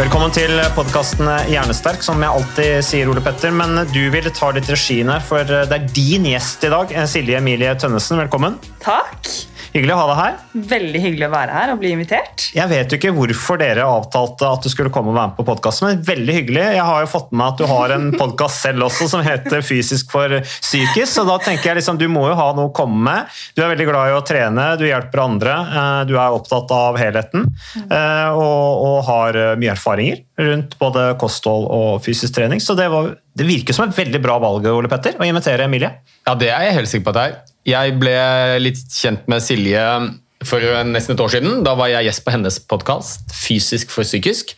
Velkommen 0.00 0.30
til 0.32 0.54
podkasten 0.72 1.28
Hjernesterk, 1.50 2.00
som 2.00 2.22
jeg 2.24 2.32
alltid 2.32 2.86
sier, 2.88 3.10
Ole 3.12 3.20
Petter. 3.20 3.52
Men 3.52 3.82
du 3.92 4.00
vil 4.08 4.30
ta 4.32 4.48
litt 4.56 4.70
regien 4.72 5.10
her, 5.12 5.20
for 5.20 5.44
det 5.44 5.76
er 5.76 5.90
din 5.92 6.24
gjest 6.30 6.64
i 6.64 6.70
dag. 6.72 6.94
Silje 7.04 7.36
Emilie 7.36 7.74
Tønnesen, 7.76 8.16
velkommen. 8.22 8.56
Takk. 8.80 9.28
Hyggelig 9.70 9.94
å 9.94 9.98
ha 10.00 10.06
deg 10.08 10.18
her. 10.18 10.38
Veldig 10.70 11.00
hyggelig 11.04 11.26
å 11.28 11.32
være 11.32 11.54
her 11.54 11.72
og 11.72 11.78
bli 11.78 11.92
invitert. 11.94 12.48
Jeg 12.56 12.66
vet 12.72 12.90
jo 12.90 12.98
ikke 12.98 13.12
hvorfor 13.14 13.60
dere 13.60 13.84
avtalte 13.86 14.48
at 14.48 14.64
du 14.66 14.70
skulle 14.72 14.90
komme 14.90 15.12
og 15.12 15.18
være 15.18 15.30
med 15.30 15.38
på 15.38 15.46
podkasten, 15.46 15.86
men 15.86 16.00
veldig 16.08 16.36
hyggelig. 16.40 16.64
Jeg 16.74 16.86
har 16.88 17.04
jo 17.04 17.10
fått 17.12 17.30
med 17.30 17.38
meg 17.38 17.52
at 17.52 17.60
du 17.60 17.70
har 17.70 17.94
en 17.94 18.08
podkast 18.16 18.66
selv 18.66 18.88
også 18.88 19.06
som 19.12 19.22
heter 19.22 19.62
Fysisk 19.62 20.10
for 20.10 20.34
psykisk, 20.48 21.12
så 21.12 21.24
da 21.28 21.36
tenker 21.44 21.70
jeg 21.70 21.80
liksom 21.80 22.00
du 22.00 22.08
må 22.10 22.24
jo 22.26 22.38
ha 22.38 22.48
noe 22.56 22.72
å 22.72 22.74
komme 22.74 22.98
med. 23.06 23.38
Du 23.54 23.62
er 23.62 23.70
veldig 23.70 23.86
glad 23.92 24.10
i 24.10 24.16
å 24.18 24.24
trene, 24.26 24.66
du 24.80 24.86
hjelper 24.88 25.22
andre, 25.22 25.54
eh, 25.70 26.00
du 26.10 26.16
er 26.16 26.34
opptatt 26.34 26.74
av 26.74 26.98
helheten 26.98 27.46
eh, 27.86 28.28
og, 28.34 28.82
og 28.88 28.98
har 29.06 29.38
eh, 29.38 29.54
mye 29.60 29.74
erfaringer 29.76 30.24
rundt 30.40 30.76
både 30.80 31.04
kosthold 31.20 31.68
og 31.70 32.00
fysisk 32.04 32.34
trening, 32.36 32.62
så 32.62 32.76
det, 32.78 32.88
var, 32.92 33.12
det 33.36 33.46
virker 33.48 33.76
som 33.76 33.86
et 33.86 33.96
veldig 33.96 34.22
bra 34.24 34.38
valg, 34.42 34.66
Ole 34.72 34.90
Petter, 34.90 35.18
å 35.20 35.28
invitere 35.28 35.68
Emilie. 35.68 35.92
Ja, 36.26 36.34
det 36.38 36.50
er 36.50 36.66
jeg 36.68 36.78
helt 36.80 36.92
sikker 36.92 37.06
på 37.08 37.14
at 37.14 37.20
det 37.20 37.28
er. 37.28 37.38
Jeg 37.70 37.94
ble 38.00 38.16
litt 38.64 38.82
kjent 38.96 39.28
med 39.30 39.44
Silje 39.44 39.84
for 40.48 40.64
nesten 40.88 41.14
et 41.14 41.22
år 41.22 41.32
siden. 41.36 41.62
Da 41.66 41.76
var 41.78 41.92
jeg 41.92 42.08
gjest 42.08 42.24
på 42.24 42.34
hennes 42.34 42.60
podkast, 42.70 43.32
Fysisk 43.36 43.92
for 43.92 44.08
psykisk. 44.08 44.54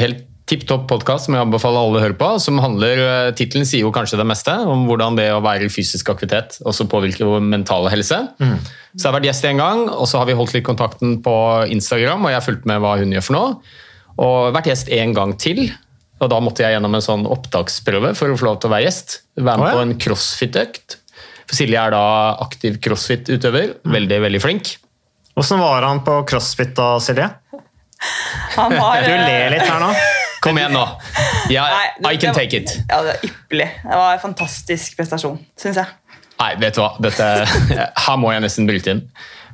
Helt 0.00 0.24
tipp 0.50 0.64
topp 0.66 0.88
podkast 0.90 1.28
som 1.28 1.36
jeg 1.36 1.44
anbefaler 1.44 1.84
alle 1.84 2.00
å 2.00 2.02
høre 2.02 2.16
på. 2.18 2.28
som 2.42 2.58
handler, 2.60 3.32
Tittelen 3.38 3.68
sier 3.68 3.86
jo 3.86 3.92
kanskje 3.94 4.18
det 4.18 4.26
meste 4.28 4.54
om 4.68 4.86
hvordan 4.88 5.16
det 5.16 5.28
å 5.32 5.42
være 5.44 5.68
i 5.68 5.72
fysisk 5.72 6.10
aktivitet 6.12 6.58
også 6.66 6.88
påvirker 6.90 7.28
vår 7.28 7.44
mentale 7.44 7.92
helse. 7.92 8.18
Så 8.40 9.04
jeg 9.04 9.08
har 9.08 9.16
vært 9.16 9.28
gjest 9.30 9.46
en 9.48 9.62
gang, 9.62 9.86
og 9.88 10.08
så 10.10 10.20
har 10.20 10.28
vi 10.28 10.36
holdt 10.36 10.56
litt 10.56 10.66
kontakten 10.66 11.20
på 11.24 11.36
Instagram, 11.72 12.24
og 12.24 12.32
jeg 12.32 12.40
har 12.40 12.44
fulgt 12.48 12.68
med 12.68 12.82
hva 12.82 12.96
hun 13.00 13.14
gjør 13.14 13.26
for 13.28 13.38
noe. 13.38 13.54
Og 14.20 14.52
vært 14.54 14.70
gjest 14.72 14.90
en 14.92 15.14
gang 15.16 15.36
til. 15.40 15.64
Og 16.22 16.30
da 16.30 16.38
måtte 16.42 16.62
jeg 16.64 16.76
gjennom 16.76 16.94
en 16.94 17.04
sånn 17.04 17.24
opptaksprøve 17.26 18.12
for 18.18 18.30
å 18.30 18.38
få 18.38 18.50
lov 18.50 18.60
til 18.62 18.70
å 18.70 18.74
være 18.74 18.86
gjest. 18.86 19.22
Være 19.40 19.58
med 19.58 19.66
oh, 19.66 19.70
ja. 19.70 19.76
på 19.78 19.86
en 19.86 19.94
crossfit-økt. 20.04 20.98
For 21.48 21.58
Silje 21.58 21.80
er 21.80 21.94
da 21.94 22.04
aktiv 22.44 22.78
crossfit-utøver. 22.84 23.78
Veldig, 23.96 24.20
veldig 24.28 24.42
flink. 24.42 24.76
Hvordan 25.32 25.62
var 25.64 25.88
han 25.88 26.02
på 26.06 26.18
crossfit 26.28 26.76
da, 26.78 26.94
Silje? 27.02 27.30
Han 28.56 28.74
var, 28.76 29.02
Du 29.06 29.12
ler 29.12 29.54
litt 29.54 29.66
her 29.66 29.80
nå. 29.82 29.90
Kom 30.42 30.58
igjen 30.58 30.72
nå! 30.74 30.82
Yeah, 31.50 31.70
Nei, 31.70 31.84
det- 31.98 32.12
I 32.14 32.18
can 32.18 32.34
take 32.34 32.56
it. 32.56 32.72
Ja, 32.88 33.02
det 33.02 33.12
var 33.12 33.26
ypperlig. 33.28 33.68
Det 33.82 33.98
var 34.00 34.16
en 34.16 34.22
fantastisk 34.22 34.96
prestasjon, 34.98 35.38
syns 35.56 35.78
jeg. 35.78 36.18
Nei, 36.40 36.54
vet 36.58 36.74
du 36.74 36.80
hva? 36.82 36.90
Dette, 37.02 37.28
her 38.06 38.16
må 38.18 38.32
jeg 38.34 38.42
nesten 38.42 38.66
bryte 38.66 38.96
inn. 38.96 39.04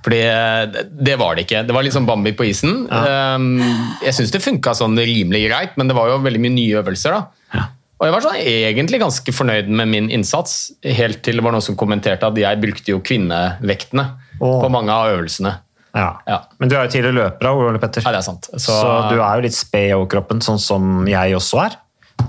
Fordi 0.04 0.20
eh, 0.22 0.84
det- 0.88 1.18
var 1.18 1.34
det 1.34 1.46
ikke. 1.46 1.66
Det 1.66 1.74
var 1.74 1.82
litt 1.82 1.92
sånn 1.96 2.06
Bambi 2.06 2.32
på 2.32 2.46
isen. 2.46 2.86
Um, 2.90 3.58
Jeg 4.02 4.14
syns 4.14 4.30
det 4.30 4.42
funka 4.44 4.74
sånn 4.74 4.96
rimelig 4.96 5.48
greit, 5.48 5.76
men 5.76 5.88
det 5.88 5.96
var 5.96 6.08
jo 6.08 6.18
veldig 6.22 6.40
mye 6.40 6.54
nye 6.54 6.82
øvelser. 6.82 7.10
da. 7.18 7.68
Og 7.98 8.06
jeg 8.06 8.14
var 8.14 8.22
sånn 8.22 8.36
egentlig 8.38 9.00
ganske 9.02 9.32
fornøyd 9.34 9.70
med 9.74 9.88
min 9.90 10.08
innsats, 10.14 10.70
helt 10.84 11.18
til 11.26 11.40
det 11.40 11.42
var 11.42 11.50
noen 11.50 11.64
som 11.66 11.74
kommenterte 11.74 12.28
at 12.28 12.36
jeg 12.38 12.60
brukte 12.62 12.92
jo 12.92 13.00
kvinnevektene 13.02 14.04
oh. 14.38 14.60
på 14.62 14.70
mange 14.70 14.94
av 14.94 15.10
øvelsene. 15.16 15.56
Ja. 15.96 16.12
Ja. 16.28 16.38
Men 16.60 16.70
du 16.70 16.76
er 16.76 16.86
jo 16.86 16.92
tidligere 16.94 17.16
løper, 17.16 17.48
da, 17.48 17.52
Ole 17.58 17.80
Petter. 17.82 18.04
Ja, 18.06 18.12
det 18.14 18.20
er 18.20 18.28
sant. 18.28 18.46
Så, 18.54 18.70
Så- 18.70 19.10
du 19.10 19.18
er 19.18 19.34
jo 19.40 19.46
litt 19.48 19.56
sped 19.56 19.88
i 19.90 19.96
overkroppen, 19.96 20.38
sånn 20.44 20.62
som 20.62 21.06
jeg 21.10 21.34
også 21.34 21.64
er. 21.66 21.78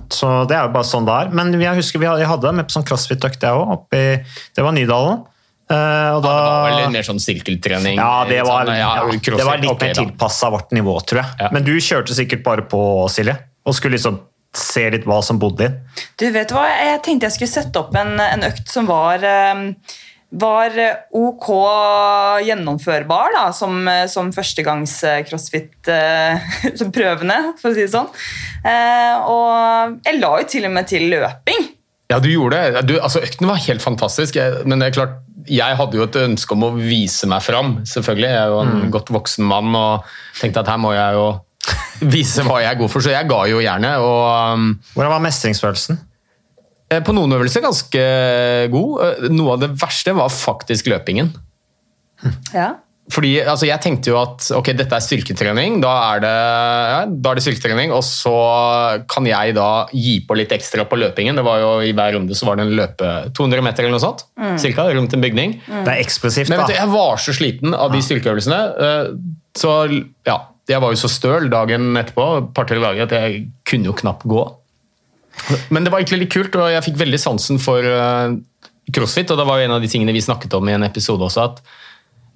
Så 0.09 0.47
det 0.49 0.57
er 0.57 0.65
jo 0.65 0.73
bare 0.73 0.89
sånn 0.89 1.05
det 1.05 1.13
er. 1.13 1.29
Men 1.37 1.53
jeg 1.53 1.77
husker 1.77 2.01
vi 2.01 2.09
hadde, 2.09 2.23
jeg 2.23 2.29
hadde 2.31 2.53
med 2.53 2.65
på 2.65 2.73
sånn 2.73 2.85
crossfit-økt, 2.89 3.45
jeg 3.45 3.53
òg. 3.53 3.85
Det 3.93 4.65
var 4.65 4.73
Nydalen. 4.73 5.21
Eh, 5.69 6.09
og 6.15 6.23
da, 6.25 6.33
Det 6.33 6.49
var 6.49 6.81
vel 6.81 6.95
mer 6.95 7.05
sånn 7.05 7.21
sirkeltrening. 7.21 7.99
ja, 8.01 8.25
det 8.25 8.41
var, 8.41 8.65
sånn, 8.65 8.79
ja, 8.79 8.89
ja, 8.97 9.03
det 9.05 9.45
var 9.45 9.61
litt 9.61 9.69
okay, 9.69 9.91
mer 9.91 10.01
tilpassa 10.01 10.49
vårt 10.49 10.73
nivå, 10.73 10.95
tror 11.05 11.21
jeg. 11.21 11.29
Ja. 11.43 11.51
Men 11.53 11.67
du 11.67 11.75
kjørte 11.77 12.17
sikkert 12.17 12.41
bare 12.47 12.65
på, 12.65 12.81
Silje, 13.13 13.37
og 13.65 13.77
skulle 13.77 13.99
liksom 13.99 14.17
se 14.55 14.89
litt 14.89 15.05
hva 15.05 15.21
som 15.21 15.37
bodde 15.37 15.69
inn. 15.69 15.77
Du 16.17 16.25
vet 16.33 16.49
hva, 16.55 16.65
Jeg 16.73 17.03
tenkte 17.05 17.29
jeg 17.29 17.37
skulle 17.37 17.53
sette 17.53 17.83
opp 17.83 17.93
en, 17.99 18.15
en 18.17 18.47
økt 18.47 18.65
som 18.71 18.89
var 18.89 19.21
eh, 19.21 19.67
var 20.29 20.75
ok 21.17 21.47
gjennomførbar 22.45 23.31
da, 23.33 23.49
som, 23.53 23.89
som 24.09 24.31
førstegangs 24.33 25.03
eh, 25.05 25.25
for 25.29 25.35
å 27.69 27.73
si 27.73 27.81
det 27.81 27.89
sånn. 27.93 28.07
Eh, 28.65 29.15
og 29.25 29.97
jeg 30.05 30.19
la 30.21 30.39
jo 30.41 30.45
til 30.49 30.65
og 30.69 30.73
med 30.75 30.87
til 30.89 31.03
løping. 31.13 31.61
Ja, 32.09 32.17
du 32.17 32.25
gjorde 32.31 32.57
det. 32.57 32.81
Du, 32.89 32.95
altså, 32.97 33.21
økten 33.21 33.47
var 33.49 33.57
helt 33.61 33.83
fantastisk, 33.85 34.37
men 34.65 34.81
det 34.81 34.87
er 34.89 34.93
klart, 34.97 35.13
jeg 35.47 35.75
hadde 35.79 35.97
jo 35.97 36.03
et 36.03 36.15
ønske 36.23 36.51
om 36.55 36.63
å 36.67 36.71
vise 36.75 37.27
meg 37.29 37.41
fram. 37.45 37.77
selvfølgelig. 37.87 38.29
Jeg 38.29 38.41
er 38.41 38.47
jo 38.51 38.59
en 38.65 38.91
godt 38.91 39.11
voksen 39.13 39.45
mann 39.47 39.75
og 39.75 40.03
tenkte 40.39 40.59
at 40.63 40.67
her 40.73 40.77
må 40.81 40.91
jeg 40.95 41.13
jo 41.15 41.27
vise 42.15 42.43
hva 42.47 42.59
jeg 42.63 42.71
er 42.73 42.79
god 42.79 42.89
for, 42.91 43.03
så 43.05 43.11
jeg 43.13 43.27
ga 43.29 43.39
jo 43.51 43.59
gjerne. 43.63 43.93
um, 44.01 44.69
Hvordan 44.95 45.11
var 45.15 45.23
mestringsfølelsen? 45.23 45.99
eh, 46.91 47.01
På 47.05 47.13
noen 47.13 47.31
øvelser 47.37 47.61
ganske 47.61 48.03
god. 48.73 48.91
Eh, 49.05 49.29
Noe 49.31 49.53
av 49.55 49.59
det 49.63 49.71
verste 49.79 50.15
var 50.17 50.29
faktisk 50.33 50.87
løpingen. 50.91 51.31
Ja. 52.53 52.73
Fordi 53.09 53.31
altså, 53.41 53.65
Jeg 53.65 53.81
tenkte 53.81 54.11
jo 54.11 54.19
at 54.19 54.49
ok, 54.53 54.71
dette 54.77 54.93
er 54.93 55.01
styrketrening, 55.03 55.79
da 55.81 55.93
er, 56.11 56.21
det, 56.23 56.33
ja, 56.93 56.99
da 57.09 57.31
er 57.31 57.39
det 57.39 57.43
styrketrening, 57.45 57.93
og 57.95 58.03
så 58.05 58.33
kan 59.09 59.25
jeg 59.25 59.55
da 59.57 59.69
gi 59.93 60.19
på 60.27 60.37
litt 60.37 60.53
ekstra 60.53 60.85
på 60.89 60.99
løpingen. 61.01 61.39
Det 61.39 61.45
var 61.45 61.63
jo 61.63 61.71
I 61.87 61.95
hver 61.97 62.13
runde 62.17 62.37
så 62.37 62.49
var 62.49 62.59
det 62.59 62.67
en 62.67 62.75
løpe 62.77 63.09
200 63.37 63.65
meter 63.65 63.85
eller 63.85 63.97
noe 63.97 64.03
sånt, 64.03 64.27
cirka, 64.61 64.85
rundt 64.93 65.15
en 65.17 65.25
bygning. 65.25 65.57
Det 65.65 65.81
er 65.87 66.03
eksplosivt, 66.03 66.53
Men 66.53 66.61
vet 66.61 66.75
du, 66.75 66.77
jeg 66.77 66.93
var 66.93 67.25
så 67.25 67.35
sliten 67.35 67.73
av 67.73 67.95
de 67.95 68.03
styrkeøvelsene, 68.05 68.61
eh, 68.85 69.11
så 69.57 69.75
ja, 70.29 70.37
jeg 70.69 70.83
var 70.85 70.93
jo 70.93 71.01
så 71.01 71.09
støl 71.09 71.49
dagen 71.49 71.89
etterpå, 71.97 72.29
et 72.43 72.53
par 72.53 72.69
til 72.69 72.83
dager, 72.83 73.09
at 73.09 73.17
jeg 73.17 73.43
kunne 73.67 73.89
jo 73.89 73.97
knapt 73.97 74.29
gå. 74.29 74.45
Men 75.73 75.85
det 75.85 75.91
var 75.91 76.03
egentlig 76.03 76.27
litt 76.27 76.35
kult, 76.35 76.55
og 76.59 76.69
jeg 76.69 76.85
fikk 76.91 77.01
veldig 77.01 77.19
sansen 77.21 77.61
for 77.63 77.81
eh, 77.81 78.37
crossfit, 78.93 79.31
og 79.33 79.39
det 79.39 79.47
var 79.49 79.59
jo 79.59 79.69
en 79.69 79.77
av 79.77 79.83
de 79.83 79.89
tingene 79.89 80.13
vi 80.13 80.21
snakket 80.23 80.53
om 80.57 80.69
i 80.69 80.75
en 80.77 80.85
episode 80.85 81.25
også, 81.25 81.49
at 81.49 81.63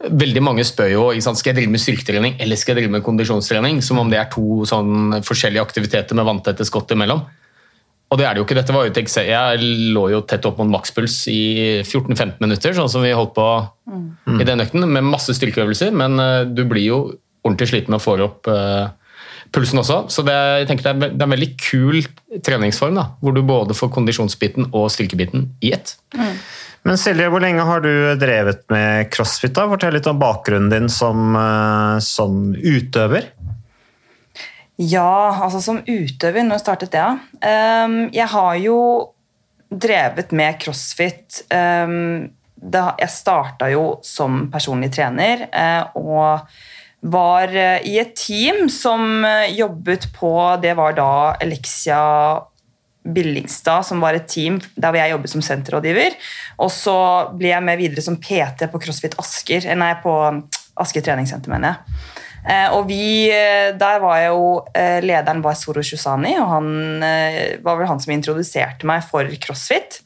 Veldig 0.03 0.41
mange 0.43 0.65
spør 0.67 0.89
jo 0.91 1.03
sant, 1.23 1.39
skal 1.39 1.53
jeg 1.53 1.61
drive 1.61 1.73
med 1.75 1.81
styrketrening 1.83 2.35
eller 2.43 2.59
skal 2.59 2.73
jeg 2.73 2.83
drive 2.83 2.95
med 2.97 3.05
kondisjonstrening, 3.05 3.79
som 3.85 4.01
om 4.01 4.09
det 4.11 4.19
er 4.19 4.27
to 4.33 4.65
sånn 4.67 5.21
forskjellige 5.23 5.63
aktiviteter 5.63 6.17
med 6.17 6.27
vanntette 6.27 6.67
skott 6.67 6.91
imellom. 6.95 7.23
Og 8.13 8.19
det 8.19 8.27
er 8.27 8.35
det 8.35 8.43
jo 8.43 8.45
ikke. 8.45 8.57
Dette 8.59 8.73
var 8.75 8.85
jo 8.85 8.91
et 8.93 9.15
Jeg 9.25 9.69
lå 9.95 10.03
jo 10.11 10.21
tett 10.29 10.45
opp 10.45 10.59
mot 10.61 10.69
makspuls 10.69 11.23
i 11.31 11.81
14-15 11.81 12.43
minutter, 12.43 12.75
sånn 12.77 12.91
som 12.91 13.01
vi 13.01 13.13
holdt 13.15 13.33
på 13.33 13.47
i 14.37 14.45
den 14.45 14.61
økten, 14.61 14.85
med 14.85 15.07
masse 15.07 15.33
styrkeøvelser, 15.33 15.89
men 15.97 16.19
eh, 16.21 16.43
du 16.45 16.61
blir 16.69 16.85
jo 16.85 16.99
ordentlig 17.43 17.71
sliten 17.71 17.95
og 17.97 18.03
får 18.03 18.21
opp 18.23 18.47
uh, 18.47 18.93
pulsen 19.51 19.81
også. 19.81 19.97
Så 20.13 20.23
det, 20.23 20.35
jeg 20.61 20.69
tenker 20.69 20.85
det, 20.85 20.93
er, 20.93 21.15
det 21.17 21.19
er 21.19 21.27
en 21.27 21.33
veldig 21.35 21.49
kul 21.59 21.97
treningsform, 22.45 22.95
da, 22.95 23.07
hvor 23.19 23.35
du 23.35 23.41
både 23.43 23.75
får 23.75 23.91
kondisjonsbiten 23.97 24.69
og 24.71 24.87
styrkebiten 24.93 25.49
i 25.65 25.73
ett. 25.75 25.97
Men 26.83 26.99
Silje, 26.99 27.29
hvor 27.31 27.39
lenge 27.39 27.63
har 27.63 27.79
du 27.83 27.91
drevet 28.19 28.65
med 28.71 29.07
crossfit? 29.13 29.53
da? 29.55 29.69
Fortell 29.71 29.95
litt 29.95 30.07
om 30.11 30.19
bakgrunnen 30.19 30.69
din 30.71 30.89
som, 30.91 31.31
eh, 31.39 31.99
som 32.03 32.51
utøver. 32.59 33.29
Ja, 34.75 35.39
altså 35.45 35.61
som 35.61 35.79
utøver, 35.87 36.43
når 36.43 36.59
startet 36.59 36.91
det? 36.91 36.99
da? 36.99 37.19
Ehm, 37.47 38.09
jeg 38.11 38.27
har 38.27 38.55
jo 38.59 38.79
drevet 39.69 40.31
med 40.31 40.59
crossfit 40.59 41.43
da, 41.49 42.95
Jeg 42.99 43.09
starta 43.09 43.69
jo 43.71 43.99
som 44.03 44.49
personlig 44.51 44.93
trener 44.93 45.47
eh, 45.51 45.83
og 45.95 46.45
var 47.01 47.47
eh, 47.47 47.81
i 47.83 47.97
et 47.99 48.15
team 48.15 48.69
som 48.69 49.25
jobbet 49.49 50.07
på 50.15 50.33
Det 50.61 50.75
var 50.77 50.93
da 50.93 51.35
Elixia 51.41 52.03
Billingstad, 53.03 53.83
som 53.85 53.99
var 54.03 54.13
et 54.15 54.27
team 54.31 54.61
der 54.75 54.89
hvor 54.89 54.97
jeg 54.99 55.11
jobbet 55.11 55.29
som 55.33 55.41
senterrådgiver. 55.43 56.11
Og 56.63 56.71
så 56.71 56.97
ble 57.35 57.49
jeg 57.51 57.63
med 57.65 57.77
videre 57.81 58.01
som 58.05 58.19
PT 58.21 58.59
på 58.71 58.79
CrossFit 58.83 59.15
Asker, 59.19 59.61
eh, 59.67 59.79
nei, 59.79 59.93
på 60.03 60.13
Asker 60.79 61.01
treningssenter, 61.05 61.49
mener 61.51 61.67
jeg. 61.69 61.77
Eh, 62.43 62.69
og 62.75 62.81
vi, 62.89 63.05
eh, 63.31 63.71
Der 63.77 63.99
var 64.03 64.15
jeg 64.19 64.29
jo 64.29 64.65
Lederen 64.75 65.43
var 65.43 65.53
Soro 65.55 65.81
Shusani, 65.81 66.37
og 66.39 66.47
han 66.47 66.99
var 67.63 67.75
vel 67.77 67.87
han 67.87 67.99
som 67.99 68.13
introduserte 68.13 68.85
meg 68.85 69.03
for 69.03 69.23
crossfit. 69.39 70.01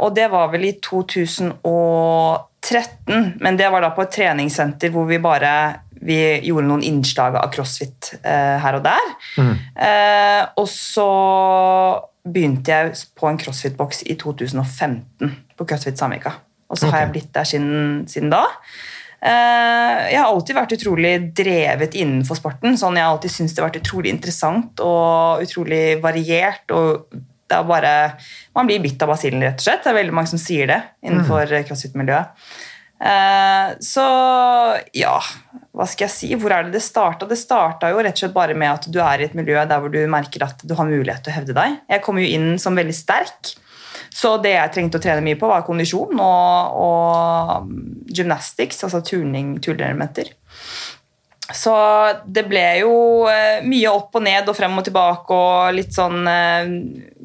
Og 0.00 0.14
det 0.14 0.30
var 0.30 0.48
vel 0.52 0.64
i 0.66 0.72
2013, 0.82 3.34
men 3.40 3.56
det 3.56 3.70
var 3.70 3.80
da 3.80 3.90
på 3.90 4.02
et 4.02 4.10
treningssenter 4.10 4.90
hvor 4.90 5.04
vi 5.06 5.18
bare 5.18 5.74
vi 6.04 6.18
gjorde 6.46 6.68
noen 6.68 6.84
innslag 6.86 7.36
av 7.40 7.50
crossfit 7.54 8.12
eh, 8.22 8.58
her 8.62 8.78
og 8.78 8.84
der. 8.86 9.08
Eh, 9.88 10.42
og 10.60 10.68
så 10.70 11.08
begynte 12.28 12.74
jeg 12.74 12.94
på 13.18 13.28
en 13.30 13.40
crossfit-boks 13.40 14.04
i 14.06 14.18
2015 14.20 15.34
på 15.58 15.66
CrossFit 15.66 15.98
Samvika. 15.98 16.36
Og 16.68 16.78
så 16.78 16.90
har 16.92 17.06
jeg 17.06 17.12
blitt 17.14 17.32
der 17.34 17.48
siden, 17.48 18.04
siden 18.10 18.32
da. 18.32 18.44
Eh, 19.18 20.02
jeg 20.12 20.20
har 20.20 20.28
alltid 20.28 20.58
vært 20.58 20.76
utrolig 20.76 21.14
drevet 21.36 21.96
innenfor 21.98 22.38
sporten. 22.38 22.76
sånn 22.78 22.98
Jeg 22.98 23.06
har 23.06 23.16
alltid 23.16 23.34
syntes 23.34 23.56
det 23.56 23.62
har 23.62 23.70
vært 23.70 23.80
utrolig 23.82 24.12
interessant 24.14 24.84
og 24.84 25.42
utrolig 25.42 25.98
variert. 26.02 26.70
og 26.70 27.08
det 27.48 27.56
er 27.56 27.64
bare, 27.64 28.18
Man 28.54 28.66
blir 28.66 28.80
bitt 28.80 29.02
av 29.02 29.08
basillen, 29.08 29.42
rett 29.42 29.58
og 29.58 29.64
slett. 29.64 29.82
Det 29.82 29.90
er 29.90 30.02
veldig 30.02 30.14
mange 30.14 30.28
som 30.28 30.38
sier 30.38 30.66
det 30.68 30.82
innenfor 31.02 31.48
crossfit-miljøet. 31.66 32.36
Eh, 32.98 33.76
så 33.80 34.04
ja, 34.92 35.16
hva 35.78 35.86
skal 35.86 36.08
jeg 36.08 36.14
si? 36.16 36.28
Hvor 36.34 36.50
er 36.50 36.66
det 36.66 36.74
det 36.74 36.82
starta? 36.82 37.26
Det 37.30 37.38
starta 37.38 37.92
jo 37.92 38.02
rett 38.02 38.16
og 38.16 38.24
slett 38.24 38.34
bare 38.34 38.56
med 38.58 38.72
at 38.72 38.88
du 38.90 38.98
er 38.98 39.22
i 39.22 39.28
et 39.28 39.36
miljø 39.38 39.62
der 39.62 39.78
hvor 39.78 39.92
du 39.92 40.00
merker 40.10 40.42
at 40.48 40.64
du 40.66 40.74
har 40.74 40.88
mulighet 40.88 41.22
til 41.22 41.30
å 41.30 41.36
hevde 41.36 41.54
deg. 41.54 41.78
Jeg 41.86 42.02
kom 42.02 42.18
jo 42.18 42.26
inn 42.26 42.56
som 42.58 42.74
veldig 42.78 42.96
sterk, 42.98 43.52
så 44.10 44.34
det 44.42 44.56
jeg 44.56 44.74
trengte 44.74 44.98
å 44.98 45.04
trene 45.04 45.22
mye 45.22 45.38
på, 45.38 45.46
var 45.46 45.62
kondisjon 45.66 46.18
og, 46.18 46.80
og 46.82 48.10
gymnastics, 48.10 48.82
altså 48.88 49.04
turning, 49.06 49.54
turnelementer. 49.62 50.34
Så 51.54 51.72
det 52.28 52.42
ble 52.44 52.64
jo 52.82 52.90
eh, 53.30 53.62
mye 53.64 53.92
opp 53.94 54.18
og 54.18 54.24
ned 54.26 54.50
og 54.50 54.56
frem 54.56 54.74
og 54.76 54.84
tilbake 54.84 55.32
og 55.32 55.70
litt 55.78 55.94
sånn 55.96 56.26
eh, 56.28 56.74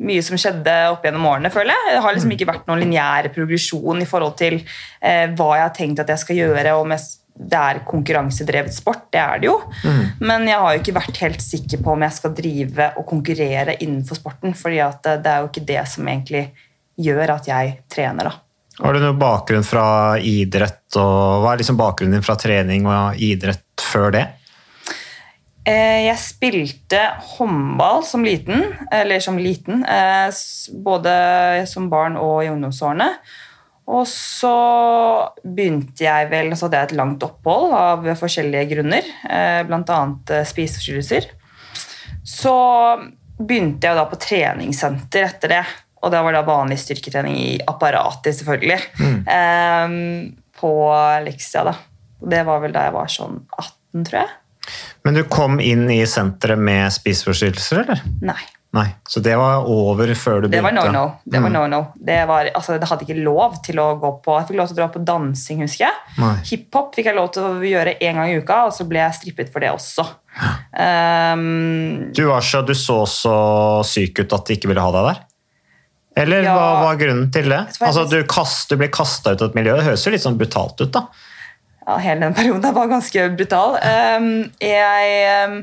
Mye 0.03 0.23
som 0.23 0.39
skjedde 0.39 0.77
opp 0.93 1.03
gjennom 1.03 1.27
årene, 1.27 1.51
føler 1.53 1.73
jeg. 1.73 1.97
Det 1.97 2.05
har 2.05 2.15
liksom 2.15 2.31
ikke 2.37 2.47
vært 2.47 2.69
noen 2.69 2.85
lineær 2.85 3.27
progresjon 3.35 3.99
i 4.01 4.07
forhold 4.07 4.37
til 4.39 4.61
eh, 4.61 5.27
hva 5.35 5.49
jeg 5.57 5.65
har 5.65 5.75
tenkt 5.75 6.05
at 6.05 6.13
jeg 6.13 6.23
skal 6.23 6.39
gjøre. 6.39 6.77
om 6.79 6.95
jeg, 6.95 7.03
det 7.33 7.57
er 7.57 7.81
konkurransedrevet 7.87 8.73
sport, 8.75 9.07
det 9.13 9.19
er 9.19 9.41
det 9.41 9.49
jo. 9.49 9.55
Men 10.21 10.45
jeg 10.47 10.59
har 10.59 10.75
jo 10.75 10.81
ikke 10.83 10.95
vært 10.99 11.21
helt 11.23 11.41
sikker 11.41 11.81
på 11.83 11.95
om 11.95 12.05
jeg 12.05 12.17
skal 12.19 12.35
drive 12.37 12.91
og 12.99 13.07
konkurrere 13.09 13.77
innenfor 13.81 14.19
sporten. 14.19 14.53
fordi 14.53 14.77
det, 15.03 15.17
det 15.25 15.31
er 15.31 15.41
jo 15.41 15.49
ikke 15.49 15.65
det 15.65 15.81
som 15.89 16.07
egentlig 16.07 16.43
gjør 17.01 17.33
at 17.39 17.49
jeg 17.49 17.77
trener, 17.89 18.29
da. 18.29 18.35
Har 18.81 18.93
du 18.93 19.03
noen 19.03 19.19
bakgrunn 19.21 19.65
fra 19.65 20.17
idrett, 20.17 20.85
og 20.97 21.43
hva 21.43 21.53
er 21.53 21.61
liksom 21.61 21.77
bakgrunnen 21.77 22.17
din 22.17 22.25
fra 22.25 22.37
trening 22.41 22.87
og 22.89 23.19
idrett 23.21 23.81
før 23.81 24.13
det? 24.15 24.23
Eh, 25.63 26.09
Jeg 26.09 26.19
spilte 26.19 26.99
håndball 27.37 28.01
som 28.03 28.25
liten, 28.25 28.65
eller 28.91 29.21
som 29.23 29.37
liten, 29.39 29.85
eh, 29.85 30.27
både 30.73 31.67
som 31.69 31.89
barn 31.89 32.17
og 32.17 32.43
i 32.43 32.49
ungdomsårene. 32.51 33.13
Og 33.91 34.05
så 34.07 34.55
begynte 35.43 36.05
jeg 36.05 36.29
vel, 36.31 36.53
så 36.55 36.67
hadde 36.67 36.79
jeg 36.79 36.89
et 36.91 36.99
langt 36.99 37.23
opphold 37.25 37.73
av 37.75 38.05
forskjellige 38.19 38.69
grunner, 38.75 39.09
bl.a. 39.25 39.63
blant 39.67 39.91
annet 39.91 40.31
eh, 40.31 40.45
spiseforstyrrelser. 40.47 41.27
Så 42.23 42.53
begynte 43.37 43.89
jeg 43.89 43.99
da 43.99 44.05
på 44.07 44.19
treningssenter 44.23 45.27
etter 45.27 45.51
det, 45.57 45.63
og 46.03 46.13
det 46.13 46.21
var 46.23 46.35
da 46.35 46.45
vanlig 46.47 46.79
styrketrening 46.79 47.35
i 47.39 47.51
apparatet, 47.67 48.37
selvfølgelig, 48.39 48.79
eh, 49.35 49.97
på 50.59 50.73
Lexia 51.27 51.65
da. 51.67 51.75
Det 52.23 52.45
var 52.47 52.63
vel 52.63 52.71
da 52.75 52.87
jeg 52.87 52.95
var 52.95 53.11
sånn 53.11 53.41
18, 53.51 54.07
tror 54.07 54.21
jeg. 54.21 54.33
Men 55.03 55.17
du 55.17 55.25
kom 55.27 55.59
inn 55.59 55.89
i 55.91 56.05
senteret 56.07 56.59
med 56.59 56.87
spiseforstyrrelser, 56.95 57.83
eller? 57.83 58.03
Nei. 58.23 58.39
Nei, 58.73 58.87
Så 59.07 59.21
det 59.21 59.35
var 59.37 59.67
over 59.69 60.07
før 60.17 60.41
du 60.41 60.47
Det 60.49 60.61
var 60.63 60.71
begynte? 60.73 60.89
no-no. 60.91 61.11
Det 61.29 61.39
var 61.43 61.49
Mm. 61.49 61.53
no-no. 61.53 61.81
Det, 61.95 62.27
var, 62.27 62.47
altså, 62.55 62.79
det 62.81 62.87
hadde 62.89 63.05
ikke 63.05 63.23
lov 63.23 63.59
til 63.63 63.75
å 63.77 63.99
gå 64.01 64.09
på 64.25 64.37
Jeg 64.39 64.47
fikk 64.47 64.57
lov 64.57 64.67
til 64.71 64.73
å 64.73 64.79
dra 64.81 64.87
på 64.95 65.03
dansing, 65.05 65.59
husker 65.61 65.85
jeg. 65.85 66.39
Hiphop 66.49 66.95
fikk 66.95 67.05
jeg 67.05 67.15
lov 67.15 67.29
til 67.35 67.43
å 67.43 67.51
gjøre 67.61 67.93
én 68.01 68.15
gang 68.17 68.31
i 68.33 68.39
uka, 68.41 68.63
og 68.65 68.73
så 68.73 68.87
ble 68.89 68.97
jeg 69.03 69.13
strippet 69.19 69.51
for 69.53 69.59
det 69.61 69.69
også. 69.69 70.07
Um, 70.73 72.11
Du, 72.13 72.23
Asha, 72.33 72.61
så, 72.61 72.65
du 72.65 72.73
så 72.73 73.03
så 73.09 73.35
syk 73.85 74.23
ut 74.23 74.33
at 74.33 74.45
de 74.49 74.57
ikke 74.57 74.71
ville 74.71 74.81
ha 74.81 74.91
deg 74.95 75.05
der? 75.11 75.21
Eller 76.23 76.43
Ja. 76.45 76.53
hva 76.55 76.83
var 76.83 76.97
grunnen 76.97 77.31
til 77.33 77.49
det? 77.49 77.61
Altså, 77.81 78.07
du, 78.09 78.23
kast, 78.23 78.69
du 78.69 78.77
ble 78.77 78.87
kasta 78.93 79.31
ut 79.33 79.41
av 79.41 79.49
et 79.49 79.55
miljø. 79.55 79.75
Det 79.77 79.85
høres 79.87 80.03
jo 80.05 80.11
litt 80.13 80.21
sånn 80.25 80.37
brutalt 80.37 80.79
ut, 80.81 80.91
da. 80.91 81.07
ja, 81.87 81.97
hele 81.97 82.19
den 82.21 82.33
perioden 82.33 82.73
var 82.73 82.87
ganske 82.87 83.35
brutal. 83.37 83.77
Um, 83.81 84.51
jeg 84.61 85.49
um, 85.49 85.57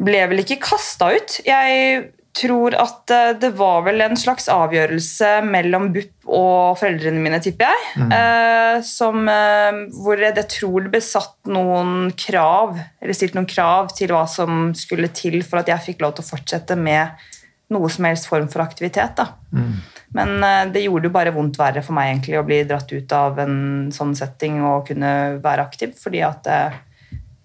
ble 0.00 0.22
vel 0.30 0.42
ikke 0.44 0.60
kasta 0.64 1.10
ut. 1.16 1.40
Jeg 1.46 2.08
tror 2.36 2.76
at 2.78 3.10
eh, 3.10 3.32
det 3.42 3.50
var 3.58 3.82
vel 3.88 4.04
en 4.04 4.16
slags 4.18 4.46
avgjørelse 4.52 5.32
mellom 5.50 5.88
BUP 5.94 6.28
og 6.30 6.78
foreldrene 6.78 7.20
mine, 7.22 7.40
tipper 7.42 7.72
jeg. 7.72 7.88
eh, 8.14 8.76
som, 8.86 9.26
eh, 9.28 9.80
hvor 9.98 10.20
jeg, 10.20 10.36
jeg 10.38 10.48
tror 10.54 10.86
det 10.86 10.92
ble 10.94 11.02
satt 11.04 11.50
noen 11.50 12.12
krav, 12.14 12.78
eller 13.02 13.18
stilt 13.18 13.36
noen 13.36 13.50
krav 13.50 13.90
til 13.98 14.14
hva 14.14 14.24
som 14.30 14.70
skulle 14.78 15.10
til 15.16 15.40
for 15.42 15.60
at 15.62 15.72
jeg 15.72 15.90
fikk 15.90 16.04
lov 16.04 16.16
til 16.16 16.26
å 16.26 16.30
fortsette 16.30 16.78
med 16.78 17.26
noe 17.70 17.90
som 17.90 18.06
helst 18.08 18.26
form 18.30 18.48
for 18.50 18.62
aktivitet. 18.64 19.18
da. 19.18 19.32
Men 20.14 20.38
eh, 20.46 20.68
det 20.70 20.84
gjorde 20.86 21.10
jo 21.10 21.16
bare 21.18 21.34
vondt 21.34 21.58
verre 21.58 21.82
for 21.86 21.98
meg 21.98 22.12
egentlig 22.14 22.38
å 22.38 22.46
bli 22.46 22.62
dratt 22.66 22.94
ut 22.94 23.12
av 23.18 23.42
en 23.42 23.90
sånn 23.94 24.14
setting 24.18 24.62
og 24.62 24.86
kunne 24.90 25.42
være 25.42 25.66
aktiv, 25.66 25.98
fordi 25.98 26.22
at 26.26 26.46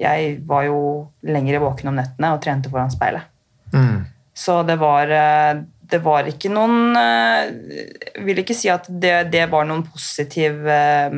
jeg 0.01 0.39
var 0.47 0.65
jo 0.68 0.80
lenger 1.24 1.59
våken 1.63 1.88
om 1.94 1.95
nettene 2.00 2.33
og 2.36 2.42
trente 2.44 2.69
foran 2.71 2.92
speilet. 2.92 3.24
Så 4.36 4.57
det 4.68 4.75
var, 4.81 5.07
eh, 5.12 5.62
det 5.88 6.00
var 6.03 6.27
ikke 6.27 6.50
noen 6.51 6.95
eh, 7.00 7.45
Jeg 8.15 8.25
vil 8.27 8.42
ikke 8.42 8.56
si 8.57 8.68
at 8.71 8.88
det, 8.89 9.29
det 9.31 9.46
var 9.51 9.63
noen 9.70 9.86
positiv 9.88 10.65
eh, 10.67 11.15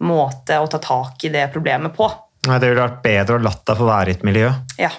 måte 0.00 0.56
å 0.60 0.68
ta 0.72 0.80
tak 0.80 1.24
i 1.28 1.32
det 1.32 1.46
problemet 1.52 1.92
på. 1.96 2.08
Nei, 2.48 2.58
Det 2.62 2.68
ville 2.70 2.84
vært 2.86 3.02
bedre 3.04 3.36
å 3.36 3.42
latt 3.44 3.62
deg 3.68 3.76
få 3.80 3.88
være 3.88 4.12
i 4.12 4.16
et 4.16 4.24
miljø. 4.24 4.50
Ja, 4.80 4.90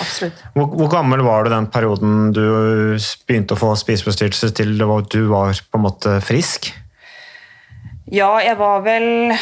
absolutt. 0.00 0.40
Hvor, 0.54 0.68
hvor 0.78 0.90
gammel 0.92 1.24
var 1.26 1.44
du 1.44 1.50
den 1.52 1.66
perioden 1.72 2.30
du 2.36 2.44
begynte 3.26 3.56
å 3.56 3.60
få 3.60 3.72
spiseforstyrrelse 3.80 4.52
til 4.56 4.76
var- 4.86 5.08
du 5.10 5.26
var 5.32 5.52
på 5.52 5.80
en 5.80 5.84
måte 5.88 6.16
frisk? 6.24 6.70
Ja, 8.10 8.32
jeg 8.42 8.56
var 8.58 8.80
vel 8.86 9.32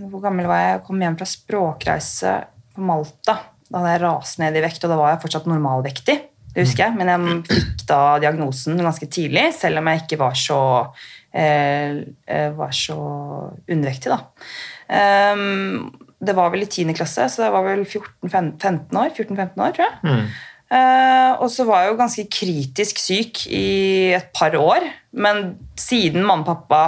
Hvor 0.00 0.22
gammel 0.24 0.48
var 0.48 0.60
jeg? 0.60 0.74
Jeg 0.76 0.84
kom 0.88 1.02
hjem 1.04 1.16
fra 1.20 1.28
språkreise 1.28 2.34
på 2.72 2.84
Malta. 2.88 3.38
Da 3.68 3.80
hadde 3.80 3.94
jeg 3.94 4.02
rast 4.04 4.40
ned 4.42 4.56
i 4.56 4.62
vekt, 4.64 4.84
og 4.84 4.92
da 4.92 5.00
var 5.00 5.14
jeg 5.14 5.22
fortsatt 5.24 5.48
normalvektig. 5.50 6.18
Det 6.52 6.66
husker 6.66 6.84
jeg, 6.84 6.96
Men 6.98 7.08
jeg 7.08 7.42
fikk 7.48 7.84
da 7.88 8.00
diagnosen 8.20 8.80
ganske 8.80 9.08
tidlig, 9.08 9.48
selv 9.56 9.80
om 9.80 9.88
jeg 9.88 10.02
ikke 10.02 10.20
var 10.20 10.36
så, 10.36 10.60
eh, 11.32 12.02
eh, 12.26 12.50
var 12.52 12.72
så 12.76 12.98
undervektig. 13.68 14.12
da. 14.12 14.20
Um, 14.92 15.92
det 16.22 16.36
var 16.36 16.50
vel 16.52 16.62
i 16.62 16.68
10. 16.68 16.92
klasse, 16.94 17.24
så 17.32 17.46
det 17.46 17.52
var 17.52 17.64
vel 17.64 17.84
14-15 17.84 18.92
år, 19.00 19.10
14-15 19.16 19.64
år, 19.64 19.72
tror 19.72 19.86
jeg. 19.88 19.96
Eh, 20.72 21.32
og 21.42 21.50
så 21.52 21.66
var 21.68 21.82
jeg 21.82 21.92
jo 21.92 21.98
ganske 21.98 22.26
kritisk 22.32 23.00
syk 23.02 23.46
i 23.52 24.12
et 24.16 24.30
par 24.32 24.54
år. 24.56 24.86
Men 25.12 25.56
siden 25.76 26.24
mamma 26.24 26.46
og 26.46 26.48
pappa 26.52 26.82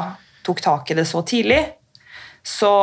tok 0.44 0.62
tak 0.64 0.90
i 0.92 0.94
det 0.94 1.06
så 1.08 1.24
tidlig, 1.26 1.60
så 2.44 2.74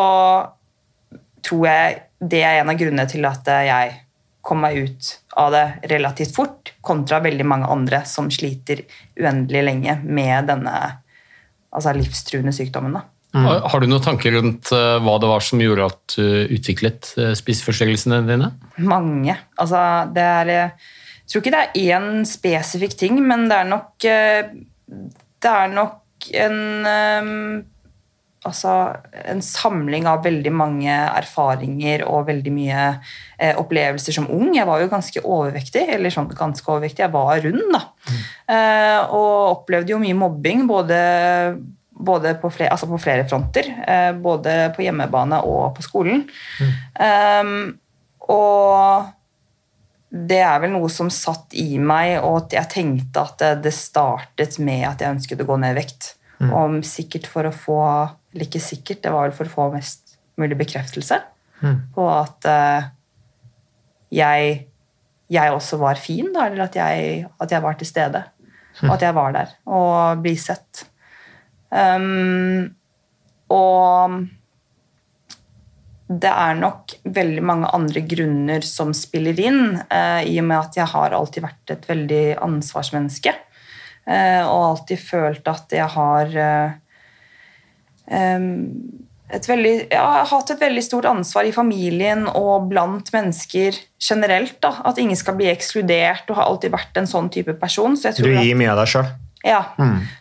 tror 1.45 1.67
jeg 1.67 1.99
det 2.21 2.41
er 2.45 2.61
en 2.61 2.71
av 2.71 2.77
grunnene 2.77 3.07
til 3.09 3.25
at 3.29 3.47
jeg 3.65 3.93
kom 4.41 4.63
meg 4.65 4.77
ut 4.77 5.09
av 5.37 5.53
det 5.53 5.65
relativt 5.91 6.33
fort, 6.35 6.73
kontra 6.81 7.21
veldig 7.21 7.45
mange 7.45 7.69
andre 7.69 8.01
som 8.09 8.29
sliter 8.33 8.83
uendelig 9.19 9.63
lenge 9.67 9.97
med 10.03 10.49
denne 10.49 10.75
altså 11.71 11.93
livstruende 11.95 12.53
sykdommen. 12.55 12.97
da. 12.97 13.05
Har 13.31 13.61
har 13.71 13.79
du 13.79 13.87
noen 13.87 14.03
tanker 14.03 14.33
rundt 14.35 14.73
eh, 14.75 14.97
hva 14.99 15.13
det 15.23 15.29
var 15.31 15.43
som 15.45 15.61
gjorde 15.63 15.87
at 15.87 16.15
du 16.17 16.55
utviklet 16.57 17.13
uh, 17.15 17.31
spiseforstyrrelsene 17.37 18.25
dine? 18.27 18.49
Mange. 18.83 19.37
Altså, 19.55 19.79
det 20.11 20.25
er 20.25 20.51
eh, 20.51 20.89
Jeg 21.21 21.31
tror 21.31 21.43
ikke 21.45 21.53
det 21.53 21.61
er 21.63 21.95
én 21.95 22.25
spesifikk 22.27 22.97
ting, 22.99 23.21
men 23.23 23.47
det 23.47 23.61
er 23.61 23.69
nok 23.69 24.07
eh, 24.09 24.51
Det 25.39 25.53
er 25.53 25.71
nok 25.71 26.27
en 26.43 26.59
eh, 26.91 27.31
altså, 28.47 28.71
en 29.25 29.41
samling 29.45 30.07
av 30.09 30.23
veldig 30.25 30.53
mange 30.53 30.91
erfaringer 30.91 32.05
og 32.07 32.27
veldig 32.29 32.53
mye 32.55 32.87
eh, 33.37 33.53
opplevelser 33.59 34.17
som 34.17 34.29
ung. 34.33 34.49
Jeg 34.55 34.67
var 34.69 34.81
jo 34.81 34.89
ganske 34.91 35.21
overvektig, 35.21 35.85
eller 35.95 36.13
sånn 36.13 36.31
ganske 36.33 36.65
overvektig, 36.67 37.03
jeg 37.05 37.13
var 37.13 37.43
rund, 37.45 37.61
da. 37.75 37.83
Eh, 38.51 39.13
og 39.13 39.61
opplevde 39.61 39.93
jo 39.93 40.01
mye 40.01 40.17
mobbing, 40.17 40.65
både, 40.69 40.99
både 41.91 42.35
på, 42.41 42.51
flere, 42.53 42.73
altså 42.73 42.89
på 42.89 42.99
flere 43.01 43.27
fronter. 43.29 43.69
Eh, 43.85 44.11
både 44.17 44.57
på 44.75 44.85
hjemmebane 44.87 45.43
og 45.45 45.75
på 45.77 45.85
skolen. 45.85 46.25
Um, 46.97 47.75
og 48.31 49.11
det 50.11 50.41
er 50.43 50.57
vel 50.63 50.73
noe 50.73 50.89
som 50.91 51.11
satt 51.13 51.53
i 51.55 51.77
meg, 51.79 52.17
og 52.19 52.41
at 52.41 52.57
jeg 52.57 52.73
tenkte 52.73 53.21
at 53.21 53.37
det, 53.39 53.51
det 53.67 53.75
startet 53.75 54.57
med 54.59 54.83
at 54.89 55.03
jeg 55.03 55.15
ønsket 55.15 55.43
å 55.43 55.47
gå 55.47 55.59
ned 55.61 55.75
i 55.75 55.79
vekt. 55.79 56.15
Mm. 56.41 56.49
Om 56.57 56.81
sikkert 56.83 57.29
for 57.29 57.47
å 57.47 57.53
få 57.53 57.79
Eller 58.31 58.47
ikke 58.47 58.63
sikkert, 58.63 59.03
det 59.03 59.11
var 59.13 59.27
vel 59.27 59.35
for 59.35 59.49
å 59.49 59.53
få 59.53 59.67
mest 59.75 60.17
mulig 60.39 60.57
bekreftelse 60.59 61.19
Mm. 61.61 61.75
på 61.93 62.05
at 62.09 62.47
uh, 62.49 62.89
jeg, 64.09 64.53
jeg 65.29 65.53
også 65.53 65.77
var 65.77 65.99
fin, 66.01 66.31
da, 66.33 66.47
eller 66.47 66.65
at 66.65 66.77
jeg, 66.79 67.25
at 67.37 67.53
jeg 67.53 67.61
var 67.61 67.77
til 67.77 67.89
stede. 67.89 68.23
Og 68.81 68.95
at 68.95 69.03
jeg 69.05 69.13
var 69.13 69.33
der 69.35 69.51
og 69.69 70.23
bli 70.23 70.33
sett. 70.41 70.87
Um, 71.69 72.71
og 73.51 74.15
det 76.09 76.31
er 76.31 76.57
nok 76.57 76.95
veldig 77.05 77.43
mange 77.45 77.69
andre 77.77 78.01
grunner 78.09 78.65
som 78.65 78.95
spiller 78.97 79.37
inn, 79.45 79.77
uh, 79.85 80.23
i 80.25 80.33
og 80.41 80.47
med 80.49 80.57
at 80.57 80.81
jeg 80.81 80.89
har 80.95 81.13
alltid 81.13 81.45
vært 81.45 81.75
et 81.75 81.85
veldig 81.91 82.25
ansvarsmenneske. 82.41 83.35
Uh, 84.09 84.41
og 84.49 84.65
alltid 84.71 85.03
følt 85.05 85.51
at 85.51 85.77
jeg 85.77 85.93
har 85.93 86.33
em, 86.41 86.79
et 88.11 89.47
veldig, 89.47 89.73
ja, 89.91 90.01
jeg 90.01 90.25
har 90.25 90.29
hatt 90.31 90.51
et 90.53 90.61
veldig 90.61 90.83
stort 90.83 91.07
ansvar 91.07 91.47
i 91.47 91.53
familien 91.55 92.25
og 92.27 92.67
blant 92.71 93.07
mennesker 93.13 93.77
generelt. 94.01 94.57
Da, 94.63 94.73
at 94.89 94.99
ingen 94.99 95.17
skal 95.19 95.37
bli 95.39 95.47
ekskludert, 95.51 96.27
og 96.29 96.39
har 96.39 96.49
alltid 96.49 96.73
vært 96.73 96.99
en 96.99 97.07
sånn 97.09 97.29
type 97.31 97.55
person. 97.61 97.95
Så 97.95 98.11
jeg 98.11 98.25
Du 98.25 98.31
gir 98.33 98.57
mye 98.59 98.73
av 98.73 98.81
deg 98.81 98.91
sjøl. 98.91 99.11
ja, 99.43 99.61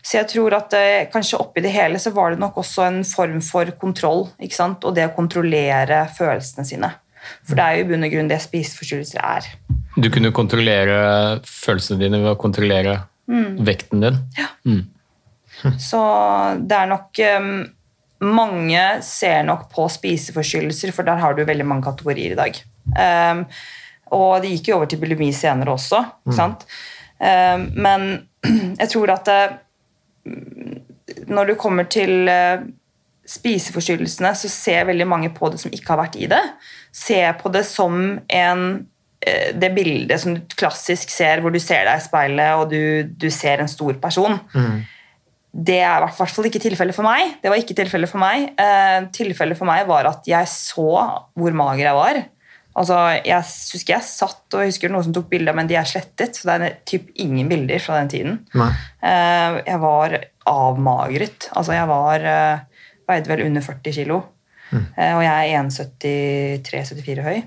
så 0.01 0.17
jeg 0.17 0.29
tror 0.31 0.55
at 0.57 0.73
eh, 0.73 1.09
kanskje 1.11 1.37
oppi 1.37 1.61
det 1.61 1.73
hele 1.75 1.99
så 2.01 2.09
var 2.15 2.31
det 2.31 2.39
nok 2.41 2.55
også 2.57 2.87
en 2.87 3.03
form 3.05 3.41
for 3.45 3.69
kontroll, 3.77 4.29
ikke 4.41 4.57
sant? 4.57 4.87
og 4.87 4.95
det 4.95 5.09
å 5.11 5.15
kontrollere 5.15 6.07
følelsene 6.15 6.65
sine. 6.65 6.89
For 7.45 7.59
det 7.59 7.65
er 7.67 7.75
jo 7.77 7.83
i 7.83 7.89
bunn 7.91 8.07
og 8.07 8.15
grunn 8.15 8.31
det 8.31 8.39
spiseforstyrrelser 8.41 9.21
er. 9.21 9.51
Du 9.99 10.07
kunne 10.09 10.31
kontrollere 10.33 11.41
følelsene 11.45 11.99
dine 12.01 12.23
ved 12.23 12.31
å 12.31 12.39
kontrollere 12.39 13.01
vekten 13.61 14.01
din. 14.01 14.17
Ja 14.39 14.49
Så 15.77 15.99
det 16.57 16.73
er 16.79 16.89
nok 16.89 17.19
eh, 17.21 17.51
Mange 18.21 18.81
ser 19.05 19.41
nok 19.47 19.67
på 19.73 19.87
spiseforstyrrelser, 19.89 20.93
for 20.93 21.07
der 21.07 21.21
har 21.21 21.33
du 21.33 21.43
veldig 21.47 21.65
mange 21.67 21.87
kategorier 21.89 22.35
i 22.35 22.39
dag. 22.39 22.59
Um, 22.91 23.45
og 24.17 24.41
det 24.43 24.51
gikk 24.55 24.71
jo 24.71 24.77
over 24.79 24.89
til 24.91 25.01
bulimi 25.01 25.31
senere 25.33 25.73
også. 25.73 26.03
Mm. 26.27 26.35
sant? 26.37 26.67
Um, 27.17 27.65
men 27.81 28.07
jeg 28.81 28.91
tror 28.93 29.15
at 29.15 29.29
det, 29.29 29.41
når 31.27 31.51
du 31.51 31.55
kommer 31.59 31.89
til 31.91 32.29
eh, 32.29 32.61
spiseforstyrrelsene, 33.27 34.33
så 34.35 34.49
ser 34.51 34.87
veldig 34.89 35.07
mange 35.07 35.31
på 35.33 35.49
det 35.51 35.59
som 35.61 35.73
ikke 35.73 35.93
har 35.93 36.01
vært 36.03 36.17
i 36.19 36.29
det. 36.31 36.41
Ser 36.95 37.35
på 37.41 37.51
det 37.53 37.63
som 37.67 37.97
en 38.27 38.63
eh, 39.25 39.51
det 39.57 39.71
bildet 39.75 40.21
som 40.21 40.35
du 40.37 40.55
klassisk 40.57 41.13
ser, 41.13 41.41
hvor 41.41 41.53
du 41.53 41.59
ser 41.61 41.87
deg 41.89 42.01
i 42.01 42.05
speilet 42.05 42.59
og 42.59 42.73
du, 42.73 43.11
du 43.17 43.29
ser 43.33 43.63
en 43.63 43.71
stor 43.71 43.97
person. 44.03 44.39
Det 45.51 45.81
er 45.83 45.99
i 45.99 46.03
hvert 46.05 46.35
fall 46.35 46.47
ikke 46.47 46.61
tilfellet 46.63 46.95
for 46.95 47.03
meg. 47.03 47.35
Det 47.43 47.51
var 47.51 47.59
ikke 47.59 47.75
tilfellet 47.75 48.09
for 48.11 48.23
meg. 48.23 48.51
Eh, 48.55 48.99
tilfellet 49.15 49.59
for 49.59 49.67
meg 49.67 49.83
var 49.89 50.07
at 50.07 50.27
jeg 50.29 50.47
så 50.47 50.91
hvor 51.35 51.57
mager 51.57 51.89
jeg 51.89 51.97
var. 51.97 52.21
Altså, 52.71 52.97
Jeg 53.27 53.43
husker 53.43 53.97
jeg 53.97 54.07
satt 54.07 54.55
og 54.55 54.63
husker 54.63 54.91
noen 54.91 55.03
som 55.03 55.15
tok 55.15 55.27
bilder, 55.33 55.55
men 55.57 55.67
de 55.67 55.75
er 55.75 55.87
slettet. 55.87 56.37
så 56.39 56.47
det 56.47 56.69
er 56.69 56.77
typ 56.87 57.09
ingen 57.19 57.49
bilder 57.51 57.83
fra 57.83 57.99
den 57.99 58.11
tiden. 58.13 58.37
Nei. 58.55 58.71
Eh, 59.03 59.61
jeg 59.67 59.79
var 59.83 60.15
avmagret. 60.47 61.49
Altså, 61.51 61.75
jeg 61.75 61.89
var 61.91 62.27
eh, 62.31 62.85
veide 63.11 63.33
vel 63.33 63.43
under 63.49 63.61
40 63.65 63.97
kilo. 63.99 64.21
Eh, 64.71 65.11
og 65.17 65.23
jeg 65.25 65.51
er 65.51 65.59
1,73-74 65.59 67.25
høy. 67.27 67.41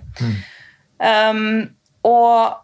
Um, 1.04 1.70
og 2.04 2.63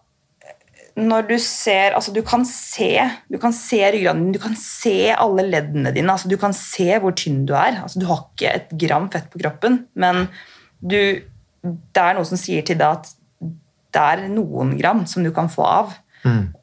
når 0.99 1.27
du 1.29 1.35
ser 1.43 1.95
altså 1.97 2.13
du 2.15 2.21
kan 2.27 2.45
se 2.49 2.93
du 3.31 3.39
kan 3.39 3.53
se 3.55 3.79
ryggraden 3.93 4.25
din, 4.27 4.33
du 4.35 4.41
kan 4.43 4.57
se 4.59 5.11
alle 5.13 5.45
leddene 5.47 5.93
dine. 5.95 6.11
altså 6.13 6.29
Du 6.29 6.37
kan 6.41 6.53
se 6.57 6.99
hvor 6.99 7.15
tynn 7.17 7.45
du 7.47 7.55
er. 7.55 7.83
altså 7.83 8.01
Du 8.01 8.07
har 8.07 8.25
ikke 8.27 8.55
et 8.55 8.73
gram 8.79 9.11
fett 9.11 9.31
på 9.31 9.39
kroppen, 9.43 9.85
men 9.95 10.29
du, 10.81 10.97
det 11.63 12.03
er 12.03 12.15
noe 12.17 12.25
som 12.25 12.41
sier 12.41 12.63
til 12.67 12.79
deg 12.81 13.01
at 13.01 13.13
det 13.91 14.01
er 14.01 14.29
noen 14.31 14.77
gram 14.79 15.05
som 15.07 15.25
du 15.27 15.33
kan 15.35 15.49
få 15.51 15.65
av, 15.67 15.95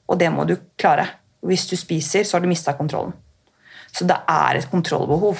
og 0.08 0.20
det 0.20 0.30
må 0.32 0.46
du 0.48 0.56
klare. 0.80 1.08
Hvis 1.44 1.68
du 1.68 1.76
spiser, 1.78 2.24
så 2.24 2.38
har 2.38 2.42
du 2.44 2.48
mista 2.48 2.74
kontrollen. 2.74 3.14
Så 3.92 4.06
det 4.08 4.16
er 4.30 4.58
et 4.58 4.70
kontrollbehov. 4.72 5.38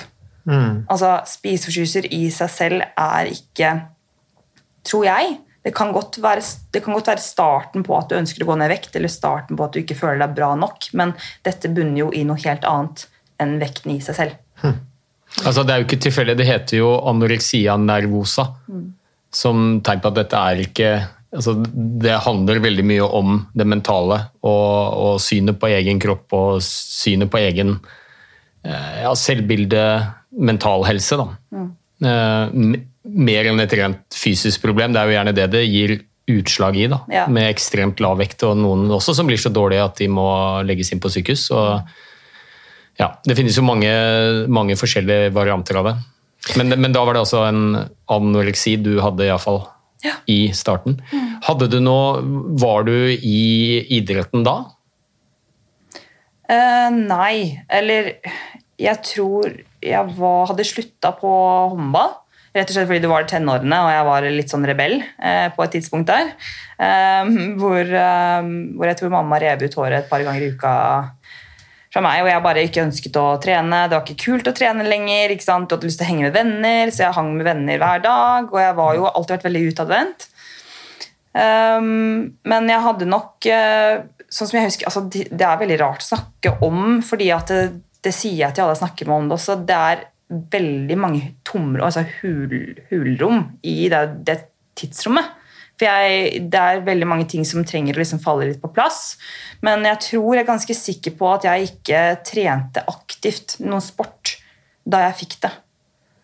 Altså, 0.88 1.22
Spiseforstyrrelser 1.28 2.08
i 2.16 2.30
seg 2.32 2.50
selv 2.50 2.82
er 2.98 3.32
ikke 3.32 3.74
Tror 4.88 5.04
jeg. 5.04 5.38
Det 5.68 5.74
kan, 5.76 5.90
godt 5.92 6.16
være, 6.24 6.40
det 6.72 6.80
kan 6.86 6.96
godt 6.96 7.10
være 7.12 7.20
starten 7.20 7.84
på 7.84 7.92
at 7.98 8.08
du 8.08 8.16
ønsker 8.16 8.46
å 8.46 8.48
gå 8.48 8.56
ned 8.56 8.70
i 8.70 8.76
vekt, 8.78 8.94
eller 8.96 9.12
starten 9.12 9.58
på 9.60 9.66
at 9.66 9.74
du 9.76 9.82
ikke 9.82 9.98
føler 10.00 10.22
deg 10.24 10.36
bra 10.38 10.54
nok, 10.56 10.86
men 10.96 11.12
dette 11.44 11.68
bunner 11.76 12.06
jo 12.06 12.12
i 12.16 12.22
noe 12.30 12.40
helt 12.40 12.64
annet 12.64 13.04
enn 13.44 13.58
vekten 13.60 13.92
i 13.92 13.98
seg 14.06 14.16
selv. 14.16 14.38
Altså, 15.44 15.66
det 15.68 15.74
er 15.74 15.82
jo 15.82 15.88
ikke 15.90 16.00
tilfeldig, 16.08 16.38
det 16.40 16.48
heter 16.48 16.80
jo 16.80 16.94
anoreksia 17.12 17.76
nervosa. 17.84 18.48
Som 19.36 19.82
tegn 19.84 20.00
på 20.02 20.14
at 20.14 20.18
dette 20.22 20.40
er 20.40 20.62
ikke 20.64 20.90
altså, 21.36 21.58
Det 21.68 22.16
handler 22.24 22.62
veldig 22.64 22.86
mye 22.88 23.08
om 23.20 23.34
det 23.52 23.68
mentale 23.68 24.22
og, 24.40 24.72
og 25.04 25.20
synet 25.22 25.60
på 25.60 25.68
egen 25.76 26.00
kropp 26.02 26.32
og 26.38 26.64
synet 26.64 27.30
på 27.34 27.42
egen 27.44 27.76
eh, 28.64 29.02
ja, 29.04 29.12
selvbilde, 29.20 29.84
mental 30.32 30.88
helse. 30.88 31.20
Da. 31.20 31.28
Mm. 31.52 31.68
m- 32.56 32.80
mer 33.18 33.50
enn 33.50 33.62
et 33.64 33.74
rent 33.80 34.18
fysisk 34.18 34.62
problem. 34.64 34.94
Det 34.94 35.02
er 35.02 35.10
jo 35.10 35.18
gjerne 35.18 35.36
det 35.36 35.48
det 35.54 35.64
gir 35.68 35.96
utslag 36.28 36.76
i. 36.78 36.88
Da. 36.92 37.00
Ja. 37.12 37.24
Med 37.32 37.50
ekstremt 37.50 38.02
lav 38.04 38.18
vekt, 38.20 38.44
og 38.48 38.58
noen 38.60 38.86
også 38.94 39.16
som 39.18 39.30
blir 39.30 39.40
så 39.42 39.52
dårlige 39.54 39.86
at 39.86 40.02
de 40.02 40.10
må 40.12 40.28
legges 40.68 40.92
inn 40.94 41.02
på 41.04 41.12
sykehus. 41.14 41.48
Og 41.56 43.00
ja, 43.00 43.12
det 43.26 43.38
finnes 43.38 43.58
jo 43.58 43.64
mange, 43.66 43.92
mange 44.52 44.76
forskjellige 44.80 45.32
varianter 45.36 45.80
av 45.80 45.90
det. 45.92 45.96
Men, 46.60 46.76
men 46.80 46.94
da 46.96 47.04
var 47.06 47.16
det 47.18 47.24
altså 47.26 47.44
en 47.48 47.64
anoreksi 48.14 48.78
du 48.80 48.98
hadde 49.04 49.26
iallfall 49.28 49.64
Ja. 50.06 50.14
i 50.30 50.52
starten. 50.54 51.00
Hadde 51.44 51.68
du 51.74 51.80
noe 51.82 52.22
Var 52.62 52.84
du 52.86 52.94
i 53.10 53.82
idretten 53.98 54.44
da? 54.46 54.60
Uh, 56.48 56.90
nei, 56.94 57.58
eller 57.68 58.14
jeg 58.80 59.02
tror 59.04 59.58
jeg 59.84 60.14
var, 60.20 60.46
hadde 60.52 60.66
slutta 60.68 61.12
på 61.18 61.32
håndball. 61.74 62.14
Rett 62.58 62.72
og 62.72 62.74
slett 62.74 62.90
fordi 62.90 63.04
du 63.04 63.12
var 63.12 63.28
tenårene, 63.30 63.82
og 63.86 63.92
jeg 63.94 64.06
var 64.08 64.26
litt 64.34 64.54
sånn 64.54 64.66
rebell 64.66 64.96
eh, 64.98 65.48
på 65.54 65.66
et 65.66 65.76
tidspunkt 65.78 66.10
der. 66.10 66.32
Eh, 66.82 67.30
hvor, 67.60 67.84
eh, 67.84 68.50
hvor 68.74 68.90
jeg 68.90 68.98
tror 68.98 69.14
mamma 69.14 69.38
rev 69.44 69.62
ut 69.62 69.78
håret 69.78 70.00
et 70.02 70.10
par 70.10 70.26
ganger 70.26 70.48
i 70.48 70.56
uka 70.56 70.74
fra 71.94 72.04
meg, 72.04 72.22
og 72.24 72.30
jeg 72.30 72.44
bare 72.46 72.64
ikke 72.68 72.84
ønsket 72.86 73.20
å 73.20 73.26
trene. 73.44 73.84
Det 73.88 73.98
var 73.98 74.06
ikke 74.06 74.26
kult 74.26 74.50
å 74.50 74.56
trene 74.56 74.86
lenger. 74.88 75.34
ikke 75.34 75.46
sant? 75.46 75.70
Du 75.70 75.78
hadde 75.78 75.90
lyst 75.90 76.02
til 76.02 76.08
å 76.08 76.12
henge 76.12 76.28
med 76.28 76.36
venner, 76.36 76.92
så 76.92 77.06
jeg 77.06 77.18
hang 77.18 77.32
med 77.38 77.48
venner 77.48 77.82
hver 77.82 78.04
dag. 78.04 78.52
Og 78.52 78.60
jeg 78.62 78.76
var 78.82 78.98
jo 78.98 79.08
alltid 79.10 79.38
vært 79.38 79.48
veldig 79.48 79.64
utadvendt. 79.72 80.28
Um, 81.38 82.38
men 82.50 82.70
jeg 82.72 82.82
hadde 82.82 83.06
nok 83.06 83.46
eh, 83.46 84.00
Sånn 84.34 84.48
som 84.50 84.56
jeg 84.58 84.72
husker 84.72 84.88
altså, 84.90 85.04
det 85.12 85.44
er 85.46 85.60
veldig 85.60 85.76
rart 85.80 86.02
å 86.02 86.08
snakke 86.08 86.56
om, 86.66 86.98
fordi 87.06 87.28
at 87.32 87.52
det, 87.52 87.60
det 88.04 88.12
sier 88.16 88.42
jeg 88.42 88.56
til 88.56 88.66
alle 88.66 88.74
jeg 88.74 88.82
snakker 88.82 89.08
med 89.08 89.16
om 89.22 89.30
det 89.30 89.36
også. 89.38 89.56
Det 89.70 89.78
er 89.78 90.02
veldig 90.28 90.98
mange 91.00 91.34
tomrom, 91.48 91.86
altså 91.88 92.04
hul, 92.20 92.54
hulrom 92.90 93.44
i 93.68 93.88
det, 93.92 94.04
det 94.28 94.40
tidsrommet. 94.78 95.36
For 95.78 95.86
jeg, 95.86 96.42
det 96.50 96.58
er 96.58 96.82
veldig 96.86 97.06
mange 97.08 97.28
ting 97.30 97.46
som 97.46 97.66
trenger 97.68 97.96
å 97.96 98.02
liksom 98.02 98.20
falle 98.24 98.48
litt 98.50 98.62
på 98.64 98.72
plass. 98.74 99.12
Men 99.66 99.86
jeg 99.86 100.02
tror 100.08 100.34
jeg 100.34 100.44
er 100.44 100.50
ganske 100.50 100.76
sikker 100.78 101.14
på 101.20 101.30
at 101.36 101.46
jeg 101.46 101.70
ikke 101.70 102.02
trente 102.26 102.82
aktivt 102.90 103.60
noen 103.62 103.84
sport 103.86 104.40
da 104.88 105.04
jeg 105.06 105.20
fikk 105.22 105.38
det. 105.46 105.54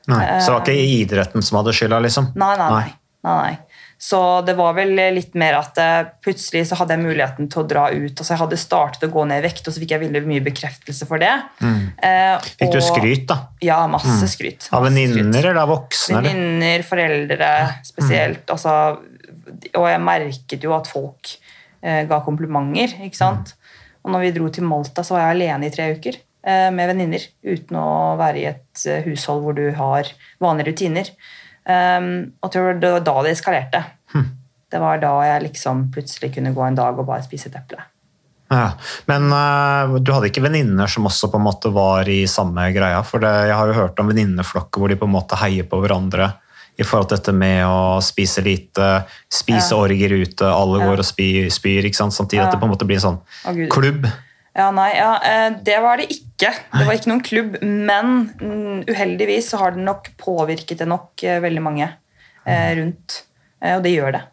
Nei. 0.10 0.24
Så 0.42 0.52
det 0.52 0.56
var 0.56 0.66
ikke 0.74 0.98
idretten 0.98 1.46
som 1.46 1.62
hadde 1.62 1.76
skylda, 1.78 2.02
liksom? 2.04 2.34
Nei, 2.40 2.56
nei, 2.60 2.70
nei. 2.74 2.90
nei, 3.28 3.38
nei. 3.38 3.73
Så 4.04 4.18
det 4.44 4.56
var 4.58 4.74
vel 4.76 4.90
litt 5.16 5.36
mer 5.40 5.56
at 5.62 5.78
eh, 5.80 6.02
plutselig 6.26 6.66
så 6.68 6.76
hadde 6.76 6.98
jeg 6.98 7.04
muligheten 7.06 7.48
til 7.54 7.62
å 7.62 7.68
dra 7.70 7.86
ut. 7.94 8.12
altså 8.20 8.34
Jeg 8.34 8.42
hadde 8.42 8.58
startet 8.60 9.06
å 9.08 9.12
gå 9.14 9.24
ned 9.30 9.40
i 9.40 9.46
vekt, 9.46 9.64
og 9.70 9.72
så 9.76 9.80
fikk 9.80 9.94
jeg 9.96 10.02
veldig 10.02 10.22
mye 10.28 10.44
bekreftelse 10.44 11.08
for 11.08 11.22
det. 11.24 11.30
Eh, 11.64 12.50
Fikk 12.60 12.74
du 12.76 12.82
skryt, 12.84 13.24
da? 13.30 13.38
Ja, 13.64 13.78
masse 13.88 14.28
skryt. 14.34 14.68
Av 14.76 14.84
venninner 14.90 15.40
eller 15.40 15.62
av 15.62 15.72
voksne? 15.72 16.20
Venninner, 16.26 16.84
foreldre 16.84 17.52
spesielt. 17.88 18.44
Altså, 18.52 18.74
og 19.78 19.88
jeg 19.88 20.02
merket 20.04 20.66
jo 20.68 20.74
at 20.76 20.90
folk 20.92 21.32
eh, 21.82 22.04
ga 22.10 22.20
komplimenter. 22.26 22.98
ikke 23.08 23.22
sant? 23.22 23.54
Og 24.04 24.12
når 24.12 24.26
vi 24.26 24.34
dro 24.36 24.50
til 24.52 24.68
Malta, 24.68 25.06
så 25.08 25.16
var 25.16 25.30
jeg 25.30 25.38
alene 25.38 25.70
i 25.70 25.74
tre 25.78 25.88
uker. 25.96 26.20
eh, 26.44 26.68
med 26.76 26.92
venninner 26.92 27.24
uten 27.48 27.78
å 27.80 28.18
være 28.20 28.42
i 28.42 28.46
et 28.52 28.84
hushold 29.08 29.46
hvor 29.46 29.56
du 29.56 29.70
har 29.80 30.12
vanlige 30.44 30.74
rutiner. 30.74 31.14
Um, 31.64 32.08
og 32.44 32.52
tror 32.52 32.80
det 32.82 32.92
var 32.98 33.06
da 33.08 33.16
det 33.24 33.38
eskalerte. 33.38 33.84
Det 34.74 34.80
var 34.82 34.98
da 34.98 35.12
jeg 35.22 35.44
liksom 35.44 35.92
plutselig 35.94 36.32
kunne 36.34 36.52
gå 36.56 36.64
en 36.66 36.76
dag 36.76 36.98
og 36.98 37.06
bare 37.06 37.22
spise 37.22 37.52
et 37.52 37.58
eple. 37.60 37.78
Ja. 38.50 38.72
Men 39.06 39.28
uh, 39.30 40.00
du 40.02 40.10
hadde 40.14 40.32
ikke 40.32 40.42
venninner 40.44 40.90
som 40.90 41.06
også 41.06 41.30
på 41.30 41.38
en 41.38 41.46
måte 41.46 41.70
var 41.74 42.10
i 42.10 42.24
samme 42.30 42.66
greia? 42.74 43.04
For 43.06 43.22
det, 43.22 43.32
jeg 43.50 43.58
har 43.60 43.70
jo 43.70 43.78
hørt 43.78 44.02
om 44.02 44.10
venninneflokker 44.10 44.82
hvor 44.82 44.90
de 44.90 44.98
på 44.98 45.06
en 45.06 45.14
måte 45.14 45.38
heier 45.42 45.70
på 45.70 45.78
hverandre 45.84 46.32
i 46.74 46.86
forhold 46.86 47.12
til 47.12 47.20
dette 47.20 47.36
med 47.38 47.62
å 47.68 48.02
spise 48.02 48.42
lite, 48.42 49.06
spise 49.30 49.76
Ja. 49.76 49.78
orger 49.78 50.16
ute, 50.24 50.46
alle 50.50 50.82
Ja. 50.82 50.90
går 50.90 51.04
og 51.04 51.06
spyr, 51.06 51.50
spyr 51.54 51.86
ikke 51.86 52.02
sant? 52.02 52.14
samtidig. 52.18 52.46
At 52.48 52.52
det 52.52 52.60
på 52.60 52.66
en 52.66 52.74
måte 52.74 52.88
blir 52.90 52.98
en 52.98 53.08
sånn 53.14 53.20
oh, 53.46 53.68
klubb. 53.70 54.08
Ja, 54.54 54.68
nei, 54.76 54.92
ja, 54.94 55.14
eh, 55.26 55.56
det 55.66 55.80
var 55.82 55.98
det 55.98 56.12
ikke. 56.14 56.52
Det 56.54 56.86
var 56.86 56.94
ikke 56.94 57.10
noen 57.10 57.24
klubb. 57.26 57.56
Men 57.64 58.12
mm, 58.38 58.84
uheldigvis 58.92 59.50
så 59.50 59.62
har 59.64 59.74
det 59.74 59.86
nok 59.86 60.12
påvirket 60.22 60.84
det 60.84 60.90
nok 60.90 61.24
eh, 61.26 61.42
veldig 61.42 61.64
mange 61.66 61.88
eh, 62.46 62.70
rundt. 62.78 63.24
Eh, 63.64 63.76
Og 63.78 63.84
det 63.86 63.96
gjør 63.96 64.18
det. 64.20 64.24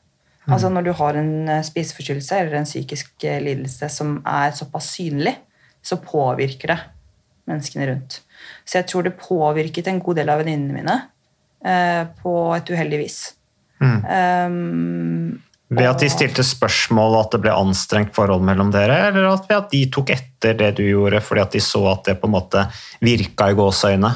Altså 0.51 0.69
Når 0.73 0.83
du 0.83 0.93
har 0.99 1.15
en 1.15 1.33
spiseforstyrrelse 1.63 2.39
eller 2.41 2.57
en 2.59 2.67
psykisk 2.67 3.23
lidelse 3.23 3.87
som 3.93 4.17
er 4.27 4.51
såpass 4.57 4.89
synlig, 4.97 5.37
så 5.83 6.01
påvirker 6.03 6.73
det 6.73 6.79
menneskene 7.51 7.87
rundt. 7.91 8.17
Så 8.65 8.81
jeg 8.81 8.89
tror 8.91 9.07
det 9.07 9.19
påvirket 9.21 9.89
en 9.91 10.01
god 10.03 10.19
del 10.21 10.33
av 10.33 10.43
venninnene 10.43 10.75
mine 10.75 10.97
eh, 11.65 12.03
på 12.23 12.35
et 12.57 12.73
uheldig 12.73 12.99
vis. 13.05 13.21
Um, 13.81 15.41
Ved 15.71 15.87
at 15.87 16.03
de 16.03 16.09
stilte 16.11 16.43
spørsmål 16.43 17.13
og 17.15 17.21
at 17.21 17.35
det 17.37 17.43
ble 17.45 17.53
anstrengt 17.55 18.15
forhold 18.17 18.43
mellom 18.43 18.73
dere, 18.75 18.97
eller 19.11 19.29
at 19.31 19.45
ved 19.47 19.57
at 19.57 19.71
de 19.71 19.85
tok 19.95 20.11
etter 20.17 20.57
det 20.59 20.73
du 20.81 20.83
gjorde 20.83 21.21
fordi 21.23 21.45
at 21.45 21.55
de 21.55 21.63
så 21.63 21.85
at 21.93 22.09
det 22.09 22.17
på 22.19 22.27
en 22.27 22.35
måte 22.35 22.65
virka 23.07 23.53
i 23.53 23.55
gåseøyne? 23.59 24.11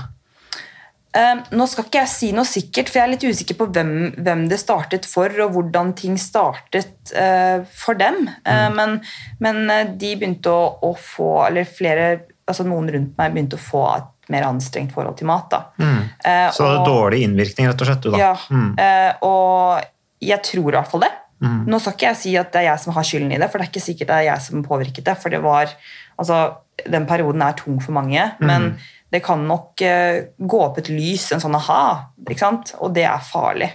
Eh, 1.15 1.35
nå 1.55 1.67
skal 1.71 1.87
ikke 1.87 2.01
jeg 2.01 2.11
si 2.11 2.29
noe 2.35 2.49
sikkert, 2.49 2.91
for 2.91 2.99
jeg 2.99 3.07
er 3.07 3.13
litt 3.13 3.27
usikker 3.29 3.59
på 3.61 3.69
hvem, 3.71 3.93
hvem 4.19 4.49
det 4.51 4.59
startet 4.59 5.07
for, 5.07 5.31
og 5.45 5.55
hvordan 5.55 5.93
ting 5.95 6.17
startet 6.19 7.13
uh, 7.15 7.63
for 7.71 7.95
dem. 8.01 8.25
Eh, 8.43 8.67
men, 8.75 8.97
men 9.45 9.63
eh, 9.71 9.93
de 9.95 10.11
begynte 10.19 10.51
å, 10.51 10.73
å 10.83 10.91
få 10.99 11.29
Eller 11.47 11.71
flere, 11.71 12.09
altså 12.51 12.67
noen 12.67 12.91
rundt 12.91 13.15
meg 13.21 13.37
begynte 13.37 13.61
å 13.61 13.63
få 13.63 13.85
et 13.93 14.11
mer 14.35 14.49
anstrengt 14.49 14.91
forhold 14.97 15.21
til 15.21 15.29
mat. 15.31 15.47
da. 15.53 15.63
Uh, 15.79 16.51
Så 16.51 16.67
det 16.67 16.81
er 16.81 16.89
dårlig 16.89 17.23
innvirkning, 17.29 17.71
rett 17.71 17.85
og 17.85 17.93
slett? 17.93 18.03
du 18.03 18.11
da? 18.11 18.19
Ja, 18.19 18.35
Mm. 18.51 18.75
og 19.23 19.85
jeg 20.25 20.43
tror 20.43 20.73
i 20.73 20.79
hvert 20.81 20.91
fall 20.91 21.05
det. 21.05 21.13
Mm. 21.45 21.61
Nå 21.69 21.79
skal 21.83 21.97
ikke 21.97 22.09
jeg 22.09 22.21
si 22.23 22.35
at 22.41 22.53
det 22.55 22.63
er 22.63 22.71
jeg 22.71 22.83
som 22.85 22.97
har 22.97 23.07
skylden 23.07 23.35
i 23.37 23.41
det, 23.43 23.51
for 23.53 23.61
det 23.61 23.67
er 23.69 23.73
ikke 23.73 23.85
sikkert 23.85 24.11
det 24.11 24.17
er 24.17 24.29
jeg 24.31 24.45
som 24.47 24.65
påvirket 24.65 25.05
det. 25.07 25.17
For 25.21 25.35
det 25.35 25.43
var, 25.45 25.75
altså, 26.17 26.41
den 26.89 27.07
perioden 27.11 27.45
er 27.45 27.59
tung 27.59 27.77
for 27.85 27.93
mange, 27.97 28.31
Mm. 28.41 28.47
men 28.49 28.71
det 29.13 29.23
kan 29.23 29.45
nok 29.47 29.83
eh, 29.87 30.25
gå 30.39 30.61
opp 30.65 30.81
et 30.81 30.89
lys, 30.91 31.29
en 31.33 31.43
sånn 31.43 31.55
aha, 31.55 32.11
og 32.81 32.95
det 32.97 33.05
er 33.07 33.21
farlig. 33.23 33.71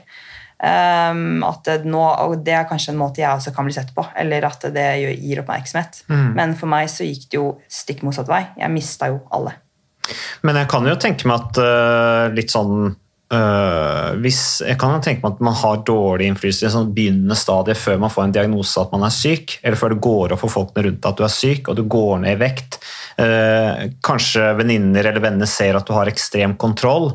Um, 0.60 1.40
at 1.48 1.70
nå, 1.88 2.02
og 2.04 2.42
det 2.44 2.52
er 2.52 2.66
kanskje 2.68 2.92
en 2.92 3.00
måte 3.00 3.22
jeg 3.22 3.32
også 3.32 3.54
kan 3.56 3.64
bli 3.64 3.72
sett 3.78 3.94
på, 3.96 4.04
eller 4.20 4.44
at 4.44 4.66
det 4.76 4.88
gir 5.16 5.40
oppmerksomhet. 5.40 6.02
Mm. 6.12 6.34
Men 6.36 6.56
for 6.60 6.68
meg 6.68 6.90
så 6.92 7.08
gikk 7.08 7.30
det 7.30 7.40
jo 7.40 7.46
stikk 7.72 8.04
motsatt 8.04 8.28
vei. 8.28 8.42
Jeg 8.60 8.74
mista 8.74 9.08
jo 9.08 9.22
alle. 9.32 9.54
Men 10.44 10.60
jeg 10.60 10.68
kan 10.68 10.90
jo 10.90 10.98
tenke 11.00 11.30
meg 11.30 11.46
at 11.46 11.62
uh, 11.64 12.36
litt 12.36 12.52
sånn 12.52 12.92
øh, 13.34 14.18
hvis, 14.24 14.62
Jeg 14.66 14.78
kan 14.82 15.02
tenke 15.04 15.24
meg 15.24 15.36
at 15.36 15.42
man 15.44 15.58
har 15.58 15.82
dårlig 15.88 16.30
innflytelse 16.30 16.66
i 16.66 16.68
en 16.70 16.76
sånn 16.76 16.94
begynnende 16.96 17.38
stadie 17.38 17.76
før 17.78 18.00
man 18.04 18.14
får 18.14 18.26
en 18.26 18.36
diagnose 18.36 18.82
at 18.82 18.94
man 18.96 19.06
er 19.08 19.16
syk, 19.16 19.58
eller 19.64 19.80
før 19.80 19.94
det 19.94 20.00
går 20.06 20.36
opp 20.36 20.44
for 20.44 20.56
folkene 20.56 20.86
rundt 20.88 21.02
deg 21.02 21.10
at 21.10 21.20
du 21.20 21.26
er 21.28 21.34
syk, 21.34 21.70
og 21.70 21.80
du 21.80 21.84
går 21.96 22.22
ned 22.24 22.38
i 22.38 22.42
vekt. 22.42 22.80
Uh, 23.20 23.90
kanskje 24.06 24.54
venninner 24.56 25.10
eller 25.10 25.20
venner 25.20 25.50
ser 25.50 25.76
at 25.76 25.88
du 25.88 25.92
har 25.92 26.08
ekstrem 26.08 26.54
kontroll, 26.62 27.10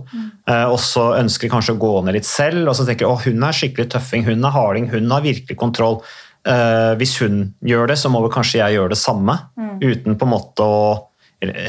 uh, 0.50 0.66
og 0.68 0.76
så 0.84 1.14
ønsker 1.16 1.48
de 1.48 1.54
kanskje 1.54 1.78
å 1.78 1.80
gå 1.80 1.94
ned 2.04 2.18
litt 2.18 2.28
selv, 2.28 2.66
og 2.68 2.76
så 2.76 2.84
tenker 2.84 3.06
de 3.06 3.12
å, 3.12 3.22
hun 3.24 3.48
er 3.48 3.56
skikkelig 3.56 3.88
tøffing, 3.94 4.26
hun 4.28 4.44
er 4.44 4.52
harding, 4.52 4.90
hun 4.92 5.08
har 5.14 5.24
virkelig 5.24 5.56
kontroll. 5.60 6.02
Hvis 6.44 7.14
hun 7.24 7.38
gjør 7.64 7.88
det, 7.88 7.94
så 7.96 8.10
må 8.12 8.20
vel 8.20 8.32
kanskje 8.34 8.58
jeg 8.58 8.74
gjøre 8.74 8.92
det 8.92 8.98
samme, 9.00 9.38
uten 9.80 10.18
på 10.20 10.26
en 10.26 10.32
måte 10.34 10.66
å 10.68 10.82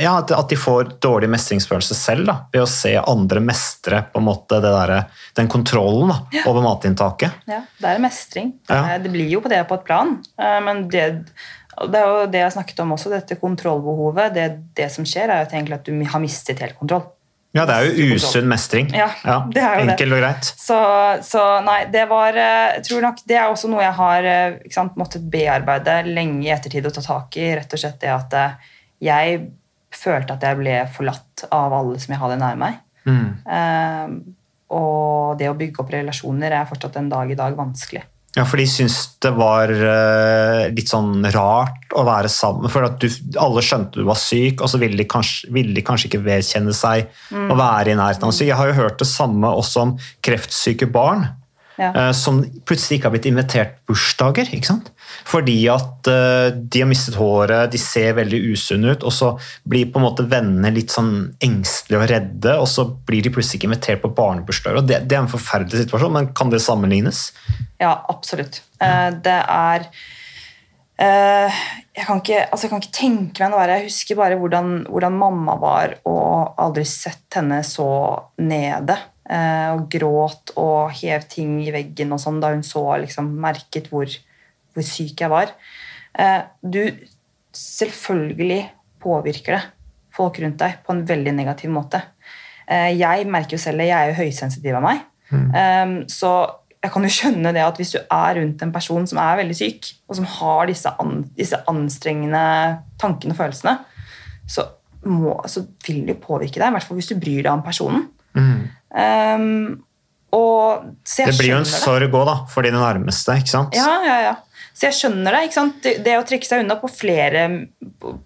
ja, 0.02 0.14
at 0.22 0.50
de 0.52 0.58
får 0.60 0.94
dårlig 1.04 1.30
mestringsfølelse 1.34 1.96
selv 1.98 2.26
da, 2.30 2.36
ved 2.54 2.64
å 2.64 2.70
se 2.70 2.94
andre 3.02 3.42
mestre 3.44 4.04
på 4.14 4.22
en 4.22 4.28
måte 4.28 4.62
det 4.64 4.72
der, 4.76 4.94
den 5.40 5.50
kontrollen 5.52 6.14
da, 6.14 6.20
over 6.50 6.64
matinntaket. 6.66 7.42
Ja, 7.50 7.62
det 7.82 7.92
er 7.96 8.02
mestring. 8.04 8.54
Det, 8.68 8.74
Ja. 8.76 8.96
er, 8.96 9.04
det 9.04 9.12
blir 9.14 9.28
jo 9.30 9.42
på 9.42 9.50
det 9.52 9.64
på 9.68 9.76
et 9.80 9.86
plan. 9.88 10.16
eh, 10.40 10.60
Men 10.66 10.88
det, 10.90 11.06
det 11.92 12.00
er 12.00 12.08
jo 12.08 12.26
det 12.32 12.40
jeg 12.46 12.56
snakket 12.56 12.80
om 12.86 12.96
også, 12.96 13.10
dette 13.12 13.36
kontrollbehovet. 13.42 14.34
Det, 14.34 14.48
det 14.76 14.92
som 14.94 15.06
skjer, 15.06 15.30
er 15.30 15.44
at 15.46 15.54
at 15.54 15.86
du 15.86 15.92
har 16.06 16.20
mistet 16.24 16.60
helt 16.64 16.78
kontroll. 16.80 17.04
Ja, 17.56 17.64
det 17.64 17.72
er 17.76 17.86
jo 17.88 18.16
usunn 18.18 18.50
mestring. 18.52 18.90
Ja, 18.92 19.06
det 19.48 19.62
er 19.64 19.78
jo 19.80 19.86
det. 19.86 19.94
Enkelt 19.94 20.12
og 20.12 20.20
greit. 20.20 20.48
Så, 20.60 20.76
så 21.24 21.44
nei, 21.64 21.86
det 21.88 22.02
var 22.10 22.36
eh, 22.36 22.82
tror 22.84 23.02
nok 23.06 23.22
det 23.26 23.38
er 23.40 23.48
også 23.48 23.70
noe 23.72 23.80
jeg 23.80 23.96
har 23.96 24.28
eh, 24.28 24.58
sant, 24.76 24.98
måttet 25.00 25.24
bearbeide 25.32 26.02
lenge 26.10 26.44
i 26.44 26.52
ettertid 26.52 26.84
og 26.90 26.98
ta 26.98 27.04
tak 27.06 27.38
i. 27.40 27.46
Rett 27.56 27.72
og 27.72 27.80
slett 27.80 28.02
det 28.04 28.12
at 28.12 28.36
eh, 28.36 28.74
jeg 29.08 29.40
følte 29.96 30.36
at 30.36 30.44
jeg 30.46 30.60
ble 30.60 30.80
forlatt 30.96 31.46
av 31.52 31.74
alle 31.74 32.00
som 32.02 32.14
jeg 32.16 32.22
hadde 32.22 32.42
nær 32.42 32.60
meg. 32.60 32.82
Eh, 33.06 34.18
og 34.76 35.38
det 35.40 35.48
å 35.52 35.56
bygge 35.58 35.84
opp 35.84 35.94
relasjoner 35.94 36.54
er 36.58 36.68
fortsatt 36.70 36.98
en 37.00 37.10
dag 37.12 37.32
i 37.32 37.38
dag 37.38 37.56
vanskelig. 37.58 38.02
Ja, 38.36 38.44
for 38.44 38.60
de 38.60 38.66
syntes 38.68 39.14
det 39.24 39.30
var 39.38 39.72
uh, 39.72 40.66
litt 40.76 40.90
sånn 40.92 41.24
rart 41.32 41.94
å 41.96 42.04
være 42.04 42.28
sammen. 42.28 42.68
For 42.74 42.84
at 42.84 42.98
du, 43.00 43.08
alle 43.40 43.64
skjønte 43.64 44.02
du 44.02 44.10
var 44.10 44.20
syk, 44.20 44.60
og 44.60 44.68
så 44.68 44.82
ville 44.82 45.00
de 45.00 45.06
kanskje, 45.08 45.54
ville 45.56 45.72
de 45.78 45.84
kanskje 45.86 46.10
ikke 46.10 46.26
vedkjenne 46.26 46.76
seg 46.76 47.08
Mm. 47.32 47.48
å 47.52 47.56
være 47.58 47.94
i 47.94 47.96
nærheten 47.96 48.28
av 48.28 48.34
syk. 48.36 48.50
Jeg 48.50 48.60
har 48.60 48.68
jo 48.68 48.76
hørt 48.82 49.00
det 49.00 49.08
samme 49.08 49.48
også 49.48 49.86
om 49.86 49.96
kreftsyke 50.26 50.90
barn. 50.92 51.30
Ja. 51.78 51.92
eh, 51.92 52.12
Som 52.16 52.42
plutselig 52.66 53.00
ikke 53.00 53.10
har 53.10 53.16
blitt 53.16 53.28
invitert 53.30 53.78
bursdager. 53.88 54.50
ikke 54.54 54.70
sant? 54.70 54.92
Fordi 55.28 55.58
at 55.72 56.10
uh, 56.10 56.50
de 56.56 56.82
har 56.82 56.90
mistet 56.90 57.18
håret, 57.20 57.72
de 57.72 57.80
ser 57.82 58.16
veldig 58.18 58.42
usunne 58.52 58.96
ut, 58.96 59.06
og 59.06 59.14
så 59.14 59.32
blir 59.68 59.90
på 59.92 60.02
en 60.02 60.06
måte 60.08 60.26
vennene 60.30 60.74
litt 60.74 60.94
sånn 60.94 61.14
engstelige 61.44 62.02
og 62.02 62.10
redde, 62.12 62.58
og 62.62 62.68
så 62.72 62.88
blir 63.08 63.26
de 63.26 63.32
plutselig 63.34 63.62
ikke 63.62 63.72
invitert 63.72 64.04
på 64.04 64.14
barnebursdager. 64.18 64.82
og 64.82 64.90
det, 64.90 65.04
det 65.10 65.18
er 65.18 65.24
en 65.24 65.32
forferdelig 65.32 65.86
situasjon, 65.86 66.14
men 66.16 66.30
kan 66.38 66.54
det 66.54 66.64
sammenlignes? 66.64 67.30
Ja, 67.82 67.98
absolutt. 68.12 68.64
Uh, 68.82 69.12
det 69.24 69.40
er 69.42 69.90
jeg, 70.96 72.06
kan 72.06 72.22
ikke, 72.22 72.46
altså 72.46 72.64
jeg 72.64 72.72
kan 72.72 72.80
ikke 72.80 72.96
tenke 72.96 73.44
meg 73.44 73.50
noe 73.52 73.60
verre. 73.60 73.82
Jeg 73.82 73.90
husker 73.90 74.16
bare 74.16 74.38
hvordan, 74.40 74.70
hvordan 74.88 75.18
mamma 75.20 75.58
var 75.60 75.98
og 76.08 76.56
aldri 76.64 76.86
sett 76.88 77.36
henne 77.36 77.58
så 77.68 77.90
nede. 78.40 78.96
Eh, 79.30 79.70
og 79.74 79.88
gråt 79.92 80.56
og 80.62 80.94
hev 81.02 81.28
ting 81.32 81.58
i 81.64 81.74
veggen 81.74 82.14
og 82.16 82.22
sånn 82.22 82.42
da 82.44 82.54
hun 82.54 82.66
så 82.66 82.84
liksom 83.04 83.34
merket 83.42 83.90
hvor, 83.92 84.10
hvor 84.74 84.88
syk 84.88 85.26
jeg 85.26 85.34
var. 85.34 85.54
Eh, 86.18 86.42
du 86.62 86.82
Selvfølgelig 87.56 88.66
påvirker 89.00 89.56
det 89.56 89.62
folk 90.12 90.42
rundt 90.44 90.60
deg 90.60 90.82
på 90.84 90.92
en 90.92 91.06
veldig 91.08 91.32
negativ 91.38 91.72
måte. 91.72 92.02
Eh, 92.68 92.92
jeg 92.98 93.28
merker 93.32 93.56
jo 93.56 93.62
selv 93.62 93.80
det, 93.80 93.88
jeg 93.88 93.96
er 93.96 94.12
jo 94.12 94.18
høysensitiv 94.20 94.76
av 94.76 94.84
meg. 94.84 95.04
Um, 95.32 95.94
så 96.12 96.32
jeg 96.86 96.94
kan 96.94 97.06
jo 97.08 97.12
skjønne 97.16 97.52
det 97.56 97.64
at 97.66 97.80
hvis 97.82 97.96
du 97.96 98.00
er 98.04 98.38
rundt 98.38 98.62
en 98.62 98.74
person 98.76 99.08
som 99.10 99.20
er 99.22 99.40
veldig 99.42 99.58
syk, 99.58 99.90
og 100.06 100.20
som 100.20 100.28
har 100.36 100.68
disse, 100.70 100.92
an, 101.02 101.24
disse 101.38 101.60
anstrengende 101.72 102.44
tankene 103.02 103.34
og 103.34 103.40
følelsene, 103.40 103.78
så, 104.52 104.68
må, 105.10 105.34
så 105.50 105.66
vil 105.88 106.04
det 106.06 106.18
jo 106.18 106.26
påvirke 106.28 106.60
deg, 106.60 106.70
i 106.70 106.78
hvert 106.78 106.86
fall 106.86 107.00
hvis 107.00 107.10
du 107.10 107.18
bryr 107.18 107.42
deg 107.42 107.54
om 107.54 107.64
personen. 107.66 108.06
Um, 108.96 109.84
Det 110.32 111.38
blir 111.38 111.54
jo 111.54 111.62
en 111.62 111.68
sorg 111.68 112.12
òg, 112.12 112.26
da, 112.28 112.36
for 112.52 112.66
dine 112.66 112.80
nærmeste. 112.82 113.38
ikke 113.40 113.52
sant? 113.52 113.76
Ja, 113.78 114.02
ja, 114.04 114.18
ja. 114.24 114.36
Så 114.76 114.90
jeg 114.90 114.96
skjønner 114.98 115.32
det. 115.32 115.42
ikke 115.48 115.56
sant? 115.56 115.78
Det, 115.84 115.94
det 116.04 116.18
å 116.20 116.24
trekke 116.28 116.48
seg 116.48 116.66
unna 116.66 116.76
på 116.82 116.90
flere, 116.92 117.46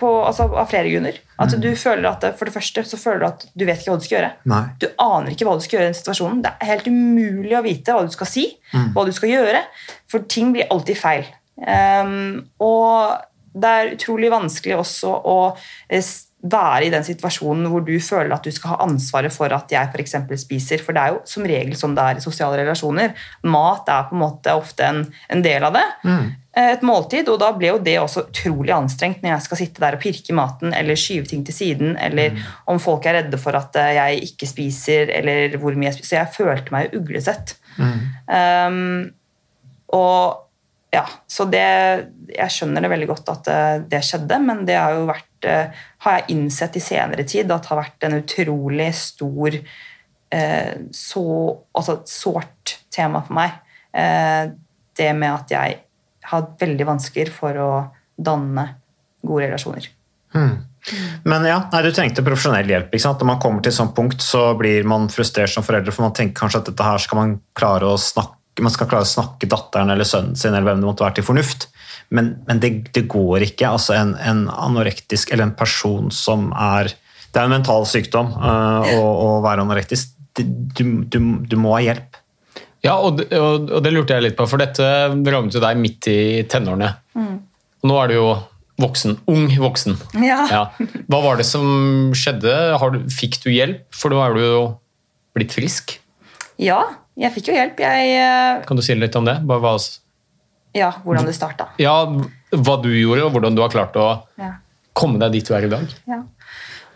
på, 0.01 0.09
altså 0.25 0.47
av 0.49 0.69
flere 0.71 0.89
grunner. 0.89 1.19
At 1.37 1.53
du 1.61 1.67
føler 1.77 2.07
at, 2.09 2.25
For 2.39 2.49
det 2.49 2.55
første 2.55 2.83
så 2.89 2.97
føler 2.97 3.21
du 3.21 3.27
at 3.27 3.45
du 3.53 3.65
vet 3.67 3.83
ikke 3.83 3.93
hva 3.93 3.99
du 4.01 4.07
skal 4.07 4.17
gjøre. 4.17 4.31
Nei. 4.49 4.63
Du 4.81 4.87
aner 5.05 5.35
ikke 5.35 5.45
hva 5.45 5.57
du 5.59 5.65
skal 5.65 5.77
gjøre 5.77 5.89
i 5.89 5.91
den 5.91 5.99
situasjonen. 5.99 6.41
Det 6.45 6.55
er 6.55 6.71
helt 6.71 6.89
umulig 6.89 7.53
å 7.59 7.65
vite 7.65 7.93
hva 7.93 8.07
du 8.07 8.15
skal 8.15 8.31
si, 8.31 8.47
hva 8.95 9.05
du 9.05 9.13
skal 9.13 9.35
gjøre, 9.35 9.61
for 10.09 10.25
ting 10.25 10.49
blir 10.55 10.69
alltid 10.73 10.97
feil. 10.97 11.29
Um, 11.59 12.47
og 12.63 13.19
det 13.53 13.69
er 13.75 13.93
utrolig 13.93 14.29
vanskelig 14.33 14.77
også 14.79 15.13
å 15.29 15.37
eh, 15.89 16.01
være 16.39 16.85
i 16.87 16.91
den 16.93 17.03
situasjonen 17.03 17.67
hvor 17.67 17.83
du 17.83 17.93
føler 17.99 18.31
at 18.31 18.45
du 18.45 18.53
skal 18.55 18.73
ha 18.73 18.85
ansvaret 18.85 19.33
for 19.33 19.51
at 19.51 19.71
jeg 19.73 19.91
for 19.91 19.99
eksempel 19.99 20.39
spiser, 20.39 20.79
for 20.83 20.95
det 20.95 21.01
er 21.01 21.15
jo 21.15 21.21
som 21.27 21.47
regel 21.47 21.75
som 21.75 21.95
det 21.97 22.05
er 22.05 22.19
i 22.19 22.23
sosiale 22.23 22.61
relasjoner. 22.61 23.11
Mat 23.43 23.91
er 23.91 24.07
på 24.07 24.15
en 24.15 24.23
måte 24.23 24.55
ofte 24.55 24.87
en, 24.87 25.01
en 25.29 25.43
del 25.43 25.67
av 25.67 25.75
det. 25.75 25.85
Mm. 26.07 26.29
Et 26.59 26.83
måltid, 26.83 27.29
og 27.31 27.37
da 27.43 27.51
ble 27.55 27.73
jo 27.73 27.83
det 27.83 27.97
også 28.01 28.25
utrolig 28.31 28.73
anstrengt 28.75 29.21
når 29.23 29.35
jeg 29.35 29.45
skal 29.45 29.61
sitte 29.61 29.83
der 29.83 29.95
og 29.95 30.03
pirke 30.03 30.31
i 30.31 30.37
maten 30.39 30.73
eller 30.75 30.99
skyve 30.99 31.29
ting 31.29 31.45
til 31.47 31.55
siden, 31.55 31.95
eller 31.99 32.39
om 32.71 32.81
folk 32.83 33.05
er 33.07 33.19
redde 33.19 33.39
for 33.39 33.55
at 33.59 33.75
eh, 33.79 33.95
jeg 33.99 34.27
ikke 34.31 34.49
spiser, 34.49 35.13
eller 35.19 35.59
hvor 35.61 35.75
mye 35.75 35.91
jeg 35.91 35.99
spiser. 35.99 36.09
Så 36.09 36.21
jeg 36.21 36.35
følte 36.39 36.75
meg 36.75 36.87
jo 36.87 37.03
uglesett. 37.03 37.57
Um, 37.79 39.09
og 39.95 40.45
ja, 40.93 41.05
så 41.29 41.45
det 41.49 41.61
Jeg 42.33 42.53
skjønner 42.53 42.83
det 42.83 42.91
veldig 42.91 43.07
godt 43.09 43.29
at 43.33 43.49
eh, 43.53 43.81
det 43.89 44.01
skjedde, 44.05 44.39
men 44.41 44.63
det 44.67 44.77
har 44.77 44.95
jo 44.97 45.07
vært 45.09 45.28
eh, 45.28 45.28
har 45.47 46.17
jeg 46.17 46.35
innsett 46.35 46.75
i 46.75 46.83
senere 46.83 47.23
tid 47.27 47.51
at 47.51 47.69
har 47.71 47.79
vært 47.79 48.07
en 48.07 48.17
utrolig 48.19 48.89
stor 48.97 49.55
eh, 49.55 50.73
så, 50.95 51.25
altså 51.73 51.99
et 51.99 52.11
sårt 52.11 52.75
tema 52.93 53.23
for 53.25 53.37
meg. 53.39 53.59
Eh, 53.95 54.51
det 54.99 55.11
med 55.15 55.31
at 55.31 55.53
jeg 55.55 55.77
har 56.29 56.41
hatt 56.41 56.57
veldig 56.61 56.89
vansker 56.89 57.31
for 57.33 57.61
å 57.61 57.69
danne 58.19 58.65
gode 59.25 59.47
relasjoner. 59.47 59.87
Men 61.27 61.45
ja, 61.47 61.61
nei, 61.71 61.81
du 61.83 61.91
trengte 61.95 62.23
profesjonell 62.25 62.69
hjelp. 62.69 62.91
ikke 62.93 63.03
sant? 63.03 63.21
Når 63.21 63.29
man 63.31 63.39
kommer 63.43 63.63
til 63.63 63.73
et 63.73 63.77
sånt 63.77 63.95
punkt, 63.97 64.21
så 64.23 64.53
blir 64.59 64.87
man 64.87 65.09
frustrert 65.11 65.51
som 65.51 65.65
foreldre, 65.65 65.93
for 65.95 66.07
man 66.07 66.15
tenker 66.15 66.37
kanskje 66.39 66.61
at 66.61 66.69
dette 66.71 66.85
her 66.85 67.01
skal 67.03 67.19
man 67.19 67.39
klare 67.57 67.89
å 67.89 67.99
snakke 67.99 68.37
man 68.59 68.73
skal 68.73 68.89
klare 68.91 69.05
å 69.05 69.07
snakke 69.07 69.47
datteren 69.47 69.91
eller 69.93 70.07
sønnen 70.07 70.35
sin 70.35 70.51
eller 70.51 70.65
hvem 70.67 70.81
det 70.81 70.87
måtte 70.89 71.05
være 71.05 71.19
til 71.19 71.27
fornuft. 71.29 71.69
Men, 72.15 72.31
men 72.47 72.59
det, 72.63 72.69
det 72.95 73.03
går 73.11 73.43
ikke. 73.45 73.67
altså 73.69 73.93
en, 73.93 74.15
en 74.17 74.45
anorektisk 74.49 75.29
eller 75.31 75.45
en 75.49 75.55
person 75.57 76.07
som 76.11 76.47
er 76.57 76.89
Det 77.29 77.37
er 77.37 77.45
en 77.45 77.53
mental 77.53 77.83
sykdom 77.85 78.31
uh, 78.33 78.81
å, 78.95 79.01
å 79.03 79.27
være 79.45 79.61
anorektisk. 79.61 80.15
Du, 80.39 80.43
du, 81.05 81.19
du 81.45 81.55
må 81.61 81.75
ha 81.75 81.81
hjelp. 81.85 82.17
Ja, 82.81 82.95
og, 82.97 83.19
det- 83.19 83.27
og, 83.37 83.69
og 83.75 83.83
det 83.85 83.91
lurte 83.93 84.15
jeg 84.17 84.23
litt 84.25 84.37
på, 84.39 84.47
for 84.49 84.57
dette 84.61 84.85
rammet 85.11 85.53
jo 85.53 85.61
deg 85.61 85.77
midt 85.77 86.07
i 86.09 86.17
tenårene. 86.49 86.93
Mm. 87.13 87.35
nå 87.85 87.97
er 88.01 88.07
du 88.09 88.15
jo 88.17 88.29
voksen. 88.79 89.17
Ung 89.29 89.45
voksen. 89.61 89.97
Ja. 90.25 90.39
Ja. 90.55 90.63
Hva 91.11 91.19
var 91.25 91.37
det 91.37 91.45
som 91.45 92.09
skjedde? 92.17 92.53
Har 92.79 92.95
du, 92.95 93.01
fikk 93.11 93.37
du 93.43 93.49
hjelp? 93.53 93.83
For 93.93 94.09
nå 94.15 94.21
er 94.25 94.33
du 94.37 94.41
jo 94.45 94.61
blitt 95.37 95.53
frisk. 95.53 95.97
Ja, 96.59 96.79
jeg 97.19 97.35
fikk 97.35 97.51
jo 97.51 97.57
hjelp. 97.59 97.77
Jeg, 97.83 98.15
eh, 98.17 98.63
Kan 98.65 98.79
du 98.79 98.83
si 98.85 98.95
litt 98.97 99.15
om 99.19 99.27
det? 99.27 99.37
Bare 99.47 99.61
hva, 99.61 99.75
ja, 100.73 100.91
hvordan 101.05 101.25
det 101.25 101.35
starta. 101.35 101.69
ja, 101.79 101.95
hva 102.51 102.75
du 102.81 102.89
gjorde, 102.89 103.23
og 103.25 103.31
hvordan 103.33 103.55
du 103.55 103.61
har 103.61 103.69
klart 103.69 103.93
å 103.95 104.23
Ja. 104.37 104.53
komme 104.93 105.19
deg 105.19 105.31
dit 105.31 105.45
du 105.47 105.53
er 105.55 105.65
i 105.65 105.69
dag? 105.69 105.87
Ja. 106.07 106.23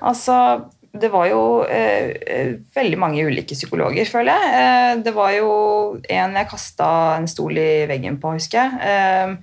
Altså, 0.01 0.65
det 0.93 1.09
var 1.11 1.25
jo 1.29 1.63
eh, 1.65 2.13
eh, 2.27 2.53
veldig 2.75 2.97
mange 2.99 3.23
ulike 3.25 3.55
psykologer, 3.55 4.05
føler 4.05 4.33
jeg. 4.33 4.53
Eh, 4.53 4.95
det 5.03 5.13
var 5.15 5.31
jo 5.31 5.99
en 6.09 6.33
jeg 6.35 6.49
kasta 6.49 7.17
en 7.17 7.25
stol 7.27 7.57
i 7.57 7.85
veggen 7.89 8.19
på, 8.21 8.33
husker 8.35 8.59
jeg. 8.59 8.71
Eh, 8.81 9.35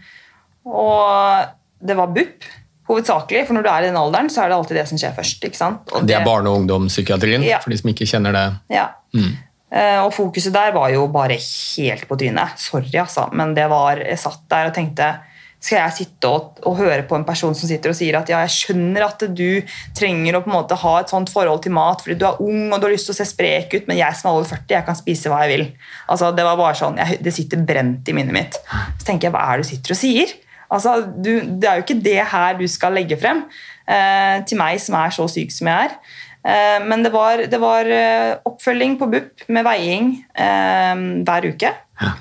og 0.67 1.47
det 1.83 1.97
var 1.97 2.07
BUP, 2.15 2.45
hovedsakelig. 2.91 3.47
For 3.49 3.55
når 3.57 3.63
du 3.67 3.71
er 3.73 3.83
i 3.83 3.87
den 3.91 3.97
alderen, 3.99 4.29
så 4.31 4.43
er 4.45 4.49
det 4.53 4.59
alltid 4.59 4.77
det 4.81 4.89
som 4.91 4.99
skjer 5.01 5.15
først. 5.17 5.45
ikke 5.49 5.57
sant? 5.57 5.93
Og 5.95 6.07
Det 6.07 6.17
er 6.17 6.25
barne- 6.25 6.51
og 6.51 6.61
ungdomspsykiatrien, 6.61 7.43
Ja. 7.47 7.59
for 7.61 7.71
de 7.71 7.77
som 7.79 7.91
ikke 7.91 8.07
kjenner 8.07 8.33
det. 8.33 8.47
Ja. 8.77 8.89
Eh, 9.15 9.31
og 9.71 10.09
fokuset 10.11 10.55
der 10.55 10.73
var 10.75 10.91
jo 10.91 11.05
bare 11.15 11.37
helt 11.39 12.09
på 12.09 12.17
trynet. 12.19 12.59
Sorry, 12.59 12.91
altså. 12.99 13.29
Men 13.33 13.53
det 13.55 13.69
var, 13.71 14.01
jeg 14.03 14.19
satt 14.19 14.43
der 14.51 14.71
og 14.71 14.75
tenkte 14.75 15.13
skal 15.61 15.77
jeg 15.77 15.97
sitte 15.99 16.29
og, 16.29 16.61
og 16.65 16.79
høre 16.79 17.03
på 17.09 17.19
en 17.19 17.27
person 17.29 17.53
som 17.57 17.69
sitter 17.69 17.93
og 17.93 17.97
sier 17.99 18.17
at 18.17 18.31
ja, 18.33 18.41
jeg 18.47 18.55
skjønner 18.55 19.05
at 19.05 19.25
du 19.37 19.61
trenger 19.97 20.39
å 20.39 20.43
på 20.45 20.49
en 20.49 20.57
måte 20.57 20.79
ha 20.81 20.95
et 21.03 21.13
sånt 21.13 21.33
forhold 21.33 21.61
til 21.67 21.75
mat 21.77 22.01
fordi 22.01 22.17
du 22.21 22.25
er 22.27 22.41
ung 22.41 22.71
og 22.71 22.79
du 22.81 22.87
har 22.89 22.95
lyst 22.95 23.11
til 23.11 23.15
å 23.15 23.19
se 23.19 23.29
sprek 23.29 23.77
ut, 23.77 23.91
men 23.91 24.01
jeg 24.01 24.17
som 24.17 24.31
er 24.31 24.39
over 24.39 24.49
40, 24.49 24.65
jeg 24.73 24.87
kan 24.89 24.97
spise 24.99 25.33
hva 25.33 25.43
jeg 25.45 25.53
vil. 25.53 25.67
Altså, 26.09 26.31
det 26.37 26.47
var 26.49 26.61
bare 26.61 26.79
sånn, 26.81 26.97
jeg, 27.03 27.21
det 27.27 27.35
sitter 27.37 27.67
brent 27.69 28.09
i 28.09 28.17
minnet 28.17 28.37
mitt. 28.37 28.57
Så 28.97 29.05
tenker 29.05 29.29
jeg, 29.29 29.37
hva 29.37 29.45
er 29.51 29.61
det 29.61 29.69
du 29.69 29.73
sitter 29.75 29.97
og 29.97 30.01
sier? 30.01 30.33
Altså, 30.71 30.97
du, 31.13 31.33
det 31.61 31.69
er 31.69 31.77
jo 31.77 31.85
ikke 31.85 32.01
det 32.09 32.19
her 32.33 32.57
du 32.57 32.65
skal 32.71 32.97
legge 32.97 33.19
frem 33.21 33.45
eh, 33.91 34.41
til 34.49 34.61
meg 34.61 34.81
som 34.81 34.97
er 35.01 35.13
så 35.13 35.27
syk 35.29 35.53
som 35.53 35.69
jeg 35.69 35.91
er. 35.91 35.97
Eh, 36.41 36.81
men 36.87 37.05
det 37.05 37.13
var, 37.13 37.45
det 37.53 37.61
var 37.61 37.89
eh, 37.93 38.39
oppfølging 38.49 38.97
på 39.01 39.09
BUP 39.13 39.47
med 39.53 39.67
veiing 39.67 40.13
eh, 40.33 41.07
hver 41.27 41.53
uke. 41.53 41.77
Ja. 42.01 42.17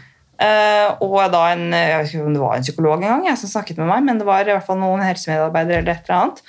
og 1.04 1.18
da 1.34 1.40
en, 1.52 1.74
jeg 1.76 1.96
vet 2.00 2.12
ikke 2.14 2.22
om 2.24 2.36
det 2.36 2.40
var 2.40 2.54
en 2.56 2.64
psykolog 2.64 3.02
en 3.02 3.10
gang 3.10 3.26
jeg, 3.28 3.40
som 3.42 3.50
snakket 3.52 3.80
med 3.82 3.90
meg, 3.90 4.06
men 4.08 4.22
det 4.22 4.28
var 4.28 4.48
i 4.48 4.54
hvert 4.54 4.64
fall 4.64 4.78
noen 4.80 5.04
helsemedarbeidere 5.04 5.82
eller 5.82 5.98
et 5.98 6.08
eller 6.08 6.16
annet. 6.16 6.40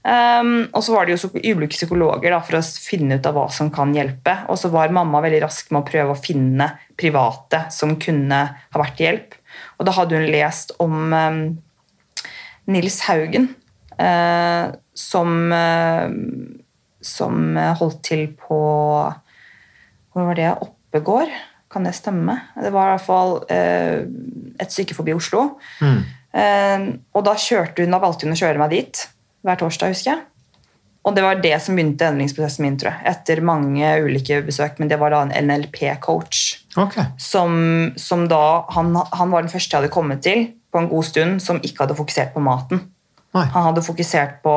Um, 0.00 0.52
og 0.70 0.80
så 0.86 0.94
var 0.94 1.04
det 1.04 1.12
jo 1.18 1.28
ulike 1.34 1.76
psykologer 1.76 2.32
da, 2.32 2.38
for 2.40 2.56
å 2.56 2.62
finne 2.64 3.18
ut 3.18 3.28
av 3.28 3.36
hva 3.36 3.44
som 3.52 3.68
kan 3.72 3.92
hjelpe. 3.92 4.38
Og 4.48 4.56
så 4.60 4.72
var 4.72 4.96
mamma 4.96 5.20
veldig 5.26 5.42
rask 5.44 5.68
med 5.68 5.82
å 5.82 5.90
prøve 5.90 6.16
å 6.16 6.22
finne 6.24 6.70
private 7.00 7.66
som 7.76 7.92
kunne 8.00 8.40
ha 8.48 8.80
vært 8.80 8.96
til 8.96 9.10
hjelp. 9.10 9.36
Og 9.76 9.90
da 9.90 9.96
hadde 10.00 10.22
hun 10.22 10.32
lest 10.32 10.72
om 10.80 11.12
um, 11.12 11.44
Nils 12.72 13.02
Haugen, 13.10 13.50
som, 14.96 15.32
som 17.04 17.56
holdt 17.78 18.02
til 18.06 18.26
på 18.38 18.58
Hvor 20.14 20.28
var 20.30 20.38
det? 20.38 20.50
Oppegård? 20.64 21.32
Kan 21.70 21.88
det 21.88 21.94
stemme? 21.98 22.36
Det 22.54 22.70
var 22.74 22.86
i 22.86 22.94
hvert 22.94 23.06
fall 23.06 23.32
eh, 23.50 24.04
et 24.62 24.70
stykke 24.70 24.94
forbi 24.94 25.14
Oslo. 25.16 25.48
Eh, 26.34 26.86
og 27.14 27.26
da 27.26 27.34
kjørte 27.38 27.82
hun, 27.82 27.94
da 27.94 28.02
valgte 28.02 28.28
hun 28.28 28.36
å 28.36 28.38
kjøre 28.38 28.62
meg 28.62 28.76
dit 28.76 29.02
hver 29.44 29.58
torsdag, 29.60 29.92
husker 29.92 30.14
jeg. 30.14 30.22
Og 31.04 31.12
det 31.12 31.24
var 31.24 31.40
det 31.42 31.52
som 31.60 31.76
begynte 31.76 32.06
endringsprosessen 32.08 32.64
min, 32.64 32.76
tror 32.80 32.94
jeg. 32.94 33.04
Etter 33.10 33.42
mange 33.44 33.90
ulike 34.06 34.40
besøk. 34.46 34.78
Men 34.80 34.88
det 34.88 34.96
var 35.02 35.12
da 35.12 35.20
en 35.26 35.34
NLP-coach. 35.36 36.44
Okay. 36.80 37.10
Som, 37.20 37.92
som 38.00 38.24
da 38.30 38.64
han, 38.72 38.94
han 38.96 39.34
var 39.34 39.44
den 39.44 39.52
første 39.52 39.74
jeg 39.74 39.82
hadde 39.82 39.92
kommet 39.92 40.24
til 40.24 40.46
på 40.72 40.80
en 40.80 40.88
god 40.90 41.06
stund 41.06 41.42
som 41.44 41.60
ikke 41.60 41.84
hadde 41.84 41.98
fokusert 41.98 42.32
på 42.34 42.42
maten. 42.42 42.80
Nei. 43.34 43.48
Han 43.50 43.64
hadde 43.66 43.82
fokusert 43.82 44.36
på 44.44 44.52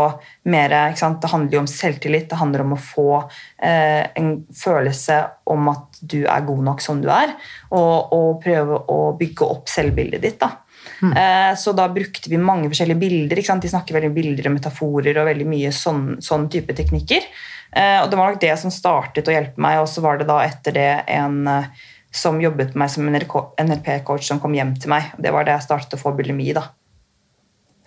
mer 0.53 0.73
ikke 0.91 1.01
sant? 1.01 1.17
Det 1.23 1.31
handler 1.31 1.57
jo 1.57 1.63
om 1.63 1.69
selvtillit. 1.71 2.27
Det 2.29 2.37
handler 2.37 2.61
om 2.61 2.75
å 2.75 2.79
få 2.81 3.09
eh, 3.17 4.05
en 4.19 4.31
følelse 4.53 5.17
om 5.49 5.71
at 5.71 5.97
du 6.01 6.19
er 6.29 6.45
god 6.45 6.61
nok 6.67 6.83
som 6.85 7.01
du 7.01 7.09
er, 7.09 7.33
og, 7.71 8.13
og 8.13 8.39
prøve 8.43 8.83
å 8.93 8.99
bygge 9.17 9.49
opp 9.49 9.73
selvbildet 9.73 10.21
ditt. 10.21 10.39
da. 10.43 10.51
Eh, 11.01 11.55
så 11.57 11.73
da 11.77 11.89
brukte 11.89 12.29
vi 12.29 12.37
mange 12.37 12.69
forskjellige 12.71 13.01
bilder. 13.01 13.41
Ikke 13.41 13.51
sant? 13.51 13.65
De 13.65 13.73
snakker 13.73 13.97
veldig 13.97 14.11
om 14.13 14.17
bilder 14.17 14.49
og 14.49 14.57
metaforer 14.59 15.21
og 15.21 15.29
veldig 15.29 15.49
mye 15.49 15.73
sånn, 15.75 16.07
sånn 16.23 16.47
type 16.53 16.77
teknikker. 16.77 17.27
Eh, 17.73 17.99
og 18.03 18.09
det 18.11 18.19
var 18.19 18.33
nok 18.33 18.41
det 18.41 18.55
som 18.61 18.73
startet 18.73 19.27
å 19.27 19.35
hjelpe 19.35 19.61
meg, 19.61 19.81
og 19.81 19.89
så 19.91 20.05
var 20.05 20.19
det 20.19 20.29
da 20.29 20.39
etter 20.45 20.77
det 20.77 20.89
en 21.17 21.41
eh, 21.51 21.69
som 22.13 22.39
jobbet 22.41 22.73
med 22.73 22.85
meg 22.85 22.93
som 22.93 23.09
NRP-coach, 23.09 24.25
som 24.29 24.39
kom 24.41 24.55
hjem 24.57 24.77
til 24.79 24.93
meg. 24.93 25.11
Det 25.21 25.33
var 25.33 25.45
det 25.45 25.57
jeg 25.57 25.67
startet 25.67 25.97
å 25.97 26.01
få 26.01 26.15
bulimi. 26.17 26.53
da 26.55 26.69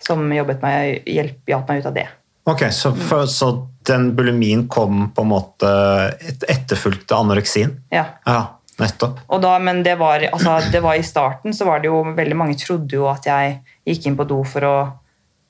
som 0.05 0.23
jobbet 0.33 0.63
meg, 0.63 1.05
hjelp, 1.09 1.41
hjalp 1.49 1.69
meg 1.69 1.81
ut 1.81 1.89
av 1.91 1.95
det. 1.97 2.07
Ok, 2.49 2.65
så, 2.73 2.93
for, 2.97 3.27
så 3.29 3.51
den 3.87 4.15
bulimien 4.17 4.67
kom 4.67 5.11
på 5.13 5.25
en 5.25 5.29
måte 5.29 5.69
et, 6.17 6.43
etterfulgt 6.49 7.11
av 7.13 7.25
anoreksien? 7.25 7.75
Ja. 7.93 8.05
Ja, 8.25 8.39
nettopp. 8.81 9.21
Da, 9.41 9.53
men 9.61 9.83
det 9.85 9.95
var, 10.01 10.25
altså, 10.31 10.57
det 10.73 10.81
var 10.81 10.97
i 10.97 11.05
starten, 11.05 11.53
så 11.53 11.69
var 11.69 11.83
det 11.83 11.91
jo 11.91 12.01
veldig 12.17 12.37
mange 12.37 12.57
trodde 12.59 12.97
jo 12.97 13.05
at 13.11 13.29
jeg 13.29 13.59
gikk 13.87 14.09
inn 14.09 14.17
på 14.17 14.25
do 14.29 14.41
for 14.47 14.65
å, 14.65 14.75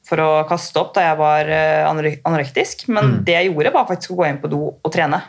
for 0.07 0.23
å 0.23 0.29
kaste 0.49 0.83
opp 0.83 0.91
da 0.97 1.07
jeg 1.07 1.19
var 1.21 1.53
eh, 1.55 1.87
anorektisk. 2.27 2.89
Men 2.91 3.21
det 3.27 3.39
jeg 3.39 3.51
gjorde, 3.51 3.73
var 3.77 3.87
faktisk 3.89 4.15
å 4.15 4.21
gå 4.21 4.27
inn 4.27 4.43
på 4.43 4.51
do 4.51 4.65
og 4.73 4.93
trene 4.93 5.23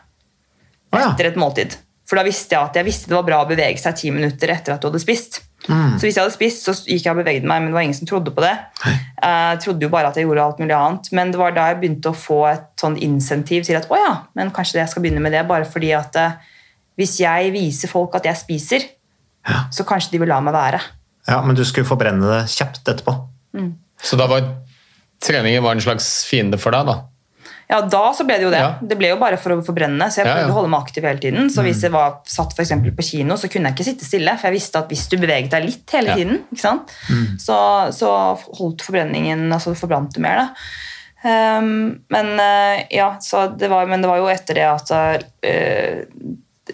etter 0.93 1.31
et 1.31 1.41
måltid. 1.41 1.79
For 2.09 2.19
da 2.19 2.27
visste 2.27 2.57
jeg 2.57 2.61
at 2.61 2.77
jeg 2.77 2.85
visste 2.85 3.09
det 3.09 3.17
var 3.17 3.25
bra 3.25 3.39
å 3.45 3.49
bevege 3.49 3.81
seg 3.81 3.97
ti 3.97 4.11
minutter 4.13 4.51
etter 4.53 4.75
at 4.75 4.83
du 4.83 4.91
hadde 4.91 5.01
spist. 5.01 5.41
Så 5.69 6.07
hvis 6.07 6.17
jeg 6.17 6.25
hadde 6.25 6.35
spist, 6.35 6.65
så 6.67 6.73
gikk 6.75 7.05
jeg 7.07 7.13
og 7.15 7.21
bevegde 7.21 7.47
meg, 7.47 7.63
men 7.63 7.71
det 7.71 7.77
var 7.77 7.85
ingen 7.87 7.99
som 7.99 8.09
trodde 8.09 8.33
på 8.35 8.43
det. 8.43 8.55
Jeg 8.83 9.61
trodde 9.63 9.87
jo 9.87 9.91
bare 9.93 10.11
at 10.11 10.17
jeg 10.19 10.27
gjorde 10.27 10.47
alt 10.47 10.63
mulig 10.63 10.75
annet. 10.75 11.11
Men 11.15 11.31
det 11.31 11.39
var 11.39 11.55
da 11.55 11.69
jeg 11.71 11.79
begynte 11.83 12.11
å 12.11 12.19
få 12.19 12.41
et 12.51 12.65
sånn 12.83 12.97
insentiv 12.99 13.69
til 13.69 13.79
at 13.79 13.87
å 13.87 14.01
ja, 14.01 14.15
men 14.39 14.51
kanskje 14.55 14.81
jeg 14.81 14.91
skal 14.91 15.05
begynne 15.05 15.23
med 15.23 15.37
det, 15.37 15.45
bare 15.47 15.69
fordi 15.69 15.93
at 15.95 16.19
eh, 16.19 16.35
hvis 16.99 17.15
jeg 17.23 17.53
viser 17.55 17.93
folk 17.93 18.19
at 18.19 18.27
jeg 18.29 18.41
spiser, 18.41 18.89
så 19.73 19.87
kanskje 19.87 20.15
de 20.15 20.23
vil 20.23 20.31
la 20.31 20.41
meg 20.45 20.55
være. 20.55 20.83
Ja, 21.29 21.41
Men 21.47 21.57
du 21.59 21.65
skulle 21.67 21.87
forbrenne 21.87 22.27
det 22.27 22.43
kjapt 22.51 22.83
etterpå? 22.83 23.15
Så 24.03 24.19
da 24.19 24.27
var 24.31 24.43
treningen 25.23 25.63
var 25.63 25.77
en 25.77 25.85
slags 25.85 26.25
fiende 26.27 26.59
for 26.59 26.75
deg, 26.75 26.89
da? 26.91 26.99
Ja, 27.73 27.81
da 27.89 28.03
så 28.13 28.27
ble 28.29 28.37
det 28.37 28.45
jo 28.45 28.53
det. 28.53 28.61
Ja. 28.61 28.75
Det 28.79 28.99
ble 29.01 29.11
jo 29.15 29.19
bare 29.21 29.39
for 29.41 29.55
å 29.55 29.63
forbrenne, 29.65 30.11
så 30.13 30.21
jeg 30.21 30.29
Ja, 30.29 30.37
ja. 30.43 30.51
å 30.53 30.57
holde 30.59 30.71
meg 30.73 30.85
aktiv 30.85 31.07
hele 31.09 31.23
tiden. 31.23 31.49
Så 31.53 31.65
hvis 31.65 31.81
jeg 31.87 31.95
var 31.95 32.21
satt 32.29 32.53
for 32.59 32.87
på 32.93 33.07
kino, 33.09 33.39
så 33.41 33.49
kunne 33.49 33.71
jeg 33.71 33.79
ikke 33.79 33.89
sitte 33.89 34.09
stille, 34.09 34.37
for 34.37 34.51
jeg 34.51 34.59
visste 34.59 34.83
at 34.83 34.93
hvis 34.93 35.09
du 35.09 35.17
beveget 35.17 35.53
deg 35.55 35.65
litt 35.67 35.97
hele 35.97 36.17
tiden, 36.19 36.43
sant? 36.59 36.93
Så, 37.41 37.57
så 37.97 38.13
holdt 38.61 38.85
forbrenningen, 38.85 39.49
altså 39.53 39.75
forbrant 39.79 40.13
du 40.13 40.21
mer 40.25 40.45
da. 40.45 40.49
Um, 41.23 42.03
men 42.11 42.33
uh, 42.35 42.83
ja, 42.91 43.13
så 43.23 43.47
det 43.55 43.69
var, 43.71 43.87
men 43.87 44.03
det 44.03 44.11
var 44.11 44.19
jo 44.19 44.31
etter 44.33 44.59
det 44.59 44.65
at 44.67 44.91
uh, 44.91 46.03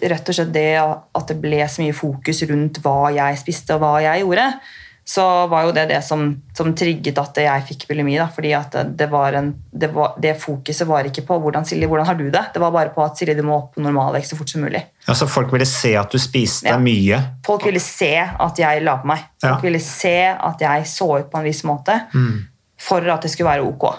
rett 0.09 0.31
og 0.31 0.35
slett 0.35 0.53
det 0.53 0.71
at 0.81 1.29
det 1.29 1.37
ble 1.41 1.59
så 1.69 1.83
mye 1.83 1.93
fokus 1.93 2.41
rundt 2.49 2.79
hva 2.81 3.11
jeg 3.13 3.37
spiste 3.41 3.77
og 3.77 3.83
hva 3.83 3.93
jeg 4.01 4.23
gjorde, 4.23 4.47
så 5.09 5.23
var 5.49 5.63
jo 5.65 5.71
det 5.73 5.87
det 5.89 6.03
som, 6.05 6.21
som 6.53 6.67
trigget 6.77 7.17
at 7.17 7.37
jeg 7.41 7.63
fikk 7.65 7.87
bulimi. 7.89 8.13
Da, 8.19 8.27
fordi 8.29 8.51
at 8.53 8.75
det, 8.99 9.07
var 9.09 9.33
en, 9.39 9.47
det, 9.73 9.87
var, 9.95 10.11
det 10.21 10.35
fokuset 10.37 10.85
var 10.85 11.07
ikke 11.09 11.23
på 11.25 11.39
hvordan 11.41 11.65
Silje, 11.65 11.87
hvordan 11.89 12.05
har 12.05 12.19
du 12.19 12.27
det? 12.29 12.43
Det 12.53 12.61
var 12.61 12.69
bare 12.75 12.91
på 12.93 13.01
at 13.01 13.17
Silje, 13.17 13.33
du 13.39 13.41
må 13.47 13.55
opp 13.57 13.71
på 13.73 13.81
normalvekt 13.81 14.29
så 14.29 14.37
fort 14.37 14.51
som 14.53 14.61
mulig. 14.67 14.83
Ja, 15.07 15.15
Så 15.17 15.25
folk 15.31 15.49
ville 15.55 15.65
se 15.65 15.95
at 15.97 16.13
du 16.13 16.19
spiste 16.21 16.69
Ja. 16.69 16.77
mye? 16.77 17.17
Folk 17.47 17.65
ville 17.65 17.81
se 17.81 18.11
at 18.21 18.61
jeg 18.61 18.83
la 18.85 18.97
på 19.01 19.09
meg. 19.09 19.25
Folk 19.41 19.57
Ja. 19.57 19.65
ville 19.65 19.79
se 19.81 20.13
at 20.29 20.61
jeg 20.61 20.85
så 20.93 21.09
ut 21.23 21.31
på 21.31 21.39
en 21.41 21.47
viss 21.49 21.63
måte 21.65 21.97
for 22.77 23.09
at 23.09 23.21
det 23.25 23.31
skulle 23.33 23.49
være 23.49 23.65
ok. 23.65 23.89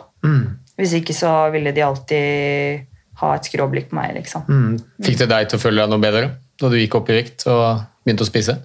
Hvis 0.79 0.94
ikke 1.03 1.12
så 1.16 1.51
ville 1.53 1.73
de 1.75 1.83
alltid 1.83 2.87
ha 3.20 3.35
et 3.35 3.44
skråblikk 3.51 3.90
på 3.90 3.99
meg. 3.99 4.14
liksom. 4.14 4.46
Fikk 5.03 5.18
det 5.18 5.29
deg 5.29 5.49
til 5.51 5.59
å 5.59 5.62
føle 5.66 5.83
deg 5.83 5.90
noe 5.90 5.99
bedre 6.07 6.31
da 6.61 6.68
du 6.70 6.77
gikk 6.79 6.94
opp 6.94 7.11
i 7.11 7.18
vekt 7.18 7.46
og 7.51 7.83
begynte 8.07 8.23
å 8.23 8.31
spise? 8.31 8.61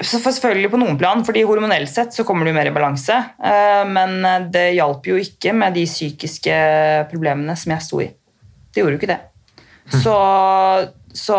Så 0.00 0.20
selvfølgelig 0.24 0.70
på 0.72 0.78
noen 0.80 0.98
plan, 1.00 1.24
fordi 1.26 1.42
hormonelt 1.44 1.90
sett 1.92 2.14
så 2.16 2.24
kommer 2.24 2.46
du 2.48 2.52
mer 2.56 2.70
i 2.70 2.74
balanse. 2.74 3.16
eh, 3.44 3.84
Men 3.88 4.22
det 4.52 4.74
hjalp 4.76 5.06
jo 5.10 5.16
ikke 5.20 5.52
med 5.56 5.74
de 5.76 5.84
psykiske 5.86 6.56
problemene 7.10 7.56
som 7.56 7.72
jeg 7.74 7.86
sto 7.86 8.00
i. 8.00 8.08
Det 8.72 8.80
gjorde 8.82 8.96
jo 8.96 9.00
ikke 9.02 9.12
det. 9.12 9.20
Så, 9.90 10.14
så 11.12 11.38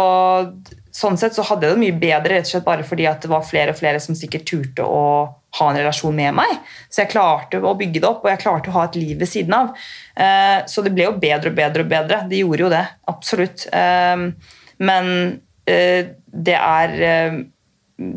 sånn 0.92 1.18
sett 1.20 1.38
så 1.38 1.46
hadde 1.48 1.70
jeg 1.70 1.78
det 1.78 1.82
mye 1.86 2.00
bedre 2.02 2.34
rett 2.36 2.50
og 2.50 2.52
slett 2.52 2.66
bare 2.66 2.84
fordi 2.84 3.06
at 3.08 3.24
det 3.24 3.30
var 3.32 3.46
flere 3.48 3.72
og 3.72 3.80
flere 3.80 4.02
som 4.04 4.18
sikkert 4.18 4.44
turte 4.50 4.84
å 4.84 5.04
ha 5.58 5.68
en 5.70 5.80
relasjon 5.80 6.16
med 6.16 6.36
meg. 6.36 6.52
Så 6.92 7.02
jeg 7.04 7.12
klarte 7.14 7.60
å 7.64 7.74
bygge 7.80 8.00
det 8.04 8.08
opp, 8.08 8.26
og 8.26 8.32
jeg 8.32 8.42
klarte 8.44 8.72
å 8.72 8.76
ha 8.78 8.84
et 8.88 8.98
liv 9.00 9.18
ved 9.20 9.28
siden 9.32 9.56
av. 9.56 9.72
Eh, 10.16 10.60
Så 10.68 10.84
det 10.84 10.94
ble 10.96 11.08
jo 11.10 11.16
bedre 11.20 11.52
og 11.52 11.58
bedre 11.58 11.84
og 11.86 11.90
bedre. 11.92 12.22
Det 12.32 12.40
gjorde 12.44 12.66
jo 12.66 12.70
det. 12.72 12.84
Absolutt. 13.12 13.66
Eh, 13.72 14.28
Men 14.80 15.10
eh, 15.68 16.12
det 16.32 16.56
er 16.60 16.96
eh, 17.08 17.42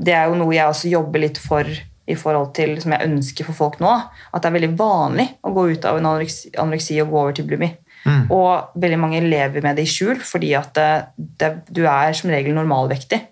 det 0.04 0.14
er 0.16 0.28
jo 0.30 0.38
noe 0.40 0.54
jeg 0.56 0.66
også 0.70 0.90
jobber 0.92 1.24
litt 1.26 1.38
for 1.42 1.68
i 2.04 2.14
forhold 2.20 2.50
til 2.56 2.74
som 2.82 2.92
jeg 2.92 3.06
ønsker 3.08 3.46
for 3.48 3.56
folk 3.56 3.78
nå. 3.80 3.92
At 4.32 4.42
det 4.44 4.50
er 4.50 4.56
veldig 4.58 4.72
vanlig 4.78 5.28
å 5.44 5.52
gå 5.56 5.68
ut 5.72 5.84
av 5.88 5.96
en 6.00 6.06
anoreksi, 6.10 6.50
anoreksi 6.60 6.98
og 7.02 7.12
gå 7.14 7.20
over 7.22 7.36
til 7.38 7.46
bulimi. 7.48 7.70
Mm. 8.04 8.26
Og 8.36 8.74
veldig 8.82 8.98
mange 9.00 9.22
lever 9.24 9.62
med 9.64 9.78
det 9.80 9.86
i 9.86 9.88
skjul 9.88 10.18
fordi 10.20 10.50
at 10.58 10.74
det, 10.76 10.88
det, 11.40 11.52
du 11.72 11.86
er 11.88 12.12
som 12.16 12.28
regel 12.34 12.52
normalvektig 12.56 13.22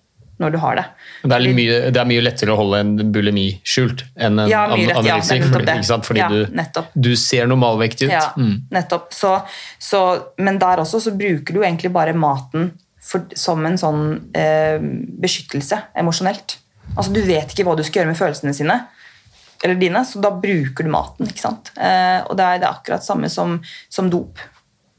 når 0.40 0.54
du 0.54 0.56
har 0.58 0.78
det. 0.78 0.84
Det 1.28 1.36
er, 1.36 1.44
mye, 1.54 1.74
det 1.92 2.00
er 2.00 2.06
mye 2.08 2.22
lettere 2.24 2.54
å 2.54 2.56
holde 2.58 2.78
en 2.82 2.94
bulimi 3.14 3.44
skjult 3.68 4.00
enn 4.16 4.40
en 4.42 4.48
Ja, 4.50 4.62
an- 4.72 4.80
ja, 4.80 4.96
anoreksi. 4.98 5.36
nettopp 5.38 6.08
fordi, 6.08 6.08
fordi 6.08 6.22
Ja, 6.24 6.28
du, 6.32 6.80
du 7.04 7.10
ser 7.20 7.46
normalvektig 7.52 8.08
ut. 8.08 8.14
Ja, 8.16 8.32
Mm. 8.40 8.56
nettopp. 8.72 9.12
Så, 9.14 9.34
så, 9.78 10.00
men 10.38 10.58
der 10.58 10.80
også 10.82 10.98
så 11.04 11.12
bruker 11.14 11.52
du 11.54 11.60
egentlig 11.60 11.92
bare 11.92 12.16
maten 12.16 12.72
for, 13.02 13.24
som 13.34 13.64
en 13.66 13.78
sånn 13.80 14.02
eh, 14.38 14.78
beskyttelse 15.22 15.78
emosjonelt. 15.98 16.58
Altså 16.96 17.12
Du 17.14 17.20
vet 17.26 17.50
ikke 17.52 17.64
hva 17.66 17.76
du 17.78 17.82
skal 17.86 18.02
gjøre 18.02 18.12
med 18.12 18.18
følelsene 18.20 18.54
sine, 18.54 18.76
eller 19.62 19.78
dine, 19.78 20.00
så 20.06 20.20
da 20.22 20.30
bruker 20.34 20.84
du 20.86 20.90
maten. 20.90 21.26
ikke 21.30 21.40
sant? 21.44 21.70
Eh, 21.78 22.20
og 22.26 22.36
det 22.38 22.44
er, 22.46 22.58
det 22.62 22.66
er 22.66 22.72
akkurat 22.76 23.04
samme 23.06 23.28
som, 23.30 23.60
som 23.88 24.08
dop. 24.10 24.38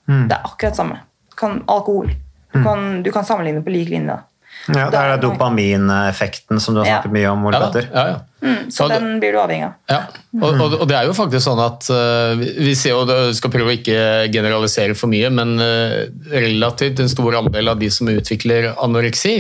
Mm. 0.08 0.28
Det 0.30 0.36
er 0.38 0.46
akkurat 0.48 0.76
samme. 0.80 1.00
Kan, 1.40 1.64
alkohol. 1.68 2.08
Du, 2.54 2.60
Mm. 2.60 2.64
kan, 2.64 3.04
du 3.04 3.12
kan 3.12 3.26
sammenligne 3.26 3.64
på 3.66 3.72
lik 3.74 3.90
linje. 3.90 4.14
da. 4.14 4.20
Ja, 4.78 4.90
det 4.94 5.00
er 5.00 5.18
dopamineffekten 5.24 6.60
som 6.62 6.76
du 6.76 6.82
har 6.82 6.86
Ja. 6.88 7.00
snakket 7.02 7.12
mye 7.16 7.32
om, 7.32 7.46
Ole 7.46 7.58
Ja 7.58 7.66
Petter. 7.72 7.88
ja, 7.94 8.04
ja. 8.08 8.20
Mm, 8.44 8.70
så 8.76 8.90
det- 8.92 9.00
den 9.00 9.20
blir 9.24 9.32
du 9.32 9.40
avhengig 9.40 9.66
av. 9.70 9.74
Ja, 9.90 10.00
og, 10.42 10.60
og, 10.60 10.74
og 10.82 10.88
det 10.90 10.98
er 11.00 11.06
jo 11.08 11.14
faktisk 11.16 11.46
sånn 11.48 11.62
at 11.64 11.88
uh, 11.90 12.36
vi- 12.36 12.76
ser 12.76 12.92
jo, 12.98 13.06
skal 13.34 13.52
prøve 13.54 13.72
å 13.72 13.78
ikke 13.78 14.00
generalisere 14.34 14.96
for 15.00 15.08
mye, 15.08 15.30
men 15.32 15.54
uh, 15.64 16.02
relativt 16.34 17.00
en 17.00 17.08
stor 17.12 17.40
andel 17.40 17.72
av 17.72 17.80
de 17.80 17.90
som 17.90 18.08
utvikler 18.12 18.74
anoreksi, 18.84 19.38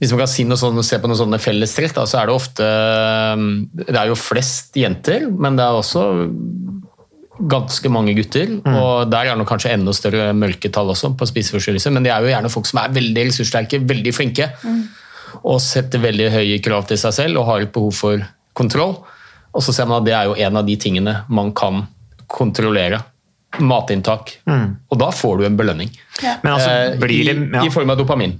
hvis 0.00 0.10
man 0.12 0.20
kan 0.24 0.28
si 0.28 0.44
noe 0.44 0.56
sånn, 0.60 0.80
se 0.84 0.98
på 1.00 1.08
noen 1.08 1.16
sånne 1.20 1.38
fellestrekk, 1.40 1.94
da, 1.96 2.02
så 2.08 2.18
er 2.20 2.26
det 2.28 2.34
ofte 2.36 2.64
eh, 2.68 3.44
Det 3.88 3.96
er 3.96 4.10
jo 4.10 4.16
flest 4.20 4.76
jenter, 4.76 5.24
men 5.32 5.56
det 5.56 5.64
er 5.64 5.72
også 5.78 6.02
ganske 7.48 7.88
mange 7.92 8.14
gutter, 8.16 8.54
og 8.64 9.10
der 9.12 9.28
er 9.28 9.36
det 9.36 9.44
kanskje 9.48 9.72
enda 9.76 9.92
større 9.96 10.30
mørketall 10.36 10.88
også 10.94 11.10
på 11.20 11.26
spiseforstyrrelser, 11.28 11.92
men 11.92 12.04
det 12.06 12.12
er 12.14 12.24
jo 12.24 12.30
gjerne 12.32 12.48
folk 12.52 12.68
som 12.68 12.80
er 12.80 12.94
veldig 12.96 13.26
ressurssterke, 13.28 13.80
veldig 13.88 14.12
flinke, 14.16 14.46
og 15.44 15.58
setter 15.60 16.00
veldig 16.00 16.30
høye 16.32 16.60
krav 16.64 16.86
til 16.88 16.96
seg 17.00 17.12
selv 17.12 17.40
og 17.42 17.48
har 17.50 17.66
et 17.66 17.72
behov 17.74 17.92
for 17.96 18.24
kontroll. 18.56 18.96
Og 19.56 19.62
så 19.64 19.72
ser 19.76 19.86
man 19.88 20.00
at 20.02 20.08
det 20.08 20.14
er 20.16 20.30
jo 20.30 20.34
en 20.48 20.56
av 20.60 20.66
de 20.68 20.74
tingene 20.80 21.18
man 21.32 21.52
kan 21.56 21.84
kontrollere. 22.28 23.02
Matinntak. 23.62 24.34
Og 24.90 24.98
da 25.00 25.10
får 25.16 25.38
du 25.40 25.44
en 25.46 25.56
belønning. 25.56 25.92
Men 26.42 26.52
altså, 26.56 26.70
Eh, 26.70 26.96
blir 27.00 27.24
det- 27.24 27.36
I, 27.36 27.50
ja. 27.56 27.62
I 27.64 27.70
form 27.70 27.90
av 27.90 27.96
dopamin. 27.98 28.34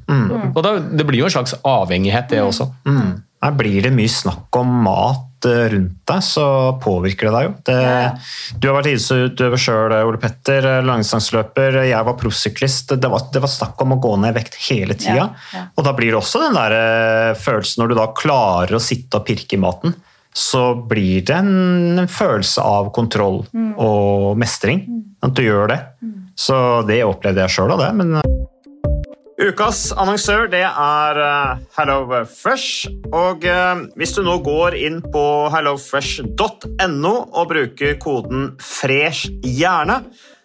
Og 0.54 0.62
da, 0.62 0.78
det 0.78 1.06
blir 1.06 1.20
jo 1.22 1.24
en 1.30 1.30
slags 1.30 1.54
avhengighet, 1.64 2.28
det 2.28 2.42
også. 2.42 2.70
Mm. 2.84 3.22
Her 3.42 3.52
blir 3.52 3.82
det 3.82 3.92
mye 3.92 4.08
snakk 4.08 4.48
om 4.56 4.66
mat 4.84 5.44
eh, 5.44 5.68
rundt 5.70 6.04
deg, 6.08 6.22
så 6.24 6.78
påvirker 6.80 7.28
det 7.28 7.32
deg 7.36 7.44
jo. 7.44 7.54
Det, 7.64 8.20
Du 8.58 8.68
har 8.72 8.82
vært 8.82 8.88
idrettsutøver 8.92 9.56
sjøl, 9.60 9.92
Ole 10.08 10.18
Petter. 10.18 10.64
eh, 10.66 10.82
Langdistanseløper. 10.82 11.86
Jeg 11.88 12.04
var 12.04 12.14
proffsyklist. 12.14 12.98
Det, 13.00 13.08
var- 13.10 13.28
det 13.32 13.40
var 13.40 13.48
snakk 13.48 13.80
om 13.80 13.92
å 13.92 14.00
gå 14.00 14.18
ned 14.18 14.34
i 14.34 14.38
vekt 14.40 14.54
hele 14.68 14.94
tida. 14.94 15.14
Ja, 15.16 15.28
ja. 15.54 15.62
Og 15.76 15.84
da 15.84 15.92
blir 15.92 16.10
det 16.12 16.20
også 16.20 16.40
den 16.40 16.54
der 16.54 16.72
eh, 16.72 17.34
følelsen 17.34 17.78
når 17.84 17.88
du 17.88 17.94
da 17.94 18.06
klarer 18.12 18.74
å 18.76 18.80
sitte 18.80 19.14
og 19.20 19.26
pirke 19.26 19.54
i 19.54 19.60
maten. 19.60 19.94
Så 20.36 20.62
blir 20.88 21.24
det 21.24 21.38
en, 21.38 21.96
en 22.02 22.10
følelse 22.12 22.60
av 22.60 22.90
kontroll 22.96 23.40
og 23.80 24.36
mestring. 24.36 24.84
At 25.24 25.32
du 25.36 25.46
gjør 25.46 25.72
det. 25.72 25.80
Så 26.36 26.56
det 26.88 27.00
opplevde 27.06 27.46
jeg 27.46 27.56
sjøl 27.56 27.72
av 27.78 27.86
det. 27.86 27.94
men... 28.02 28.18
Ukas 29.36 29.90
annonsør 29.92 30.46
det 30.48 30.62
er 30.64 31.18
HelloFresh. 31.76 32.86
Og 33.12 33.44
eh, 33.44 33.82
hvis 34.00 34.14
du 34.16 34.22
nå 34.24 34.38
går 34.44 34.78
inn 34.80 35.02
på 35.12 35.24
hellofresh.no 35.52 37.12
og 37.12 37.50
bruker 37.52 37.98
koden 38.00 38.54
'fresh 38.56 39.28
hjerne', 39.44 40.00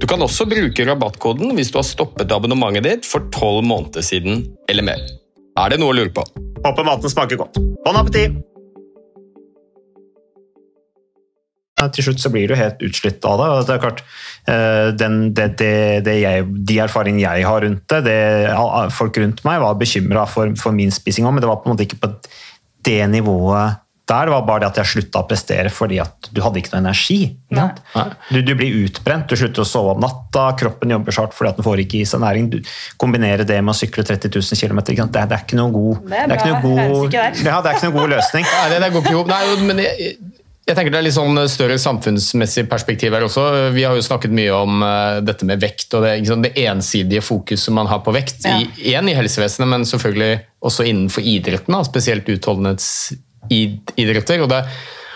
Du 0.00 0.06
kan 0.08 0.22
også 0.24 0.46
bruke 0.48 0.84
rabattkoden 0.88 1.52
hvis 1.58 1.70
du 1.72 1.76
har 1.76 1.84
stoppet 1.84 2.32
abonnementet 2.32 2.86
ditt 2.86 3.08
for 3.08 3.28
tolv 3.34 3.66
måneder 3.68 4.04
siden 4.04 4.46
eller 4.72 4.86
mer. 4.86 5.02
Er 5.60 5.72
det 5.72 5.80
noe 5.82 5.92
å 5.92 5.98
lure 5.98 6.12
på? 6.14 6.24
Håper 6.64 6.86
maten 6.86 7.12
smaker 7.12 7.40
godt. 7.40 7.60
Bon 7.84 7.98
appétit! 8.00 8.38
Til 11.80 12.04
slutt 12.04 12.20
så 12.20 12.28
blir 12.32 12.48
du 12.48 12.52
helt 12.58 12.82
utslitt 12.84 13.24
av 13.24 13.38
det. 13.40 13.44
og 13.48 13.68
det 13.68 13.72
er 13.72 13.80
klart, 13.80 14.00
eh, 14.52 14.88
den, 15.00 15.14
det, 15.36 15.46
det, 15.56 15.76
det 16.04 16.16
jeg, 16.20 16.48
De 16.68 16.76
erfaringene 16.84 17.22
jeg 17.24 17.46
har 17.48 17.64
rundt 17.64 17.86
det, 17.88 18.00
det 18.04 18.18
Folk 18.92 19.16
rundt 19.16 19.40
meg 19.48 19.62
var 19.62 19.78
bekymra 19.80 20.26
for, 20.28 20.52
for, 20.60 20.76
min 20.76 20.92
spising 20.92 21.24
òg, 21.24 21.36
men 21.36 21.44
det 21.44 21.48
var 21.48 21.62
på 21.62 21.70
en 21.70 21.74
måte 21.74 21.86
ikke 21.88 22.02
på 22.02 22.12
det 22.84 23.00
nivået 23.12 23.80
der. 24.08 24.30
Var 24.32 24.46
bare 24.46 24.64
det 24.64 24.70
at 24.70 24.80
jeg 24.80 24.90
slutta 24.94 25.22
å 25.22 25.28
prestere 25.28 25.72
fordi 25.72 26.00
at 26.02 26.30
du 26.30 26.40
hadde 26.44 26.60
ikke 26.60 26.74
noe 26.74 26.82
energi. 26.84 27.18
Du, 28.30 28.40
du, 28.46 28.52
blir 28.58 28.80
utbrent, 28.84 29.28
du 29.30 29.38
slutter 29.38 29.64
å 29.64 29.68
sove 29.68 29.94
om 29.96 30.02
natta, 30.02 30.50
kroppen 30.58 30.94
jobber 30.96 31.16
så 31.16 31.26
hardt 31.26 31.36
fordi 31.36 31.52
at 31.52 31.60
den 31.60 31.66
får 31.66 31.84
ikke 31.84 32.00
i 32.00 32.08
seg 32.08 32.24
næring. 32.24 32.50
Du 32.52 32.58
kombinerer 33.00 33.46
det 33.48 33.60
med 33.60 33.74
å 33.74 33.78
sykle 33.78 34.06
30 34.06 34.32
000 34.36 34.60
km. 34.60 34.82
Det, 34.90 34.96
det, 35.12 35.22
er 35.26 35.44
ikke 35.44 35.60
noe 35.60 35.74
god, 35.74 36.02
det 36.10 36.18
er, 36.22 36.26
det 36.30 36.36
er 36.36 36.42
ikke 36.42 36.50
noe 36.56 36.66
god, 36.66 37.16
ja, 37.20 37.30
det 37.60 37.72
er 37.72 37.78
ikke 37.78 37.88
noe 37.90 37.98
god 37.98 38.12
løsning. 38.16 38.50
Nei, 38.56 38.66
det, 38.72 38.82
det 38.84 38.92
går 38.94 39.06
ikke 39.06 39.16
ihop. 39.16 39.30
Nei, 39.30 39.42
men 39.68 39.82
jeg, 39.84 40.12
jeg 40.70 40.76
tenker 40.78 40.94
Det 40.94 41.00
er 41.00 41.06
litt 41.06 41.16
sånn 41.16 41.40
større 41.50 41.78
samfunnsmessig 41.82 42.66
perspektiv 42.70 43.14
her 43.16 43.24
også. 43.26 43.46
Vi 43.74 43.84
har 43.86 43.96
jo 43.96 44.04
snakket 44.04 44.34
mye 44.34 44.52
om 44.54 44.84
uh, 44.84 45.18
dette 45.24 45.48
med 45.48 45.62
vekt 45.62 45.96
og 45.98 46.04
det, 46.06 46.18
liksom, 46.22 46.44
det, 46.46 46.52
ensidige 46.62 47.24
fokuset 47.24 47.74
man 47.74 47.90
har 47.90 48.04
på 48.06 48.14
vekt. 48.14 48.44
Ja. 48.46 48.60
I, 48.60 48.68
igjen 48.92 49.10
i 49.10 49.16
helsevesenet, 49.18 49.70
men 49.72 49.88
selvfølgelig 49.88 50.44
også 50.66 50.86
innenfor 50.86 51.26
idretten. 51.26 51.74
Da, 51.74 51.82
spesielt 51.88 52.28
utholdenhetsidretter. 53.50 54.44
Og 54.44 54.50
det, 54.52 54.62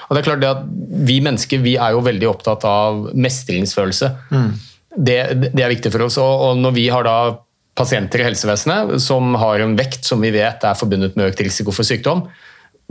og 0.04 0.14
det 0.14 0.20
er 0.20 0.28
klart 0.28 0.44
det 0.44 0.52
at 0.52 0.62
Vi 1.08 1.18
mennesker 1.24 1.62
vi 1.64 1.76
er 1.80 1.96
jo 1.96 2.04
veldig 2.04 2.30
opptatt 2.30 2.66
av 2.68 3.08
mestringsfølelse. 3.14 4.10
Mm. 4.30 4.50
Det, 4.94 5.18
det, 5.50 5.62
er 5.62 5.72
viktig 5.72 5.90
for 5.94 6.06
oss. 6.06 6.20
Og, 6.22 6.48
og 6.48 6.62
når 6.62 6.76
vi 6.76 6.88
har 6.92 7.06
da 7.06 7.18
pasienter 7.74 8.22
i 8.22 8.28
helsevesenet 8.28 9.00
som 9.02 9.34
har 9.40 9.62
en 9.64 9.74
vekt 9.78 10.06
som 10.06 10.22
vi 10.22 10.30
vet 10.34 10.62
er 10.62 10.78
forbundet 10.78 11.16
med 11.18 11.32
økt 11.32 11.42
risiko 11.42 11.74
for 11.74 11.86
sykdom, 11.86 12.28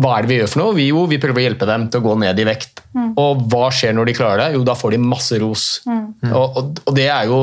hva 0.01 0.15
er 0.15 0.25
det 0.25 0.31
vi 0.31 0.37
gjør 0.39 0.49
for 0.49 0.59
noe? 0.63 0.73
Vi, 0.73 0.87
jo, 0.89 1.03
vi 1.09 1.19
prøver 1.21 1.39
å 1.39 1.43
hjelpe 1.45 1.67
dem 1.69 1.85
til 1.93 2.01
å 2.01 2.05
gå 2.07 2.13
ned 2.23 2.39
i 2.41 2.45
vekt. 2.47 2.81
Mm. 2.97 3.11
Og 3.21 3.43
hva 3.51 3.67
skjer 3.73 3.93
når 3.93 4.09
de 4.09 4.15
klarer 4.17 4.41
det? 4.41 4.47
Jo, 4.55 4.63
da 4.65 4.73
får 4.77 4.95
de 4.95 4.99
masse 5.03 5.37
ros. 5.41 5.65
Mm. 5.85 6.07
Og, 6.31 6.41
og, 6.41 6.79
og, 6.81 6.95
det 6.97 7.05
er 7.13 7.27
jo, 7.29 7.39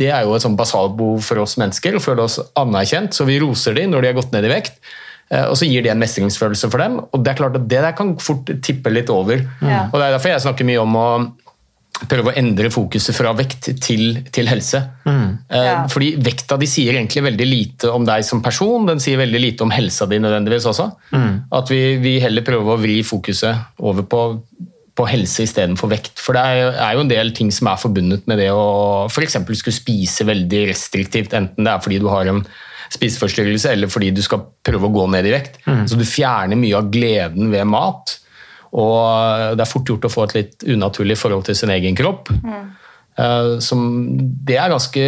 det 0.00 0.08
er 0.08 0.24
jo 0.24 0.32
et 0.36 0.44
sånn 0.46 0.56
basalbehov 0.56 1.20
for 1.26 1.44
oss 1.44 1.58
mennesker, 1.60 1.98
å 1.98 2.02
føle 2.02 2.24
oss 2.24 2.38
anerkjent. 2.56 3.12
Så 3.16 3.28
vi 3.28 3.36
roser 3.44 3.76
dem 3.76 3.92
når 3.92 4.06
de 4.06 4.10
har 4.10 4.16
gått 4.16 4.32
ned 4.32 4.48
i 4.48 4.54
vekt. 4.54 4.80
Eh, 5.32 5.46
og 5.50 5.56
så 5.58 5.66
gir 5.66 5.82
det 5.82 5.90
en 5.92 6.02
mestringsfølelse 6.02 6.70
for 6.70 6.82
dem. 6.82 7.00
Og 7.10 7.24
det 7.24 7.32
er 7.32 7.40
klart 7.40 7.58
at 7.58 7.66
det 7.66 7.82
der 7.82 7.96
kan 7.98 8.14
fort 8.22 8.50
tippe 8.62 8.92
litt 8.92 9.10
over. 9.12 9.42
Mm. 9.60 9.90
Og 9.90 9.98
det 9.98 10.04
er 10.04 10.14
derfor 10.14 10.34
jeg 10.34 10.46
snakker 10.46 10.68
mye 10.68 10.84
om 10.84 11.00
å 11.00 11.08
prøve 12.04 12.28
å 12.28 12.36
endre 12.36 12.68
fokuset 12.72 13.16
fra 13.16 13.32
vekt 13.36 13.70
til, 13.82 14.20
til 14.34 14.50
helse. 14.50 14.82
Mm. 15.06 15.28
Eh, 15.48 15.66
ja. 15.68 15.76
Fordi 15.90 16.12
vekta 16.20 16.58
de 16.60 16.68
sier 16.68 16.96
egentlig 16.96 17.24
veldig 17.24 17.48
lite 17.48 17.92
om 17.92 18.04
deg 18.06 18.24
som 18.26 18.42
person, 18.44 18.84
den 18.88 19.00
sier 19.02 19.20
veldig 19.20 19.40
lite 19.40 19.64
om 19.64 19.72
helsa 19.72 20.08
di 20.10 20.20
nødvendigvis 20.22 20.68
også. 20.68 20.90
Mm. 21.16 21.32
At 21.56 21.72
vi, 21.72 21.80
vi, 22.02 22.18
heller 22.22 22.44
prøver 22.46 22.74
å 22.74 22.80
vri 22.82 23.00
fokuset 23.06 23.80
over 23.80 24.04
på, 24.06 24.22
på 24.96 25.08
helse 25.08 25.48
istedenfor 25.48 25.90
vekt. 25.94 26.20
For 26.20 26.36
det 26.36 26.44
er, 26.44 26.70
er, 26.74 26.94
jo 26.98 27.06
en 27.06 27.12
del 27.12 27.32
ting 27.36 27.50
som 27.54 27.72
er 27.72 27.80
forbundet 27.80 28.28
med 28.28 28.44
det 28.44 28.52
å 28.52 29.08
f.eks. 29.08 29.40
skulle 29.40 29.80
spise 29.80 30.28
veldig 30.28 30.66
restriktivt, 30.74 31.36
enten 31.38 31.64
det 31.64 31.72
er 31.72 31.84
fordi 31.84 32.02
du 32.04 32.10
har 32.12 32.28
en 32.28 32.44
spiseforstyrrelse 32.94 33.72
eller 33.72 33.90
fordi 33.92 34.12
du 34.14 34.22
skal 34.24 34.44
prøve 34.66 34.88
å 34.88 34.94
gå 34.94 35.06
ned 35.12 35.28
i 35.28 35.34
vekt. 35.34 35.60
Mm. 35.66 35.84
Så 35.90 35.98
du 35.98 36.06
fjerner 36.08 36.58
mye 36.60 36.78
av 36.78 36.90
gleden 36.92 37.52
ved 37.52 37.68
mat. 37.70 38.16
Og 38.76 39.54
det 39.56 39.62
er 39.64 39.70
fort 39.70 39.88
gjort 39.88 40.08
å 40.08 40.12
få 40.12 40.26
et 40.26 40.36
litt 40.36 40.66
unaturlig 40.66 41.16
forhold 41.18 41.46
til 41.48 41.56
sin 41.58 41.72
egen 41.74 41.96
kropp. 41.98 42.32
Mm. 42.42 42.66
Som, 43.64 43.80
det 44.44 44.58
er 44.60 44.74
ganske 44.74 45.04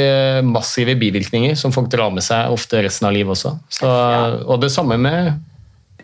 massive 0.47 0.95
bivirkninger 0.97 1.59
som 1.61 1.75
folk 1.75 1.91
drar 1.93 2.09
med 2.15 2.25
seg 2.25 2.55
ofte 2.55 2.81
resten 2.87 3.11
av 3.11 3.13
livet 3.13 3.35
også. 3.35 3.53
Så, 3.69 3.91
og 4.49 4.63
det 4.63 4.73
samme 4.73 4.97
med 5.03 5.35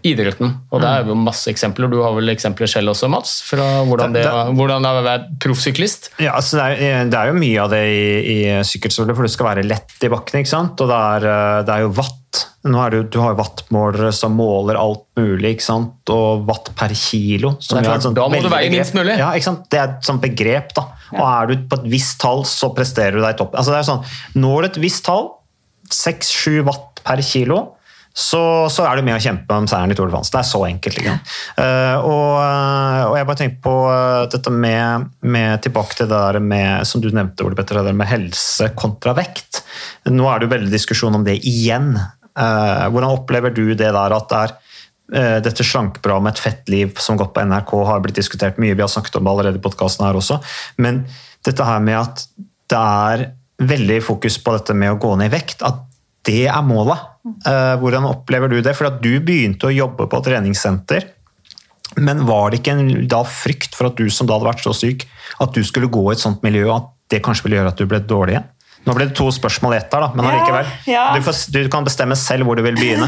idretten. 0.04 0.50
Og 0.70 0.82
det 0.82 0.90
er 0.90 1.08
jo 1.08 1.16
masse 1.16 1.48
eksempler. 1.52 1.88
Du 1.92 2.00
har 2.04 2.12
vel 2.16 2.32
eksempler 2.34 2.70
selv 2.70 2.92
også, 2.92 3.08
Mats? 3.12 3.38
Fra 3.48 3.68
hvordan 3.88 4.16
det, 4.16 4.24
hvordan 4.56 4.84
det 4.84 4.90
er 4.90 5.00
å 5.00 5.06
være 5.06 5.38
proffsyklist? 5.42 6.10
Ja, 6.22 6.34
altså 6.36 6.60
det, 6.60 6.66
er, 6.76 7.08
det, 7.08 7.20
er, 7.20 7.32
jo 7.32 7.38
mye 7.38 7.62
av 7.62 7.72
det 7.72 7.84
i, 7.88 8.04
i 8.34 8.38
sykkelstole, 8.68 9.16
for 9.16 9.26
det 9.26 9.32
skal 9.32 9.50
være 9.52 9.66
lett 9.66 10.04
i 10.04 10.12
bakken. 10.12 10.42
ikke 10.42 10.52
sant? 10.52 10.84
Og 10.84 10.92
det 10.92 11.00
er, 11.16 11.30
det 11.64 11.78
er 11.78 11.86
jo 11.86 11.94
watt 11.96 12.20
nå 12.64 12.80
er 12.80 12.94
det 12.94 13.00
Du 13.12 13.18
har 13.20 13.36
wattmålere 13.38 14.10
som 14.16 14.34
måler 14.38 14.78
alt 14.80 15.04
mulig, 15.18 15.54
ikke 15.54 15.66
sant? 15.66 16.12
og 16.12 16.46
watt 16.48 16.70
per 16.76 16.94
kilo. 16.96 17.54
Klart, 17.60 18.08
da 18.16 18.26
må 18.30 18.40
du 18.40 18.48
veie 18.52 18.70
minst 18.72 18.96
mulig. 18.96 19.18
Ja, 19.20 19.30
ikke 19.36 19.50
sant? 19.50 19.66
Det 19.72 19.80
er 19.80 19.92
et 19.92 20.08
sånt 20.08 20.22
begrep. 20.24 20.72
da. 20.76 20.86
Ja. 21.12 21.18
Og 21.18 21.24
Er 21.28 21.50
du 21.50 21.68
på 21.68 21.80
et 21.80 21.88
visst 21.92 22.18
tall, 22.22 22.44
så 22.48 22.72
presterer 22.76 23.18
du 23.18 23.22
deg 23.22 23.36
i 23.36 23.38
toppen. 23.40 23.60
Altså, 23.60 23.74
det 23.74 23.82
er 23.82 23.88
sånn, 23.90 24.04
Når 24.40 24.64
du 24.64 24.68
et 24.70 24.80
visst 24.86 25.04
tall, 25.04 25.28
6-7 25.92 26.64
watt 26.64 27.02
per 27.04 27.20
kilo, 27.20 27.73
så, 28.14 28.70
så, 28.70 28.84
er 28.86 28.94
du 29.00 29.06
med 29.08 29.16
å 29.16 29.22
kjempe 29.22 29.56
om 29.58 29.64
seieren 29.66 29.90
i 29.90 29.96
Tour 29.98 30.06
de 30.06 30.14
France. 30.14 30.30
Det 30.30 30.38
er 30.38 30.46
så 30.46 30.60
enkelt. 30.68 30.98
Liksom. 31.00 31.16
Uh, 31.58 31.96
og, 31.98 32.28
eh, 32.38 33.00
og, 33.08 33.14
jeg 33.18 33.26
bare 33.26 33.38
tenker 33.40 33.62
på 33.64 33.72
uh, 33.90 34.26
dette 34.30 34.52
med, 34.54 35.08
med, 35.26 35.62
Tilbake 35.64 35.98
til 35.98 36.06
det 36.06 36.20
der 36.22 36.38
med, 36.38 36.86
som 36.86 37.02
du 37.02 37.08
nevnte, 37.10 37.42
Ole 37.42 37.58
Petter, 37.58 37.80
det 37.82 37.94
med 37.98 38.06
helse 38.06 38.68
kontra 38.78 39.16
vekt. 39.18 39.64
Nå 40.06 40.28
er 40.30 40.38
det 40.38 40.46
jo 40.46 40.52
veldig 40.52 40.70
diskusjon 40.70 41.18
om 41.18 41.24
det 41.26 41.40
igjen. 41.42 41.96
Uh, 42.38 42.86
hvordan 42.94 43.16
opplever 43.16 43.54
du 43.54 43.66
det 43.74 43.90
der 43.90 44.14
at 44.14 44.30
det 44.30 44.44
er 44.44 44.60
dette 45.44 45.60
slankeprogrammet 45.68 46.32
Et 46.32 46.40
fett 46.40 46.70
liv 46.72 46.94
som 47.02 47.18
gått 47.20 47.34
på 47.36 47.42
NRK 47.44 47.74
har 47.86 48.00
blitt 48.02 48.16
diskutert 48.16 48.56
mye, 48.58 48.72
vi 48.72 48.80
har 48.80 48.88
snakket 48.88 49.18
om 49.18 49.26
det 49.26 49.34
allerede 49.34 49.60
i 49.60 49.62
podkasten 49.62 50.06
her 50.06 50.16
også. 50.16 50.38
Men 50.80 51.02
dette 51.44 51.66
her 51.68 51.82
med 51.84 51.98
at 51.98 52.22
det 52.72 52.80
er 52.80 53.26
veldig 53.68 53.98
fokus 54.06 54.38
på 54.40 54.54
dette 54.56 54.74
med 54.74 54.94
å 54.94 55.00
gå 55.02 55.12
ned 55.20 55.28
i 55.28 55.34
vekt, 55.34 55.60
at 55.66 55.82
det 56.24 56.46
er 56.48 56.64
målet. 56.64 57.13
Uh, 57.24 57.74
hvordan 57.80 58.04
opplever 58.08 58.52
du 58.52 58.58
det? 58.60 58.74
For 58.76 58.90
at 58.90 59.00
du 59.04 59.12
begynte 59.24 59.70
å 59.70 59.74
jobbe 59.74 60.08
på 60.10 60.22
treningssenter. 60.26 61.08
Men 62.00 62.24
var 62.28 62.50
det 62.50 62.60
ikke 62.60 62.74
en 62.74 63.06
da 63.08 63.22
frykt 63.28 63.76
for 63.76 63.88
at 63.88 64.00
du 64.00 64.10
som 64.12 64.28
da 64.28 64.36
hadde 64.36 64.48
vært 64.48 64.64
så 64.64 64.74
syk, 64.76 65.06
at 65.40 65.54
du 65.54 65.62
skulle 65.66 65.90
gå 65.92 66.02
i 66.08 66.14
et 66.16 66.22
sånt 66.22 66.42
miljø, 66.44 66.66
at 66.74 66.90
det 67.12 67.22
kanskje 67.24 67.46
ville 67.46 67.60
gjøre 67.60 67.72
at 67.74 67.80
du 67.80 67.86
ble 67.88 68.00
dårlig 68.02 68.36
igjen? 68.36 68.48
Nå 68.84 68.96
ble 68.96 69.06
det 69.08 69.16
to 69.16 69.30
spørsmål 69.32 69.76
i 69.76 69.78
ett 69.78 69.92
da, 69.92 70.10
men 70.12 70.26
allikevel. 70.28 70.66
Ja, 70.90 71.06
ja. 71.14 71.20
du, 71.20 71.60
du, 71.64 71.70
kan 71.72 71.86
bestemme 71.86 72.16
selv 72.20 72.44
hvor 72.44 72.58
du 72.58 72.64
vil 72.66 72.76
begynne. 72.76 73.06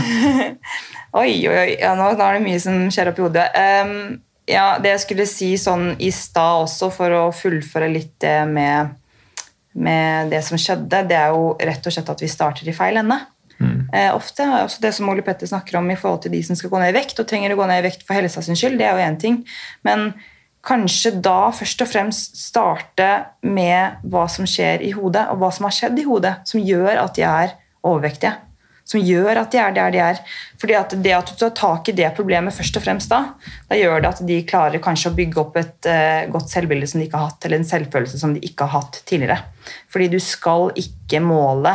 oi, 1.20 1.32
oi, 1.48 1.56
oi. 1.56 1.72
Ja, 1.74 1.92
nå, 1.98 2.12
nå, 2.14 2.22
er 2.22 2.38
det 2.38 2.46
mye 2.46 2.60
som 2.62 2.86
skjer 2.94 3.10
oppi 3.10 3.24
hodet. 3.26 3.50
Um, 3.52 4.22
ja, 4.48 4.76
det 4.80 4.94
jeg 4.94 5.02
skulle 5.02 5.26
si 5.28 5.50
sånn 5.60 5.90
i 6.00 6.08
stad 6.14 6.62
også, 6.64 6.88
for 6.94 7.12
å 7.12 7.24
fullføre 7.34 7.90
litt 7.92 8.14
det 8.24 8.38
med 8.48 8.94
med 9.76 10.30
det 10.32 10.42
som 10.44 10.56
skjedde, 10.56 11.02
det 11.10 11.16
er 11.18 11.34
jo 11.34 11.50
rett 11.60 11.84
og 11.84 11.92
slett 11.92 12.08
at 12.08 12.22
vi 12.24 12.30
starter 12.32 12.68
i 12.68 12.72
feil 12.72 12.96
ende. 12.96 13.18
Eh, 13.96 14.12
ofte, 14.12 14.44
Altså 14.44 14.82
Det 14.82 14.92
som 14.92 15.08
Ole 15.08 15.24
Petter 15.24 15.48
snakker 15.48 15.78
om 15.78 15.90
i 15.90 15.96
forhold 15.96 16.26
til 16.26 16.34
de 16.36 16.42
som 16.44 16.56
skal 16.58 16.70
gå 16.72 16.80
ned 16.82 16.92
i 16.92 16.98
vekt, 16.98 17.20
og 17.20 17.28
trenger 17.28 17.54
å 17.54 17.60
gå 17.60 17.68
ned 17.68 17.80
i 17.80 17.86
vekt 17.88 18.06
for 18.06 18.18
helsa 18.18 18.42
sin 18.44 18.58
skyld, 18.58 18.78
det 18.78 18.88
er 18.88 18.98
jo 18.98 19.06
én 19.06 19.20
ting. 19.20 19.38
Men 19.86 20.10
kanskje 20.66 21.14
da 21.22 21.52
først 21.54 21.84
og 21.84 21.88
fremst 21.88 22.40
starte 22.40 23.10
med 23.46 24.02
hva 24.04 24.26
som 24.28 24.48
skjer 24.48 24.82
i 24.84 24.90
hodet, 24.96 25.28
og 25.30 25.40
hva 25.40 25.52
som 25.54 25.68
har 25.68 25.76
skjedd 25.76 26.02
i 26.02 26.08
hodet, 26.08 26.34
som 26.44 26.60
gjør 26.60 27.04
at 27.06 27.14
de 27.16 27.24
er 27.24 27.56
overvektige 27.86 28.34
som 28.86 29.02
gjør 29.02 29.40
at 29.40 29.50
de 29.50 29.60
er 29.60 29.74
der 29.74 29.94
de 29.94 30.00
er. 30.02 30.20
Fordi 30.62 30.76
at 30.78 30.94
Det 31.02 31.14
at 31.14 31.30
du 31.30 31.34
tar 31.36 31.54
tak 31.58 31.88
i 31.90 31.96
det 31.96 32.12
problemet 32.14 32.54
først 32.54 32.78
og 32.78 32.84
fremst 32.84 33.10
da, 33.10 33.34
da 33.68 33.78
gjør 33.78 34.02
det 34.02 34.12
at 34.12 34.22
de 34.26 34.38
klarer 34.46 34.82
kanskje 34.82 35.10
å 35.10 35.16
bygge 35.16 35.42
opp 35.42 35.58
et 35.58 35.90
uh, 35.90 36.30
godt 36.30 36.52
selvbilde 36.52 36.86
som 36.86 37.00
de 37.00 37.08
ikke 37.08 37.18
har 37.18 37.32
hatt, 37.32 37.44
eller 37.44 37.60
en 37.60 37.70
selvfølelse 37.72 38.20
som 38.22 38.34
de 38.36 38.44
ikke 38.46 38.68
har 38.68 38.84
hatt 38.84 39.00
tidligere. 39.08 39.40
Fordi 39.90 40.08
du 40.14 40.20
skal 40.22 40.70
ikke 40.78 41.22
måle 41.24 41.74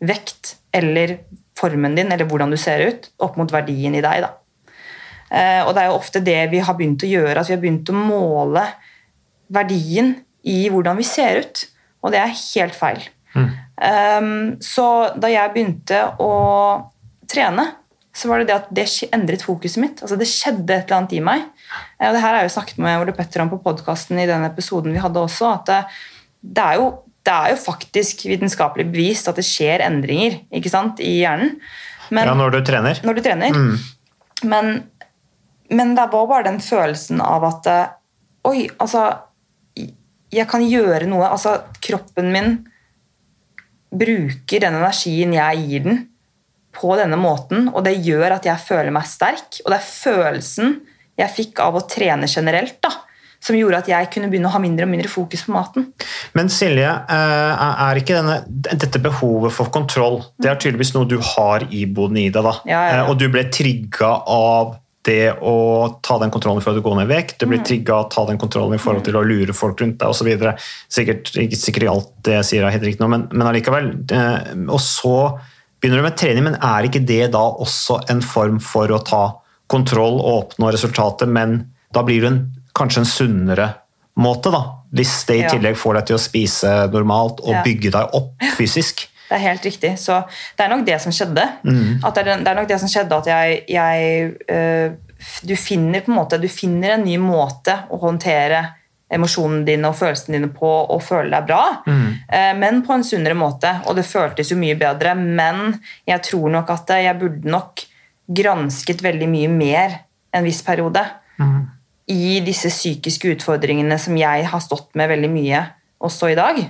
vekt 0.00 0.56
eller 0.76 1.18
formen 1.56 1.96
din 1.96 2.12
eller 2.12 2.28
hvordan 2.28 2.52
du 2.52 2.58
ser 2.60 2.84
ut, 2.90 3.08
opp 3.22 3.38
mot 3.40 3.52
verdien 3.52 3.96
i 3.96 4.04
deg. 4.04 4.26
da. 4.26 4.34
Uh, 5.26 5.62
og 5.66 5.72
det 5.74 5.82
er 5.82 5.88
jo 5.90 5.96
ofte 5.98 6.22
det 6.22 6.38
vi 6.52 6.60
har 6.62 6.76
begynt 6.78 7.02
å 7.02 7.10
gjøre, 7.10 7.40
at 7.40 7.48
vi 7.50 7.56
har 7.56 7.62
begynt 7.62 7.90
å 7.90 7.96
måle 7.96 8.66
verdien 9.52 10.14
i 10.46 10.66
hvordan 10.70 10.98
vi 11.00 11.06
ser 11.06 11.42
ut. 11.42 11.64
Og 12.04 12.12
det 12.14 12.20
er 12.22 12.34
helt 12.34 12.76
feil. 12.76 13.08
Mm. 13.34 13.48
Um, 13.76 14.36
så 14.62 14.86
da 15.18 15.30
jeg 15.32 15.52
begynte 15.54 16.04
å 16.22 16.30
trene, 17.28 17.66
så 18.16 18.30
var 18.30 18.40
det 18.40 18.48
det 18.48 18.56
at 18.56 18.68
det 18.72 18.86
endret 19.12 19.44
fokuset 19.44 19.80
mitt. 19.82 20.00
Altså 20.00 20.16
Det 20.16 20.28
skjedde 20.30 20.72
et 20.72 20.86
eller 20.86 21.02
annet 21.02 21.16
i 21.18 21.24
meg. 21.24 21.42
Eh, 21.98 22.08
Og 22.08 22.14
det 22.14 22.22
her 22.22 22.32
har 22.32 22.38
jeg 22.40 22.50
jo 22.50 22.54
snakket 22.56 22.78
med 22.80 23.02
Ole 23.02 23.14
Petter 23.16 23.44
om 23.44 23.50
på 23.52 23.60
podkasten 23.64 24.20
i 24.22 24.28
den 24.28 24.46
episoden 24.46 24.94
vi 24.94 25.02
hadde 25.02 25.20
også, 25.20 25.50
at 25.58 25.66
det, 25.68 25.80
det, 26.40 26.64
er 26.64 26.80
jo, 26.80 26.86
det 27.26 27.34
er 27.34 27.52
jo 27.52 27.58
faktisk 27.60 28.24
vitenskapelig 28.28 28.86
bevist 28.92 29.28
at 29.30 29.38
det 29.38 29.44
skjer 29.46 29.84
endringer 29.86 30.38
ikke 30.54 30.72
sant, 30.72 31.02
i 31.02 31.18
hjernen. 31.20 31.56
Men, 32.14 32.28
Ja, 32.30 32.34
når 32.38 32.54
du 32.54 32.60
trener. 32.64 33.00
når 33.02 33.18
du 33.18 33.22
trener. 33.24 33.56
Mm. 33.56 33.76
Men, 34.46 34.72
men 35.74 35.94
det 35.98 36.06
var 36.12 36.28
bare 36.30 36.46
den 36.46 36.60
følelsen 36.62 37.22
av 37.24 37.46
at 37.48 37.70
eh, 37.72 37.86
Oi, 38.46 38.68
altså 38.78 39.08
Jeg 40.30 40.46
kan 40.46 40.62
gjøre 40.62 41.08
noe. 41.10 41.26
Altså, 41.26 41.56
kroppen 41.82 42.28
min 42.30 42.52
bruker 43.90 44.62
den 44.62 44.76
energien 44.78 45.32
jeg 45.34 45.64
gir 45.66 45.82
den, 45.86 45.98
på 46.76 46.92
denne 46.98 47.16
måten, 47.16 47.70
og 47.72 47.86
det 47.86 47.94
gjør 48.04 48.36
at 48.36 48.46
jeg 48.46 48.60
føler 48.60 48.92
meg 48.92 49.06
sterk. 49.08 49.62
Og 49.64 49.72
det 49.72 49.78
er 49.78 49.86
følelsen 49.86 50.74
jeg 51.16 51.32
fikk 51.32 51.62
av 51.64 51.78
å 51.78 51.84
trene 51.88 52.28
generelt, 52.28 52.76
da, 52.84 52.90
som 53.46 53.56
gjorde 53.58 53.78
at 53.84 53.90
jeg 53.92 54.08
kunne 54.14 54.28
begynne 54.32 54.50
å 54.50 54.54
ha 54.56 54.60
mindre 54.62 54.86
og 54.88 54.90
mindre 54.92 55.10
fokus 55.12 55.44
på 55.46 55.54
maten. 55.54 55.86
Men 56.34 56.48
Silje, 56.52 56.88
eh, 56.90 57.66
er 57.86 58.00
ikke 58.00 58.16
denne, 58.18 58.40
dette 58.74 58.98
behovet 59.04 59.52
for 59.54 59.70
kontroll 59.74 60.18
Det 60.42 60.50
er 60.50 60.58
tydeligvis 60.60 60.94
noe 60.96 61.06
du 61.08 61.18
har 61.22 61.64
iboende 61.70 62.24
i 62.26 62.30
deg. 62.34 62.42
da. 62.42 62.56
Ja, 62.66 62.80
ja, 62.82 62.96
ja. 62.96 63.04
Eh, 63.04 63.10
Og 63.10 63.18
du 63.22 63.28
ble 63.30 63.44
trigga 63.54 64.10
av 64.26 64.74
det 65.06 65.36
å 65.38 66.00
ta 66.02 66.16
den 66.18 66.32
kontrollen 66.34 66.60
for 66.64 66.74
å 66.74 66.82
gå 66.82 66.94
ned 66.98 67.06
i 67.06 67.14
vekt. 67.14 67.36
Du 67.38 67.46
blir 67.46 67.60
Mm. 67.60 67.64
trigga 67.68 67.94
av 67.94 68.06
å 68.06 68.10
ta 68.10 68.24
den 68.26 68.38
kontrollen 68.42 68.74
i 68.74 68.82
forhold 68.82 69.04
til 69.06 69.14
å 69.14 69.22
lure 69.22 69.54
folk 69.54 69.78
rundt 69.80 69.98
deg 69.98 70.08
osv. 70.08 70.26
Sikkert 70.90 71.30
ikke 71.38 71.56
sikkert 71.60 71.88
alt 71.92 72.08
det 72.24 72.32
jeg 72.40 72.44
sier 72.50 72.64
er 72.66 72.72
helt 72.74 72.82
riktig 72.82 73.00
nå, 73.04 73.08
men, 73.08 73.28
men 73.30 73.46
allikevel. 73.46 73.92
eh, 74.10 74.54
Og 74.66 74.80
så 74.82 75.38
begynner 75.80 75.98
du 76.02 76.02
med 76.02 76.16
trening, 76.16 76.42
men 76.42 76.54
er 76.58 76.88
ikke 76.88 77.04
det 77.06 77.30
da 77.30 77.38
også 77.38 78.00
en 78.10 78.20
form 78.20 78.58
for 78.58 78.88
å 78.88 78.98
ta 79.04 79.36
kontroll 79.68 80.18
og 80.20 80.50
oppnå 80.50 80.72
resultatet, 80.72 81.28
men 81.28 81.70
da 81.92 82.02
blir 82.02 82.20
du 82.20 82.26
en, 82.26 82.52
kanskje 82.76 83.02
en 83.02 83.10
sunnere 83.10 83.68
måte, 84.16 84.52
da? 84.52 84.62
Hvis 84.96 85.18
det 85.28 85.36
i 85.40 85.44
tillegg 85.48 85.76
får 85.78 85.98
deg 85.98 86.08
til 86.08 86.16
å 86.16 86.22
spise 86.22 86.72
normalt 86.92 87.42
og 87.44 87.60
bygge 87.66 87.92
deg 87.96 88.16
opp 88.16 88.48
fysisk. 88.58 89.06
Det 89.26 89.34
er 89.34 89.42
helt 89.42 89.64
riktig. 89.66 89.88
Så 89.98 90.20
det 90.54 90.62
er 90.62 90.68
nok 90.70 90.84
det 90.86 91.00
som 91.02 91.10
skjedde. 91.10 91.42
Mm. 91.66 91.96
At 92.06 92.14
det, 92.14 92.22
er, 92.22 92.44
det 92.46 92.50
er 92.52 92.58
nok 92.60 92.68
det 92.70 92.76
som 92.78 92.90
skjedde 92.92 93.16
at 93.16 93.26
jeg, 93.26 93.56
jeg 93.74 94.28
øh, 94.54 94.92
Du 95.42 95.56
finner 95.58 96.04
på 96.04 96.12
en 96.12 96.18
måte 96.20 96.38
Du 96.38 96.46
finner 96.46 96.94
en 96.94 97.02
ny 97.02 97.16
måte 97.18 97.74
å 97.90 97.98
håndtere 98.04 98.60
emosjonene 99.10 99.66
dine 99.66 99.90
og 99.90 99.98
følelsene 99.98 100.38
dine 100.38 100.52
på 100.54 100.70
og 100.70 101.02
føle 101.02 101.30
deg 101.34 101.44
bra, 101.46 101.60
eh, 101.86 102.52
men 102.58 102.80
på 102.86 102.94
en 102.94 103.04
sunnere 103.06 103.34
måte. 103.38 103.70
Og 103.90 103.98
det 103.98 104.06
føltes 104.06 104.50
jo 104.50 104.58
mye 104.58 104.78
bedre, 104.78 105.12
men 105.18 105.76
jeg 106.06 106.22
tror 106.30 106.54
nok 106.54 106.70
at 106.74 106.94
jeg 107.02 107.18
burde 107.18 107.50
nok 107.50 107.82
gransket 108.26 109.02
veldig 109.06 109.28
mye 109.30 109.50
mer 109.50 110.00
en 110.34 110.46
viss 110.46 110.62
periode 110.66 111.02
i 112.06 112.40
disse 112.46 112.70
psykiske 112.70 113.34
utfordringene 113.34 113.98
som 113.98 114.16
jeg 114.18 114.46
har 114.46 114.62
stått 114.62 114.92
med 114.94 115.10
veldig 115.10 115.30
mye 115.32 115.62
også 116.06 116.30
i 116.32 116.38
dag. 116.38 116.60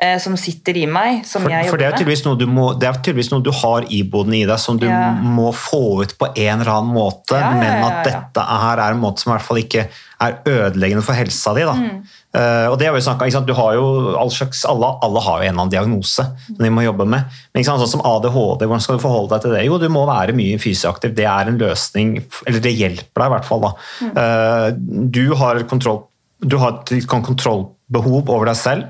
Eh, 0.00 0.18
Som 0.22 0.36
sitter 0.40 0.76
i 0.80 0.86
meg, 0.90 1.24
som 1.28 1.42
For, 1.44 1.52
jeg 1.52 1.68
for 1.70 1.76
det 1.80 1.86
er 1.86 1.90
jobber 1.90 1.96
med. 1.96 1.98
tydeligvis 2.00 2.24
noe 2.26 2.38
du, 2.40 2.46
må, 2.50 2.66
det 2.80 2.88
er 2.88 3.00
tydeligvis 3.00 3.32
noe 3.32 3.44
du 3.44 3.50
har 3.52 3.88
iboende 3.88 4.38
i 4.38 4.44
deg, 4.48 4.58
som 4.58 4.78
du 4.80 4.86
Ja. 4.88 5.10
må 5.20 5.50
få 5.56 6.02
ut 6.02 6.16
på 6.18 6.30
en 6.34 6.60
eller 6.60 6.72
annen 6.72 6.94
måte, 6.94 7.36
Ja, 7.36 7.50
ja, 7.50 7.58
men 7.60 7.84
at 7.84 8.04
dette 8.08 8.46
her 8.64 8.78
er 8.78 8.94
en 8.96 9.02
måte 9.02 9.22
som 9.22 9.32
i 9.32 9.36
hvert 9.36 9.46
fall 9.46 9.60
ikke 9.62 9.88
er 10.20 10.34
ødeleggende 10.44 11.02
for 11.02 11.16
helsa 11.16 11.54
di. 11.56 11.62
Da. 11.64 11.72
Mm. 11.72 12.02
Uh, 12.36 12.66
og 12.70 12.78
det 12.78 12.86
har 12.86 12.94
vi 12.94 13.00
snakket? 13.00 13.46
Du 13.48 13.54
har 13.56 13.72
jo 13.74 13.86
all 14.20 14.30
slags, 14.30 14.60
alle, 14.68 14.90
alle 15.02 15.22
har 15.24 15.40
jo 15.40 15.46
en 15.46 15.48
eller 15.48 15.62
annen 15.64 15.72
diagnose 15.72 16.26
som 16.44 16.60
de 16.60 16.70
må 16.70 16.84
jobbe 16.84 17.06
med. 17.08 17.24
Men 17.54 17.64
sånn 17.64 17.80
som 17.88 18.04
ADHD, 18.04 18.66
hvordan 18.68 18.84
skal 18.84 19.00
du 19.00 19.02
forholde 19.02 19.32
deg 19.32 19.46
til 19.46 19.54
det? 19.56 19.64
Jo, 19.64 19.78
du 19.80 19.88
må 19.88 20.04
være 20.06 20.36
mye 20.36 20.60
fysioaktiv. 20.60 21.16
Det 21.16 21.24
er 21.24 21.48
en 21.48 21.58
løsning, 21.58 22.18
eller 22.46 22.60
det 22.60 22.76
hjelper 22.76 23.24
deg 23.24 23.32
i 23.32 23.34
hvert 23.34 23.48
fall. 23.48 23.64
Da. 23.64 23.72
Mm. 24.04 24.12
Uh, 24.20 25.08
du 25.10 25.24
har 25.40 25.64
kontroll 25.72 26.04
du 26.40 26.56
har 26.56 26.78
et 26.88 27.04
kontrollbehov 27.04 28.30
over 28.32 28.48
deg 28.48 28.56
selv, 28.56 28.86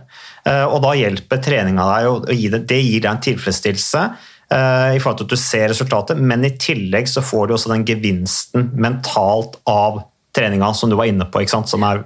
og 0.67 0.79
da 0.85 0.95
hjelper 0.97 1.41
treninga 1.45 1.87
deg 1.89 2.09
å 2.11 2.15
gi 2.33 2.49
det, 2.53 2.65
det 2.71 2.81
gir 2.81 3.03
deg 3.05 3.11
en 3.11 3.25
tilfredsstillelse 3.27 4.05
eh, 4.55 4.97
i 4.97 5.01
forhold 5.03 5.21
til 5.21 5.29
at 5.29 5.35
du 5.35 5.41
ser 5.41 5.67
resultatet, 5.73 6.21
men 6.21 6.47
i 6.47 6.55
tillegg 6.61 7.11
så 7.11 7.25
får 7.25 7.49
du 7.49 7.57
også 7.57 7.73
den 7.75 7.87
gevinsten 7.89 8.71
mentalt 8.81 9.59
av 9.71 10.03
treninga 10.37 10.73
som 10.75 10.91
du 10.91 10.97
var 10.99 11.11
inne 11.11 11.27
på, 11.27 11.43
som 11.51 11.87
er 11.87 12.05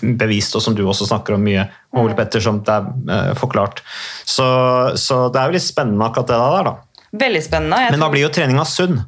bevist, 0.00 0.54
og 0.54 0.62
som 0.62 0.76
du 0.76 0.84
også 0.86 1.08
snakker 1.08 1.34
om 1.36 1.42
mye, 1.44 1.66
Ole 1.98 2.14
Petter, 2.18 2.42
som 2.42 2.60
det 2.64 2.74
er 2.74 2.90
eh, 3.16 3.32
forklart. 3.38 3.82
Så, 4.22 4.46
så 5.00 5.24
det 5.34 5.40
er 5.40 5.50
jo 5.50 5.58
litt 5.58 5.66
spennende 5.66 6.06
akkurat 6.06 6.30
det 6.30 6.38
der, 6.42 6.70
da. 6.70 7.08
Veldig 7.24 7.42
spennende. 7.42 7.90
Men 7.94 8.02
da 8.02 8.10
blir 8.10 8.24
jo 8.24 8.30
treninga 8.34 8.66
sunn. 8.66 9.02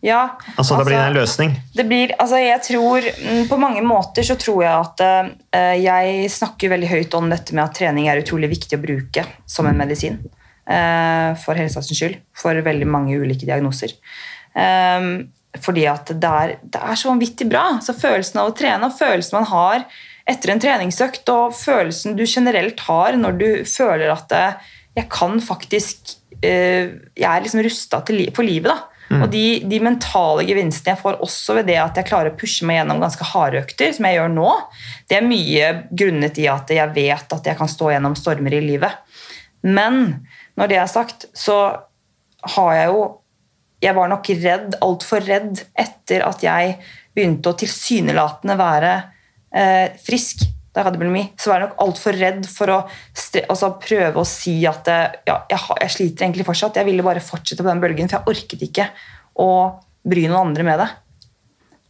Ja, 0.00 0.38
Altså, 0.56 0.78
da 0.78 0.84
blir 0.84 0.96
det 0.96 1.06
en 1.10 1.16
løsning. 1.18 1.50
Det 1.76 1.84
blir, 1.84 2.12
altså 2.16 2.38
jeg 2.40 2.60
tror, 2.64 3.04
mm, 3.04 3.48
På 3.50 3.58
mange 3.60 3.82
måter 3.84 4.24
så 4.24 4.36
tror 4.40 4.62
jeg 4.64 4.72
at 4.72 5.02
uh, 5.04 5.74
jeg 5.76 6.30
snakker 6.32 6.72
veldig 6.72 6.88
høyt 6.88 7.16
om 7.18 7.28
dette 7.32 7.56
med 7.56 7.66
at 7.66 7.74
trening 7.76 8.08
er 8.08 8.22
utrolig 8.22 8.48
viktig 8.54 8.78
å 8.78 8.82
bruke 8.82 9.26
som 9.44 9.68
en 9.68 9.76
medisin. 9.76 10.16
Uh, 10.64 11.36
for 11.42 11.58
helsas 11.58 11.90
skyld. 11.92 12.16
For 12.36 12.56
veldig 12.64 12.88
mange 12.88 13.18
ulike 13.20 13.44
diagnoser. 13.44 13.92
Um, 14.54 15.28
fordi 15.60 15.84
at 15.90 16.12
det 16.14 16.30
er, 16.44 16.54
det 16.62 16.80
er 16.80 16.96
så 16.96 17.10
vanvittig 17.10 17.48
bra. 17.50 17.66
Så 17.84 17.92
Følelsen 17.98 18.40
av 18.40 18.52
å 18.52 18.56
trene 18.56 18.88
og 18.88 18.96
følelsen 18.96 19.36
man 19.36 19.50
har 19.50 19.84
etter 20.30 20.52
en 20.52 20.62
treningsøkt, 20.62 21.28
og 21.32 21.56
følelsen 21.58 22.14
du 22.16 22.22
generelt 22.24 22.80
har 22.86 23.18
når 23.18 23.36
du 23.36 23.48
føler 23.68 24.14
at 24.14 24.32
uh, 24.32 24.72
jeg 24.96 25.10
kan 25.12 25.36
faktisk 25.44 26.16
Jeg 26.40 27.26
er 27.28 27.42
liksom 27.44 27.60
rusta 27.60 27.98
for 28.00 28.42
livet. 28.46 28.70
da. 28.70 28.89
Mm. 29.10 29.24
Og 29.24 29.30
de, 29.32 29.44
de 29.66 29.80
mentale 29.82 30.44
gevinstene 30.46 30.94
jeg 30.94 31.02
får 31.02 31.18
også 31.24 31.56
ved 31.58 31.66
det 31.66 31.80
at 31.82 31.96
jeg 31.98 32.06
klarer 32.06 32.30
å 32.30 32.38
pushe 32.38 32.66
meg 32.68 32.78
gjennom 32.78 33.00
ganske 33.02 33.26
harde 33.32 33.58
økter, 33.64 33.90
som 33.96 34.06
jeg 34.06 34.20
gjør 34.20 34.32
nå, 34.36 34.50
det 35.10 35.18
er 35.18 35.26
mye 35.26 35.70
grunnet 35.90 36.38
i 36.38 36.46
at 36.50 36.70
jeg 36.70 36.94
vet 36.94 37.34
at 37.34 37.50
jeg 37.50 37.58
kan 37.58 37.70
stå 37.70 37.90
gjennom 37.90 38.14
stormer 38.18 38.54
i 38.54 38.62
livet. 38.62 39.00
Men 39.66 40.22
når 40.58 40.70
det 40.70 40.78
er 40.78 40.92
sagt, 40.92 41.26
så 41.36 41.58
har 42.56 42.76
jeg 42.76 42.92
jo 42.92 43.08
Jeg 43.80 43.96
var 43.96 44.10
nok 44.12 44.26
redd, 44.42 44.74
altfor 44.84 45.24
redd, 45.24 45.62
etter 45.72 46.20
at 46.20 46.42
jeg 46.44 46.74
begynte 47.16 47.48
å 47.48 47.56
tilsynelatende 47.56 48.56
være 48.60 48.90
eh, 49.56 49.96
frisk 50.04 50.42
da 50.70 50.80
jeg 50.80 50.86
hadde 50.86 51.00
bulimi, 51.00 51.24
så 51.34 51.50
var 51.50 51.58
jeg 51.58 51.68
nok 51.68 51.80
altfor 51.82 52.16
redd 52.20 52.44
for 52.46 52.70
å 52.70 52.78
altså 53.42 53.72
prøve 53.82 54.22
å 54.22 54.28
si 54.28 54.54
at 54.70 54.90
eh, 54.92 55.16
ja, 55.26 55.40
jeg, 55.50 55.78
jeg 55.82 55.94
sliter 55.96 56.26
egentlig 56.26 56.46
fortsatt. 56.46 56.78
Jeg 56.78 56.86
ville 56.86 57.06
bare 57.06 57.22
fortsette 57.24 57.64
på 57.64 57.70
den 57.72 57.82
bølgen, 57.82 58.10
for 58.10 58.20
jeg 58.20 58.34
orket 58.36 58.66
ikke 58.68 58.86
å 59.42 59.50
bry 60.06 60.28
noen 60.28 60.50
andre 60.50 60.66
med 60.66 60.82
det. 60.84 60.90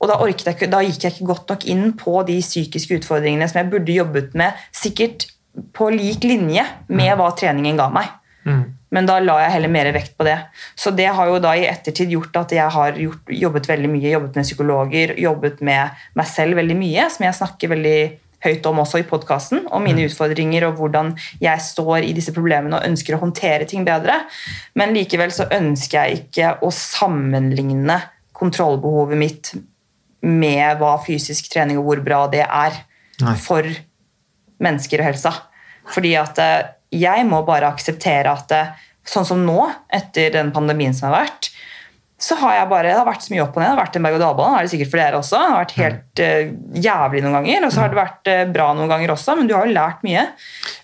Og 0.00 0.08
da, 0.08 0.16
jeg 0.24 0.70
da 0.72 0.80
gikk 0.80 1.04
jeg 1.04 1.12
ikke 1.12 1.28
godt 1.28 1.52
nok 1.52 1.66
inn 1.68 1.90
på 2.00 2.22
de 2.28 2.38
psykiske 2.40 3.02
utfordringene 3.02 3.48
som 3.50 3.60
jeg 3.60 3.68
burde 3.74 3.98
jobbet 3.98 4.32
med, 4.38 4.56
sikkert 4.72 5.28
på 5.76 5.90
lik 5.92 6.24
linje 6.24 6.64
med 6.88 7.12
hva 7.20 7.28
treningen 7.36 7.76
ga 7.76 7.90
meg. 7.92 8.08
Men 8.90 9.06
da 9.06 9.18
la 9.22 9.36
jeg 9.44 9.54
heller 9.54 9.70
mer 9.70 9.90
vekt 9.94 10.16
på 10.18 10.24
det. 10.26 10.38
Så 10.78 10.90
det 10.96 11.10
har 11.14 11.28
jo 11.28 11.36
da 11.42 11.52
i 11.54 11.68
ettertid 11.68 12.10
gjort 12.16 12.40
at 12.40 12.54
jeg 12.56 12.72
har 12.74 12.96
gjort, 12.98 13.28
jobbet 13.28 13.68
veldig 13.70 13.90
mye, 13.92 14.08
jobbet 14.16 14.40
med 14.40 14.48
psykologer, 14.48 15.14
jobbet 15.20 15.60
med 15.68 16.02
meg 16.18 16.30
selv 16.32 16.58
veldig 16.58 16.78
mye, 16.80 17.06
som 17.12 17.28
jeg 17.28 17.38
snakker 17.38 17.74
veldig 17.76 18.00
høyt 18.44 18.66
om 18.68 18.80
også 18.82 19.02
i 19.02 19.06
podkasten, 19.08 19.66
om 19.72 19.84
mine 19.84 20.06
utfordringer 20.08 20.66
og 20.68 20.78
hvordan 20.80 21.12
jeg 21.42 21.64
står 21.64 22.06
i 22.06 22.14
disse 22.16 22.32
problemene 22.36 22.78
og 22.78 22.86
ønsker 22.88 23.16
å 23.16 23.20
håndtere 23.22 23.68
ting 23.68 23.84
bedre. 23.86 24.22
Men 24.78 24.94
likevel 24.96 25.32
så 25.34 25.48
ønsker 25.52 26.00
jeg 26.00 26.22
ikke 26.24 26.54
å 26.64 26.72
sammenligne 26.74 28.00
kontrollbehovet 28.40 29.20
mitt 29.20 29.52
med 30.24 30.80
hva 30.80 30.96
fysisk 31.04 31.48
trening 31.52 31.80
og 31.80 31.88
hvor 31.88 32.02
bra 32.04 32.24
det 32.32 32.44
er 32.44 32.82
Nei. 33.20 33.36
for 33.40 33.66
mennesker 34.60 35.02
og 35.02 35.10
helsa. 35.10 35.34
Fordi 35.90 36.14
at 36.20 36.40
eh, 36.40 36.70
jeg 37.00 37.24
må 37.28 37.42
bare 37.46 37.70
akseptere 37.70 38.32
at 38.32 38.52
eh, 38.56 38.72
sånn 39.06 39.26
som 39.28 39.44
nå, 39.44 39.62
etter 39.92 40.32
den 40.34 40.52
pandemien 40.54 40.94
som 40.96 41.10
har 41.10 41.24
vært, 41.24 41.50
så 42.20 42.36
har 42.36 42.52
jeg 42.52 42.68
bare, 42.68 42.90
det 42.90 42.98
har 42.98 43.06
vært 43.08 43.22
så 43.24 43.32
mye 43.32 43.40
opp 43.46 43.54
og 43.56 43.62
ned. 43.62 43.70
Det 43.70 43.72
har 43.72 43.78
vært 43.80 43.94
en 43.96 44.04
berg-og-dal-bane, 44.04 44.52
det 44.52 44.60
er 44.60 44.66
det 44.66 44.72
sikkert 44.74 44.90
for 44.92 45.00
dere 45.00 45.20
også. 45.22 45.38
Det 45.40 45.46
har 45.50 45.62
vært 45.62 45.74
helt 45.78 46.20
uh, 46.20 46.80
jævlig 46.84 47.22
noen 47.24 47.36
ganger, 47.38 47.64
og 47.64 47.72
så 47.72 47.80
har 47.80 47.92
det 47.92 47.98
vært 48.00 48.30
uh, 48.30 48.42
bra 48.52 48.66
noen 48.76 48.90
ganger 48.92 49.12
også, 49.14 49.36
men 49.38 49.48
du 49.48 49.54
har 49.56 49.64
jo 49.64 49.72
lært 49.72 50.02
mye. 50.04 50.24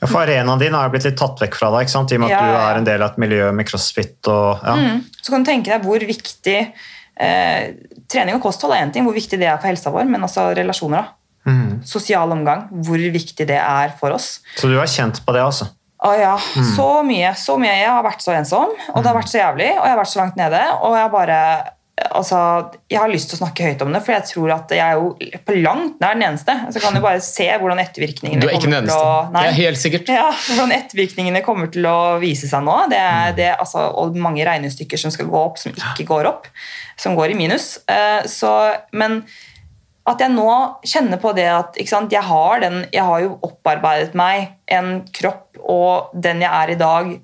Ja, 0.01 0.09
for 0.09 0.23
Arenaen 0.23 0.63
din 0.63 0.77
har 0.79 0.89
jo 0.89 0.95
blitt 0.95 1.09
litt 1.11 1.19
tatt 1.21 1.43
vekk 1.45 1.59
fra 1.61 1.69
deg, 1.75 1.85
ikke 1.85 1.95
sant? 1.97 2.15
i 2.15 2.17
og 2.17 2.25
med 2.25 2.33
at 2.33 2.37
Ja, 2.39 2.41
du 2.41 2.55
ja, 2.55 2.57
ja. 2.57 2.65
er 2.71 2.81
en 2.81 2.89
del 2.89 3.05
av 3.05 3.13
et 3.13 3.21
miljø 3.27 3.51
med 3.59 3.69
crossfit. 3.69 4.17
og 4.33 4.65
ja. 4.65 4.77
Mm. 4.81 5.05
Så 5.21 5.35
kan 5.35 5.45
du 5.45 5.51
tenke 5.53 5.75
deg 5.75 5.85
hvor 5.85 6.09
viktig 6.09 6.57
uh, 6.73 7.63
trening 8.09 8.39
og 8.41 8.45
kosthold 8.49 8.73
er 8.79 8.87
en 8.87 8.97
ting, 8.97 9.05
hvor 9.05 9.17
viktig 9.17 9.37
det 9.41 9.51
er 9.53 9.61
for 9.61 9.69
helsa 9.69 9.93
vår, 9.93 10.09
men 10.09 10.25
også 10.25 10.49
relasjoner. 10.57 11.05
da. 11.05 11.53
Mm. 11.53 11.83
Sosial 11.87 12.33
omgang, 12.35 12.65
hvor 12.83 12.99
viktig 12.99 13.45
det 13.47 13.61
er 13.61 13.93
for 14.01 14.17
oss. 14.17 14.41
Så 14.59 14.73
du 14.73 14.81
har 14.81 14.89
kjent 14.91 15.21
på 15.27 15.37
det, 15.37 15.45
altså? 15.47 15.69
Å 16.07 16.13
ja, 16.19 16.35
Mm. 16.57 16.69
så 16.77 16.89
mye. 17.07 17.35
Så 17.37 17.57
mye. 17.59 17.77
Jeg 17.83 17.91
har 17.91 18.03
vært 18.07 18.23
så 18.23 18.33
ensom, 18.37 18.71
og 18.95 19.03
det 19.03 19.11
har 19.11 19.17
vært 19.19 19.33
så 19.33 19.41
jævlig, 19.43 19.71
og 19.79 19.85
jeg 19.89 19.95
har 19.97 20.03
vært 20.05 20.15
så 20.15 20.21
langt 20.23 20.37
nede. 20.39 20.61
Og 20.87 20.95
jeg 20.97 21.11
bare 21.17 21.41
altså, 22.13 22.39
jeg 22.93 22.99
har 23.01 23.09
lyst 23.09 23.31
til 23.31 23.39
å 23.39 23.41
snakke 23.41 23.65
høyt 23.71 23.81
om 23.83 23.93
det, 23.95 24.03
for 24.05 24.13
jeg 24.13 24.27
tror 24.29 24.51
at 24.53 24.73
jeg 24.77 24.85
er 24.85 24.99
jo 24.99 25.15
på 25.49 25.55
langt 25.65 25.95
nær 26.03 26.13
den 26.13 26.27
eneste. 26.27 26.53
Så 26.75 26.83
kan 26.83 26.93
du 26.95 27.01
bare 27.01 27.23
se 27.25 27.47
hvordan 27.49 27.81
ettervirkningene 27.81 28.43
Du 28.45 28.49
er 28.51 28.59
ikke 28.59 28.69
den 28.71 28.85
til 28.85 28.93
å 28.93 29.07
eneste. 29.25 29.33
Det 29.33 29.47
er 29.49 29.57
helt 29.63 29.81
sikkert. 29.81 30.13
Ja, 30.13 30.27
hvordan 30.51 30.75
ettervirkningene 30.77 31.43
kommer 31.47 31.73
til 31.73 31.89
å 31.89 31.97
vise 32.21 32.51
seg 32.51 32.63
nå. 32.69 32.77
Det 32.93 32.99
er 33.01 33.33
Mm. 33.33 33.37
det, 33.37 33.49
altså, 33.59 33.87
og 33.97 34.15
mange 34.15 34.45
regnestykker 34.45 34.99
som 35.01 35.11
skal 35.11 35.27
gå 35.33 35.41
opp, 35.47 35.59
som 35.59 35.73
ikke 35.73 36.05
går 36.07 36.27
opp. 36.29 36.47
Som 37.01 37.17
går 37.17 37.31
i 37.33 37.35
minus. 37.35 37.79
Uh, 37.89 38.23
så, 38.29 38.53
men 38.93 39.23
at 40.07 40.23
jeg 40.23 40.33
nå 40.35 40.51
kjenner 40.87 41.21
på 41.23 41.33
det 41.37 41.49
at 41.51 41.79
sant, 41.91 42.13
jeg, 42.15 42.23
har 42.23 42.61
den, 42.63 42.85
jeg 42.95 43.07
har 43.07 43.25
jo 43.25 43.39
opparbeidet 43.47 44.15
meg 44.19 44.53
en 44.71 45.01
kropp 45.15 45.59
og 45.67 46.13
den 46.15 46.45
jeg 46.45 46.53
er 46.53 46.73
i 46.75 46.79
dag, 46.79 47.17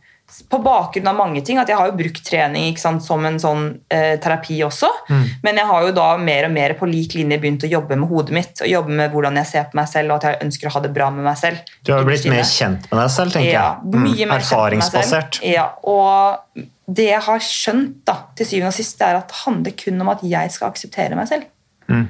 på 0.49 0.59
bakgrunn 0.65 1.11
av 1.11 1.17
mange 1.17 1.43
ting. 1.45 1.59
at 1.61 1.69
Jeg 1.69 1.77
har 1.77 1.91
jo 1.91 1.97
brukt 1.97 2.23
trening 2.25 2.77
sant, 2.81 3.05
som 3.05 3.25
en 3.29 3.37
sånn 3.41 3.67
eh, 3.93 4.15
terapi 4.23 4.57
også. 4.65 4.89
Mm. 5.11 5.25
Men 5.45 5.61
jeg 5.61 5.69
har 5.69 5.87
jo 5.87 5.91
da 5.97 6.07
mer 6.17 6.49
og 6.49 6.55
mer 6.55 6.75
på 6.79 6.89
lik 6.89 7.17
linje 7.19 7.37
begynt 7.43 7.67
å 7.67 7.71
jobbe 7.71 7.99
med 8.01 8.09
hodet 8.09 8.37
mitt. 8.39 8.63
og 8.65 8.71
jobbe 8.71 8.97
med 8.97 9.13
hvordan 9.13 9.37
jeg 9.43 9.51
ser 9.51 9.69
på 9.69 9.79
meg 9.79 9.91
selv, 9.93 10.15
og 10.15 10.23
at 10.23 10.31
jeg 10.31 10.47
ønsker 10.47 10.71
å 10.71 10.75
ha 10.77 10.83
det 10.87 10.93
bra 10.97 11.11
med 11.13 11.27
meg 11.29 11.37
selv. 11.41 11.75
Du 11.85 11.93
har 11.93 12.01
jo 12.01 12.09
blitt 12.09 12.29
mer 12.33 12.49
kjent 12.49 12.89
med 12.89 13.03
deg 13.03 13.13
selv, 13.19 13.37
tenker 13.37 13.53
Ja, 13.53 13.67
jeg. 13.85 14.01
Mm. 14.01 14.35
Erfaringsbasert. 14.39 15.43
Ja, 15.45 15.69
og 15.85 16.65
det 16.89 17.11
jeg 17.11 17.23
har 17.29 17.45
skjønt 17.45 18.01
da, 18.09 18.17
til 18.39 18.49
syvende 18.49 18.73
og 18.73 18.79
sist, 18.81 19.05
er 19.05 19.21
at 19.21 19.29
det 19.29 19.43
handler 19.45 19.77
kun 19.85 20.01
om 20.01 20.15
at 20.17 20.25
jeg 20.25 20.57
skal 20.57 20.73
akseptere 20.73 21.19
meg 21.19 21.29
selv. 21.29 21.49
Mm. 21.93 22.09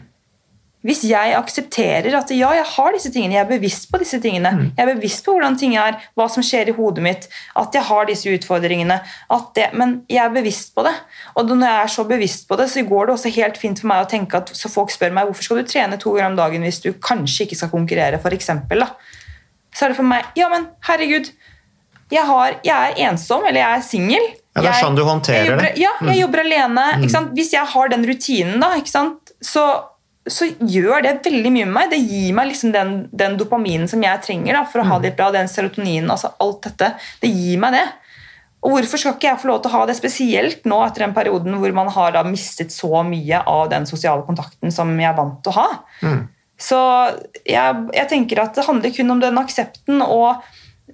Hvis 0.82 1.04
jeg 1.06 1.34
aksepterer 1.38 2.14
at 2.18 2.30
ja, 2.34 2.48
jeg 2.58 2.64
har 2.66 2.92
disse 2.92 3.10
tingene, 3.14 3.36
jeg 3.36 3.44
er 3.44 3.50
bevisst 3.52 3.84
på 3.92 3.98
disse 4.02 4.18
tingene, 4.20 4.50
Mm. 4.50 4.72
jeg 4.76 4.82
er 4.88 4.94
bevisst 4.96 5.24
på 5.24 5.32
hvordan 5.36 5.56
ting 5.58 5.76
er, 5.76 5.94
hva 6.18 6.26
som 6.28 6.42
skjer 6.42 6.68
i 6.68 6.74
hodet 6.74 7.02
mitt, 7.04 7.28
at 7.56 7.72
jeg 7.72 7.82
har 7.86 8.04
disse 8.06 8.26
utfordringene, 8.34 8.96
at 9.30 9.54
det, 9.54 9.68
men 9.78 10.02
jeg 10.10 10.24
er 10.24 10.34
bevisst 10.34 10.74
på 10.74 10.82
det. 10.82 10.94
Og 11.36 11.46
når 11.46 11.66
jeg 11.68 11.82
er 11.84 11.92
så 11.94 12.04
bevisst 12.08 12.48
på 12.48 12.56
det, 12.58 12.66
så 12.68 12.82
går 12.88 13.06
det 13.06 13.14
også 13.14 13.30
helt 13.36 13.56
fint 13.62 13.78
for 13.78 13.86
meg 13.92 14.02
å 14.04 14.10
tenke 14.10 14.34
at 14.42 14.50
så 14.58 14.68
folk 14.68 14.90
spør 14.90 15.12
meg 15.14 15.26
hvorfor 15.30 15.42
skal 15.46 15.56
du 15.62 15.70
trene 15.70 15.98
to 16.02 16.16
ganger 16.16 16.30
om 16.32 16.36
dagen 16.36 16.62
hvis 16.66 16.82
du 16.82 16.92
kanskje 16.94 17.46
ikke 17.46 17.56
skal 17.62 17.70
konkurrere, 17.70 18.18
for 18.20 18.30
eksempel, 18.34 18.80
da. 18.80 18.90
Så 19.72 19.84
er 19.86 19.88
det 19.94 19.96
for 19.96 20.04
meg 20.04 20.24
Ja, 20.36 20.48
men 20.50 20.66
herregud, 20.88 21.30
jeg, 22.12 22.26
har, 22.26 22.58
jeg 22.64 22.74
er 22.98 23.08
ensom, 23.08 23.46
eller 23.46 23.60
jeg 23.62 23.78
er 23.78 23.82
singel. 23.86 24.26
Ja, 24.56 24.60
det 24.60 24.68
er 24.68 24.82
sånn 24.82 24.96
du 24.98 25.04
håndterer 25.06 25.38
jeg 25.46 25.48
jobber, 25.48 25.62
det. 25.70 25.78
Ja, 25.80 25.92
jeg 26.02 26.08
Mm. 26.10 26.20
jobber 26.20 26.40
alene. 26.42 26.82
Mm. 27.06 27.30
Hvis 27.38 27.52
jeg 27.54 27.64
har 27.66 27.88
den 27.88 28.04
rutinen, 28.04 28.60
da, 28.60 28.74
ikke 28.76 28.90
sant? 28.92 29.30
Så, 29.40 29.62
så 30.30 30.46
gjør 30.58 31.02
det 31.02 31.16
veldig 31.24 31.50
mye 31.50 31.66
med 31.66 31.74
meg. 31.74 31.90
Det 31.90 31.98
gir 31.98 32.34
meg 32.36 32.52
liksom 32.52 32.70
den, 32.74 32.92
den 33.10 33.34
dopaminen 33.40 33.88
som 33.90 34.02
jeg 34.04 34.22
trenger 34.22 34.54
da, 34.54 34.62
for 34.70 34.82
å 34.82 34.86
ha 34.86 35.00
det 35.02 35.16
bra. 35.18 35.32
Den 35.34 35.50
serotoninen, 35.50 36.10
altså 36.14 36.30
alt 36.42 36.62
dette. 36.68 36.92
Det 37.22 37.30
gir 37.32 37.58
meg 37.62 37.74
det. 37.78 37.86
Og 38.62 38.76
hvorfor 38.76 39.00
skal 39.00 39.16
ikke 39.16 39.26
jeg 39.26 39.40
få 39.42 39.50
lov 39.50 39.62
til 39.62 39.72
å 39.72 39.80
ha 39.80 39.86
det 39.90 39.96
spesielt 39.98 40.68
nå 40.70 40.78
etter 40.86 41.02
den 41.02 41.14
perioden 41.16 41.58
hvor 41.58 41.72
man 41.74 41.90
har 41.90 42.14
da 42.14 42.22
mistet 42.22 42.70
så 42.70 43.02
mye 43.06 43.40
av 43.50 43.66
den 43.72 43.88
sosiale 43.90 44.22
kontakten 44.26 44.70
som 44.74 44.92
jeg 44.94 45.10
er 45.10 45.18
vant 45.18 45.40
til 45.42 45.50
å 45.50 45.56
ha? 45.56 45.68
Mm. 46.06 46.20
Så 46.62 46.78
jeg, 47.42 47.86
jeg 47.96 48.10
tenker 48.12 48.44
at 48.44 48.54
det 48.54 48.68
handler 48.68 48.94
kun 48.94 49.16
om 49.16 49.22
den 49.22 49.40
aksepten, 49.40 50.04
og 50.06 50.44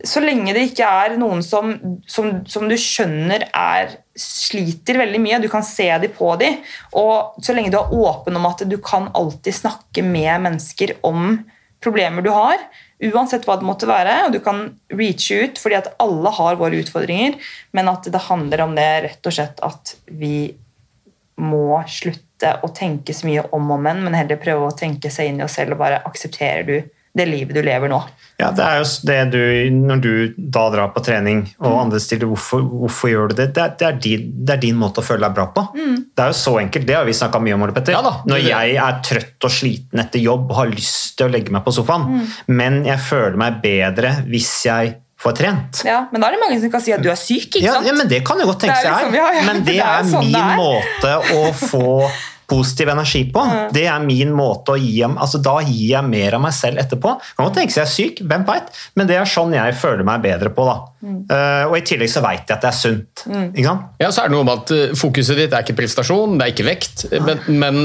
så 0.06 0.22
lenge 0.24 0.54
det 0.56 0.68
ikke 0.70 0.88
er 0.88 1.18
noen 1.20 1.42
som, 1.44 1.74
som, 2.08 2.38
som 2.48 2.68
du 2.70 2.76
skjønner 2.80 3.48
er, 3.50 3.98
sliter 4.18 4.98
veldig 5.00 5.20
mye, 5.22 5.38
du 5.42 5.48
kan 5.52 5.64
se 5.66 5.88
dem 6.02 6.12
på 6.14 6.34
dem, 6.40 6.58
og 6.98 7.38
så 7.44 7.54
lenge 7.56 7.72
du 7.74 7.78
er 7.80 7.94
åpen 7.94 8.36
om 8.38 8.48
at 8.48 8.64
du 8.68 8.76
kan 8.82 9.08
alltid 9.18 9.56
snakke 9.62 10.04
med 10.06 10.44
mennesker 10.46 10.96
om 11.06 11.40
problemer 11.84 12.24
du 12.26 12.30
har, 12.34 12.60
uansett 12.98 13.44
hva 13.46 13.58
det 13.58 13.66
måtte 13.66 13.88
være, 13.88 14.14
og 14.26 14.34
du 14.34 14.40
kan 14.42 14.64
reache 14.90 15.44
ut, 15.44 15.60
fordi 15.62 15.78
at 15.78 15.92
alle 16.02 16.32
har 16.34 16.58
våre 16.58 16.80
utfordringer, 16.82 17.38
men 17.76 17.90
at 17.90 18.08
det 18.10 18.24
handler 18.26 18.64
om 18.64 18.74
det 18.78 18.88
rett 19.06 19.30
og 19.30 19.36
slett 19.36 19.62
at 19.64 19.94
vi 20.10 20.50
må 21.38 21.78
slutte 21.86 22.56
å 22.66 22.70
tenke 22.74 23.14
så 23.14 23.28
mye 23.28 23.44
om 23.54 23.70
og 23.74 23.82
men, 23.82 24.02
men 24.02 24.16
heller 24.18 24.40
prøve 24.42 24.68
å 24.68 24.74
tenke 24.76 25.10
seg 25.14 25.30
inn 25.30 25.38
i 25.38 25.46
oss 25.46 25.54
selv 25.58 25.76
og 25.76 25.82
bare 25.84 26.02
aksepterer 26.08 26.66
du 26.66 26.76
det 27.18 27.26
livet 27.28 27.54
du 27.58 27.60
lever 27.66 27.90
nå. 27.92 27.98
Ja, 28.38 28.52
det 28.54 28.62
er 28.64 28.76
jo 28.78 28.84
det 29.08 29.16
du, 29.32 29.40
Når 29.74 30.00
du 30.04 30.10
da 30.38 30.68
drar 30.70 30.92
på 30.94 31.02
trening, 31.02 31.40
og 31.58 31.72
Mm. 31.72 31.78
andre 31.82 31.98
stiller 32.00 32.28
hvorfor, 32.30 32.62
hvorfor 32.62 33.10
gjør 33.10 33.28
du 33.32 33.34
det, 33.40 33.48
det 33.56 33.62
er, 33.64 33.72
det, 33.78 33.86
er 33.88 33.96
din, 34.04 34.28
det 34.46 34.54
er 34.54 34.60
din 34.62 34.76
måte 34.78 35.02
å 35.02 35.06
føle 35.06 35.26
deg 35.26 35.34
bra 35.34 35.46
på. 35.56 35.64
Mm. 35.74 35.96
Det 36.14 36.22
er 36.24 36.30
jo 36.30 36.38
så 36.38 36.54
enkelt, 36.62 36.86
det 36.86 36.94
har 36.96 37.04
vi 37.08 37.16
snakka 37.18 37.40
mye 37.42 37.54
om. 37.58 37.62
Ole 37.66 37.72
Petter. 37.74 37.98
Når 38.30 38.44
jeg 38.46 38.76
er 38.78 39.00
trøtt 39.02 39.44
og 39.44 39.50
sliten 39.50 39.98
etter 40.04 40.22
jobb 40.22 40.48
og 40.50 40.56
har 40.62 40.70
lyst 40.70 41.16
til 41.18 41.26
å 41.28 41.32
legge 41.34 41.50
meg 41.50 41.64
på 41.66 41.74
sofaen, 41.74 42.06
Mm. 42.08 42.26
men 42.48 42.84
jeg 42.84 42.98
føler 42.98 43.36
meg 43.36 43.60
bedre 43.62 44.14
hvis 44.30 44.64
jeg 44.70 44.94
får 45.18 45.34
trent. 45.34 45.82
Ja, 45.84 46.06
men 46.12 46.20
da 46.22 46.28
er 46.28 46.36
det 46.36 46.40
mange 46.44 46.60
som 46.62 46.70
kan 46.70 46.80
si 46.80 46.92
at 46.94 47.02
du 47.02 47.08
er 47.10 47.16
syk, 47.18 47.48
ikke 47.58 47.62
Ja, 47.64 47.72
sant? 47.74 47.86
ja, 47.88 47.92
men 47.92 48.06
Det 48.06 48.24
kan 48.24 48.38
jo 48.38 48.46
godt 48.46 48.60
tenke 48.60 48.78
er 48.78 48.86
liksom- 48.86 49.14
ja, 49.18 49.32
ja, 49.34 49.42
men 49.42 49.56
det 49.66 49.72
det 49.74 49.80
er 49.82 49.98
er, 49.98 50.04
sånn 50.04 50.22
min 50.22 50.32
det 50.32 50.44
er. 50.44 50.56
måte 50.56 51.10
å 51.34 51.52
få 51.58 52.10
positiv 52.48 52.88
energi 52.88 53.20
på. 53.32 53.42
Det 53.76 53.82
er 53.92 54.00
min 54.00 54.30
måte 54.32 54.72
å 54.72 54.78
gi 54.80 55.02
altså 55.04 55.36
Da 55.44 55.58
gir 55.60 55.90
jeg 55.92 56.04
mer 56.08 56.34
av 56.38 56.40
meg 56.46 56.54
selv 56.56 56.80
etterpå. 56.80 57.10
Man 57.38 57.48
Kan 57.50 57.54
tenke 57.58 57.74
seg 57.74 57.82
jeg 57.82 57.86
er 57.88 57.92
syk, 57.92 58.22
hvem 58.30 58.46
veit, 58.48 58.70
men 58.96 59.06
det 59.10 59.18
er 59.20 59.28
sånn 59.28 59.52
jeg 59.52 59.74
føler 59.76 60.04
meg 60.08 60.22
bedre 60.24 60.48
på. 60.56 60.64
da. 60.64 60.76
Eh, 61.04 61.64
og 61.68 61.76
I 61.76 61.82
tillegg 61.84 62.08
så 62.10 62.22
veit 62.24 62.48
jeg 62.48 62.56
at 62.56 62.64
det 62.64 62.70
er 62.72 62.78
sunt. 62.78 63.24
Ikke 63.52 63.66
sant? 63.68 63.82
Ja, 64.00 64.08
så 64.10 64.24
er 64.24 64.30
det 64.32 64.36
noe 64.38 64.46
med 64.48 64.62
at 64.64 64.72
eh, 64.72 64.94
Fokuset 64.96 65.36
ditt 65.36 65.52
er 65.52 65.66
ikke 65.66 65.76
prestasjon, 65.82 66.38
det 66.40 66.46
er 66.48 66.54
ikke 66.56 66.68
vekt. 66.70 67.04
Men, 67.20 67.44
men 67.60 67.82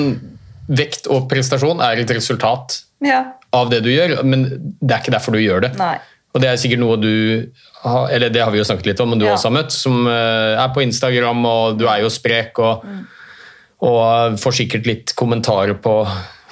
vekt 0.70 1.10
og 1.12 1.28
prestasjon 1.32 1.84
er 1.84 2.00
et 2.06 2.16
resultat 2.16 2.80
Ja. 3.04 3.24
av 3.52 3.70
det 3.70 3.84
du 3.84 3.90
gjør, 3.92 4.22
men 4.24 4.48
det 4.80 4.96
er 4.96 5.02
ikke 5.04 5.12
derfor 5.18 5.36
du 5.36 5.42
gjør 5.44 5.66
det. 5.68 5.74
Nei. 5.78 5.98
Og 6.34 6.42
det 6.42 6.48
er 6.50 6.56
sikkert 6.58 6.80
noe 6.82 6.96
du 6.98 7.12
eller 7.84 8.30
det 8.32 8.40
har 8.42 8.50
vi 8.50 8.58
jo 8.62 8.64
snakket 8.64 8.86
litt 8.94 9.02
om, 9.04 9.10
men 9.12 9.20
du 9.20 9.26
Ja. 9.28 9.34
også 9.36 9.52
har 9.52 9.58
møtt, 9.60 9.72
som 9.76 10.08
eh, 10.08 10.56
er 10.64 10.70
på 10.74 10.82
Instagram, 10.82 11.44
og 11.46 11.78
du 11.78 11.84
er 11.92 12.00
jo 12.02 12.10
sprek 12.10 12.58
og, 12.64 12.86
og 13.84 14.38
får 14.40 14.56
sikkert 14.64 14.88
litt 14.88 15.12
kommentarer 15.20 15.76
på 15.84 15.98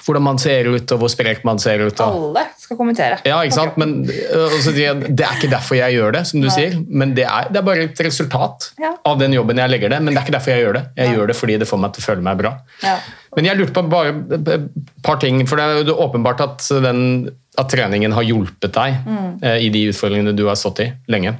hvordan 0.02 0.24
man 0.26 0.40
ser 0.42 0.66
ut, 0.66 0.92
og 0.96 0.98
hvor 1.04 1.12
sprek 1.14 1.44
man 1.46 1.60
ser 1.62 1.78
ut. 1.86 2.00
Og. 2.02 2.16
Alle 2.34 2.42
skal 2.58 2.78
kommentere. 2.80 3.20
Ja, 3.24 3.38
ikke 3.46 3.54
sant? 3.54 3.76
Men 3.78 3.92
og 4.10 4.56
så 4.64 4.72
sier 4.74 4.88
jeg, 4.96 5.12
Det 5.16 5.22
er 5.28 5.36
ikke 5.38 5.50
derfor 5.52 5.78
jeg 5.78 5.94
gjør 5.94 6.16
det, 6.16 6.24
som 6.28 6.42
du 6.42 6.48
Nei. 6.48 6.54
sier. 6.56 6.74
Men 6.90 7.12
det 7.14 7.28
er, 7.30 7.52
det 7.54 7.60
er 7.62 7.66
bare 7.68 7.84
et 7.86 8.02
resultat 8.02 8.72
Ja. 8.82 8.96
av 9.06 9.20
den 9.22 9.36
jobben 9.38 9.62
jeg 9.62 9.70
legger 9.70 9.94
det. 9.94 10.00
Men 10.02 10.10
det 10.16 10.18
er 10.18 10.26
ikke 10.26 10.34
derfor 10.40 10.52
jeg 10.56 10.64
gjør 10.66 10.74
det. 10.80 10.82
Jeg 10.98 11.14
gjør 11.16 11.28
det 11.30 11.36
fordi 11.38 11.58
det 11.62 11.68
får 11.70 11.82
meg 11.84 11.94
til 11.94 12.02
å 12.02 12.08
føle 12.08 12.26
meg 12.26 12.40
bra. 12.42 12.52
Ja. 12.82 12.96
Men 13.38 13.46
jeg 13.52 13.60
lurte 13.62 13.76
på 13.78 13.84
bare 13.94 14.16
et 14.50 14.66
par 15.06 15.22
ting. 15.22 15.46
For 15.48 15.62
det 15.62 15.68
er 15.70 15.86
jo 15.94 15.96
åpenbart 16.08 16.42
at, 16.50 16.66
den, 16.88 17.30
at 17.62 17.70
treningen 17.70 18.18
har 18.18 18.26
hjulpet 18.26 18.74
deg 18.74 18.98
Mm. 19.06 19.38
eh, 19.44 19.60
i 19.68 19.70
de 19.70 19.86
utfordringene 19.94 20.34
du 20.36 20.48
har 20.50 20.58
stått 20.58 20.82
i 20.82 20.90
lenge. 21.14 21.36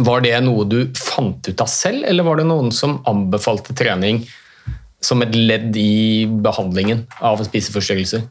Var 0.00 0.20
det 0.24 0.34
noe 0.48 0.64
du 0.64 0.80
fant 0.96 1.44
ut 1.48 1.60
av 1.60 1.68
selv, 1.68 2.04
eller 2.08 2.24
var 2.24 2.36
det 2.40 2.48
noen 2.48 2.72
som 2.72 2.98
anbefalte 3.06 3.76
trening 3.76 4.24
som 5.00 5.22
et 5.22 5.34
ledd 5.36 5.76
i 5.78 6.26
behandlingen 6.26 7.04
av 7.24 7.42
spiseforstyrrelser? 7.46 8.26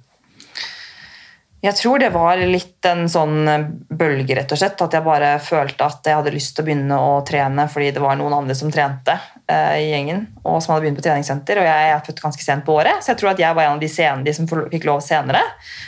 Jeg 1.66 1.74
tror 1.80 1.98
det 1.98 2.12
var 2.14 2.38
litt 2.38 2.86
en 2.86 3.08
sånn 3.10 3.48
bølge, 3.90 4.36
rett 4.38 4.52
og 4.54 4.60
slett. 4.60 4.82
At 4.86 4.94
jeg 4.94 5.06
bare 5.06 5.32
følte 5.42 5.88
at 5.88 6.06
jeg 6.06 6.20
hadde 6.20 6.34
lyst 6.36 6.54
til 6.54 6.62
å 6.62 6.68
begynne 6.68 7.00
å 7.02 7.16
trene 7.26 7.66
fordi 7.72 7.90
det 7.96 8.04
var 8.04 8.20
noen 8.20 8.36
andre 8.38 8.58
som 8.58 8.70
trente 8.74 9.16
eh, 9.50 9.80
i 9.82 9.88
gjengen, 9.90 10.28
og 10.44 10.60
som 10.62 10.76
hadde 10.76 10.86
begynt 10.86 11.00
på 11.00 11.06
treningssenter. 11.08 11.64
Og 11.64 11.66
jeg 11.66 11.94
er 11.96 12.04
født 12.06 12.22
ganske 12.28 12.46
sent 12.46 12.68
på 12.68 12.76
året, 12.78 13.02
så 13.02 13.14
jeg 13.14 13.22
tror 13.22 13.34
at 13.34 13.42
jeg 13.42 13.58
var 13.58 13.66
en 13.66 13.80
av 13.80 13.82
de, 13.82 13.90
sene, 13.90 14.26
de 14.28 14.36
som 14.38 14.50
fikk 14.50 14.86
lov 14.86 15.02
senere. 15.06 15.42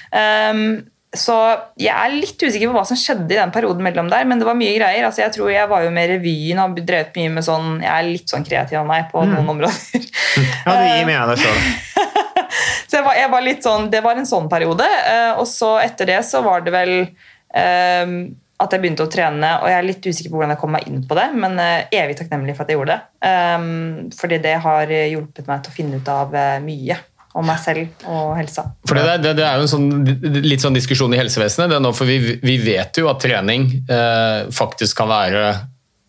Um, 0.09 0.63
så 1.20 1.36
jeg 1.82 1.91
er 1.93 2.13
litt 2.15 2.39
usikker 2.41 2.70
på 2.72 2.76
hva 2.78 2.86
som 2.88 2.97
skjedde 2.99 3.34
i 3.36 3.39
den 3.39 3.51
perioden 3.53 3.84
mellom 3.86 4.07
der, 4.11 4.24
men 4.30 4.39
det 4.39 4.47
var 4.47 4.55
mye 4.57 4.76
greier. 4.78 5.05
Altså, 5.07 5.22
jeg 5.26 5.34
tror 5.36 5.51
jeg 5.51 5.70
var 5.72 5.84
jo 5.86 5.91
med 5.93 6.09
revyen 6.13 6.61
og 6.63 6.80
drevet 6.80 7.15
mye 7.20 7.34
med 7.36 7.45
sånn 7.47 7.68
Jeg 7.84 7.91
er 7.93 8.07
litt 8.07 8.32
sånn 8.34 8.45
kreativ 8.47 8.80
av 8.82 8.88
meg 8.89 9.09
på 9.11 9.22
Mm. 9.26 9.34
noen 9.36 9.49
områder. 9.57 10.07
Ja, 10.65 10.74
du 10.78 10.84
gir 10.88 11.05
mye 11.09 11.22
av 11.24 11.32
deg 11.34 11.43
sjøl. 11.43 11.61
Så 12.88 12.97
jeg 12.99 13.03
var, 13.05 13.15
jeg 13.20 13.30
var 13.34 13.41
litt 13.43 13.63
sånn, 13.65 13.89
Det 13.91 13.99
var 14.05 14.15
en 14.20 14.26
sånn 14.30 14.47
periode. 14.49 14.86
eh, 15.11 15.32
og 15.39 15.47
så 15.49 15.74
etter 15.84 16.05
det 16.07 16.20
så 16.26 16.39
var 16.45 16.61
det 16.63 16.72
vel 16.72 16.93
eh, 17.53 18.13
at 18.57 18.72
jeg 18.74 18.82
begynte 18.82 19.05
å 19.05 19.11
trene, 19.13 19.49
og 19.61 19.68
jeg 19.70 19.78
er 19.78 19.86
litt 19.86 20.05
usikker 20.07 20.32
på 20.32 20.39
hvordan 20.39 20.55
jeg 20.55 20.61
kom 20.63 20.72
meg 20.74 20.88
inn 20.89 21.03
på 21.05 21.13
det, 21.20 21.28
men 21.38 21.59
eh, 21.61 21.84
evig 21.93 22.15
takknemlig 22.18 22.55
for 22.57 22.65
at 22.65 22.72
jeg 22.74 22.80
gjorde 22.80 22.95
det. 22.95 23.28
Um, 23.28 24.09
fordi 24.18 24.39
det 24.41 24.55
har 24.63 24.89
hjulpet 24.89 25.45
meg 25.51 25.61
til 25.61 25.74
å 25.74 25.76
finne 25.76 25.99
ut 26.01 26.09
av 26.09 26.34
mye 26.65 26.97
om 27.38 27.45
meg 27.45 27.61
selv 27.61 28.05
og 28.09 28.33
helsa. 28.39 28.65
For 28.89 28.97
det, 28.97 29.19
det, 29.23 29.35
det 29.38 29.45
er 29.45 29.59
jo 29.59 29.67
en 29.67 29.71
sånn, 29.71 30.41
litt 30.41 30.63
sånn 30.63 30.77
diskusjon 30.77 31.13
i 31.13 31.19
helsevesenet, 31.21 31.69
det 31.71 31.77
er 31.77 31.83
nå, 31.83 31.93
for 31.95 32.09
vi, 32.09 32.38
vi 32.41 32.57
vet 32.63 32.97
jo 32.97 33.09
at 33.11 33.21
trening 33.21 33.69
eh, 33.85 34.47
faktisk 34.53 34.97
kan 35.03 35.11
være 35.11 35.43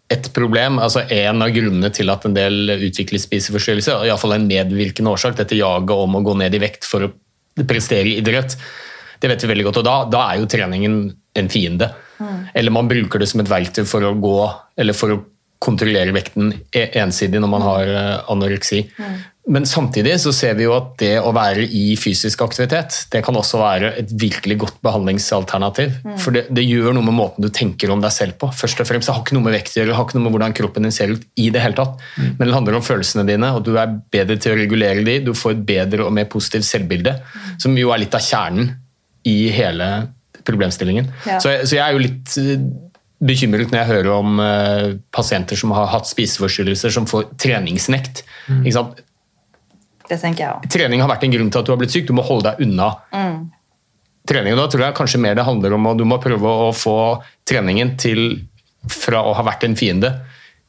et 0.09 0.31
problem, 0.33 0.79
altså 0.81 1.03
en 1.13 1.45
av 1.45 1.53
grunnene 1.53 1.91
til 1.93 2.09
at 2.09 2.25
en 2.25 2.37
del 2.37 2.73
utvikler 2.89 3.21
spiseforstyrrelser, 3.21 4.07
iallfall 4.09 4.39
en 4.39 4.49
medvirkende 4.49 5.13
årsak, 5.13 5.37
dette 5.37 5.59
jaget 5.59 5.93
om 5.93 6.17
å 6.17 6.25
gå 6.25 6.37
ned 6.41 6.57
i 6.57 6.63
vekt 6.63 6.89
for 6.89 7.05
å 7.05 7.13
prestere 7.69 8.09
i 8.09 8.17
idrett. 8.23 8.57
Det 9.21 9.29
vet 9.29 9.45
vi 9.45 9.51
veldig 9.51 9.67
godt, 9.69 9.83
og 9.83 9.89
da, 9.89 9.97
da 10.09 10.23
er 10.31 10.41
jo 10.41 10.49
treningen 10.49 11.01
en 11.37 11.51
fiende. 11.53 11.91
Eller 12.57 12.73
man 12.75 12.89
bruker 12.89 13.21
det 13.21 13.29
som 13.31 13.43
et 13.43 13.51
verktøy 13.51 13.85
for 13.87 14.07
å 14.07 14.15
gå, 14.19 14.39
eller 14.81 14.97
for 14.97 15.13
å 15.13 15.21
kontrollere 15.59 16.13
vekten 16.15 16.53
e- 16.73 16.91
ensidig 17.03 17.41
når 17.43 17.51
man 17.51 17.63
har 17.67 17.91
anoreksi. 18.31 18.85
anoreksi. 18.95 19.25
Men 19.49 19.65
samtidig 19.65 20.19
så 20.21 20.29
ser 20.37 20.53
vi 20.59 20.67
jo 20.67 20.75
at 20.77 20.91
det 21.01 21.15
å 21.25 21.31
være 21.33 21.63
i 21.65 21.95
fysisk 21.97 22.43
aktivitet, 22.45 23.07
det 23.11 23.23
kan 23.25 23.35
også 23.35 23.57
være 23.59 23.95
et 24.03 24.11
virkelig 24.21 24.59
godt 24.61 24.77
behandlingsalternativ. 24.85 25.95
Mm. 26.05 26.19
For 26.21 26.37
det, 26.37 26.43
det 26.53 26.67
gjør 26.69 26.93
noe 26.95 27.07
med 27.07 27.17
måten 27.17 27.43
du 27.43 27.49
tenker 27.49 27.89
om 27.95 28.03
deg 28.05 28.13
selv 28.13 28.37
på. 28.39 28.51
Først 28.55 28.83
og 28.85 28.87
fremst, 28.91 29.09
Det 29.09 29.15
har 29.17 29.23
ikke 29.25 29.39
noe 29.39 29.47
med 29.49 29.57
vekt 29.57 29.73
å 29.73 29.81
gjøre, 29.81 29.89
det 29.89 29.97
har 29.97 30.05
ikke 30.05 30.19
noe 30.19 30.27
med 30.27 30.35
hvordan 30.37 30.57
kroppen 30.59 30.85
din 30.85 30.93
ser 30.95 31.15
ut 31.17 31.25
i 31.41 31.49
det 31.55 31.63
hele 31.65 31.79
tatt. 31.81 31.97
Men 32.39 32.45
det 32.45 32.55
handler 32.59 32.77
om 32.77 32.85
følelsene 32.85 33.25
dine, 33.27 33.51
og 33.57 33.65
du 33.65 33.73
er 33.81 33.97
bedre 34.13 34.37
til 34.37 34.53
å 34.53 34.61
regulere 34.61 35.05
de, 35.09 35.17
du 35.25 35.33
får 35.33 35.57
et 35.57 35.65
bedre 35.73 36.05
og 36.05 36.13
mer 36.13 36.29
positivt 36.29 36.69
selvbilde, 36.69 37.17
som 37.59 37.77
jo 37.81 37.91
er 37.97 38.05
litt 38.05 38.15
av 38.15 38.21
kjernen 38.29 38.75
i 39.25 39.49
hele 39.57 39.89
problemstillingen. 40.45 41.09
Ja. 41.27 41.39
Så, 41.41 41.51
jeg- 41.57 41.67
så 41.69 41.77
jeg 41.77 41.85
er 41.89 41.93
jo 41.97 42.05
litt 42.05 42.37
eh, 42.37 42.69
bekymret 43.21 43.71
når 43.73 43.81
jeg 43.83 43.89
hører 43.91 44.09
om 44.15 44.39
uh, 44.39 44.95
pasienter 45.15 45.59
som 45.59 45.73
har 45.75 45.89
hatt 45.91 46.07
spiseforstyrrelser, 46.07 46.93
som 46.95 47.07
får 47.11 47.31
treningsnekt. 47.41 48.23
Ikke 48.61 48.73
sant? 48.77 49.01
Det 50.09 50.21
tenker 50.23 50.45
jeg 50.45 50.53
også. 50.55 50.71
Trening 50.73 51.03
har 51.05 51.11
vært 51.11 51.25
en 51.27 51.35
grunn 51.35 51.51
til 51.53 51.61
at 51.61 51.67
du 51.69 51.73
har 51.75 51.81
blitt 51.81 51.93
syk. 51.93 52.07
Du 52.09 52.15
må 52.17 52.23
holde 52.25 52.49
deg 52.51 52.63
unna 52.65 52.93
Mm. 53.13 53.51
trening. 54.29 54.53
og 54.55 54.59
Da 54.63 54.67
tror 54.69 54.85
jeg 54.87 54.95
kanskje 54.95 55.21
mer 55.21 55.35
det 55.35 55.45
handler 55.45 55.75
om 55.75 55.87
at 55.87 55.97
du 55.99 56.05
må 56.05 56.19
prøve 56.23 56.49
å 56.49 56.71
få 56.73 57.23
treningen 57.45 57.97
til 57.99 58.47
fra 58.89 59.21
å 59.25 59.35
ha 59.35 59.43
vært 59.43 59.65
en 59.65 59.75
fiende 59.77 60.15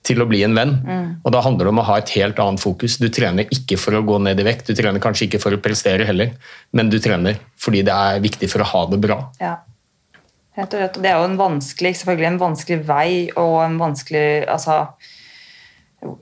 til 0.03 0.19
å 0.23 0.27
bli 0.27 0.41
en 0.43 0.55
venn. 0.55 0.73
Mm. 0.83 1.07
Og 1.23 1.31
Da 1.31 1.41
handler 1.41 1.65
det 1.65 1.73
om 1.73 1.79
å 1.79 1.85
ha 1.85 1.97
et 1.99 2.09
helt 2.09 2.39
annet 2.39 2.59
fokus. 2.59 2.97
Du 2.97 3.07
trener 3.09 3.45
ikke 3.51 3.77
for 3.77 3.91
å 3.93 4.03
gå 4.03 4.19
ned 4.21 4.39
i 4.39 4.43
vekt, 4.47 4.67
du 4.67 4.73
trener 4.73 4.99
kanskje 4.99 5.27
ikke 5.29 5.39
for 5.43 5.51
å 5.55 5.61
prestere 5.61 6.05
heller, 6.07 6.31
men 6.73 6.89
du 6.89 6.99
trener 6.99 7.37
fordi 7.59 7.83
det 7.83 7.93
er 7.93 8.19
viktig 8.23 8.49
for 8.49 8.59
å 8.63 8.69
ha 8.71 8.85
det 8.91 8.99
bra. 9.03 9.21
Ja. 9.39 9.57
Rett. 10.59 10.75
Og 10.75 11.01
det 11.03 11.11
er 11.11 11.17
jo 11.19 11.29
en 11.29 11.39
vanskelig, 11.39 11.93
selvfølgelig 12.01 12.29
en 12.33 12.43
vanskelig 12.43 12.79
vei 12.87 13.11
og 13.39 13.55
en 13.63 13.79
vanskelig 13.79 14.25
altså, 14.49 14.81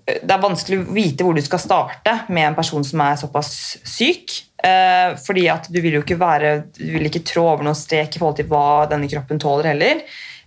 Det 0.05 0.33
er 0.33 0.43
vanskelig 0.43 0.81
å 0.81 0.93
vite 0.93 1.25
hvor 1.25 1.38
du 1.38 1.43
skal 1.45 1.63
starte 1.63 2.13
med 2.29 2.51
en 2.51 2.57
person 2.57 2.85
som 2.85 3.03
er 3.05 3.19
såpass 3.19 3.51
syk. 3.88 4.38
Eh, 4.57 5.17
fordi 5.21 5.45
at 5.53 5.69
du 5.69 5.77
vil 5.83 5.99
jo 5.99 6.01
ikke 6.01 6.17
være 6.17 6.55
Du 6.77 6.88
vil 6.95 7.09
ikke 7.09 7.25
trå 7.27 7.43
over 7.51 7.67
noen 7.67 7.77
strek 7.77 8.15
i 8.15 8.21
forhold 8.21 8.39
til 8.39 8.49
hva 8.49 8.88
denne 8.89 9.09
kroppen 9.11 9.41
tåler 9.41 9.73
heller. 9.73 10.01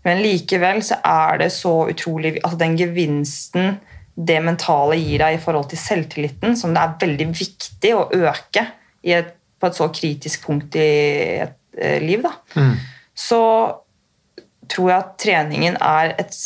Men 0.07 0.23
likevel 0.25 0.81
så 0.87 1.01
er 1.05 1.45
det 1.45 1.53
så 1.53 1.75
utrolig 1.91 2.39
altså 2.41 2.59
Den 2.61 2.79
gevinsten 2.81 3.79
det 4.21 4.41
mentale 4.45 4.99
gir 4.99 5.23
deg 5.23 5.37
i 5.37 5.41
forhold 5.41 5.71
til 5.71 5.79
selvtilliten, 5.81 6.57
som 6.59 6.75
det 6.75 6.81
er 6.83 6.97
veldig 7.01 7.27
viktig 7.31 7.93
å 7.97 8.03
øke 8.13 8.67
et, 9.01 9.31
på 9.57 9.69
et 9.71 9.79
så 9.79 9.87
kritisk 9.95 10.45
punkt 10.45 10.77
i 10.77 10.89
et 11.41 11.55
et 11.79 12.03
liv, 12.03 12.25
da 12.25 12.33
så 13.21 13.43
tror 14.71 14.91
jeg 14.91 15.03
at 15.03 15.13
treningen 15.21 15.77
er 15.83 16.15
et 16.21 16.37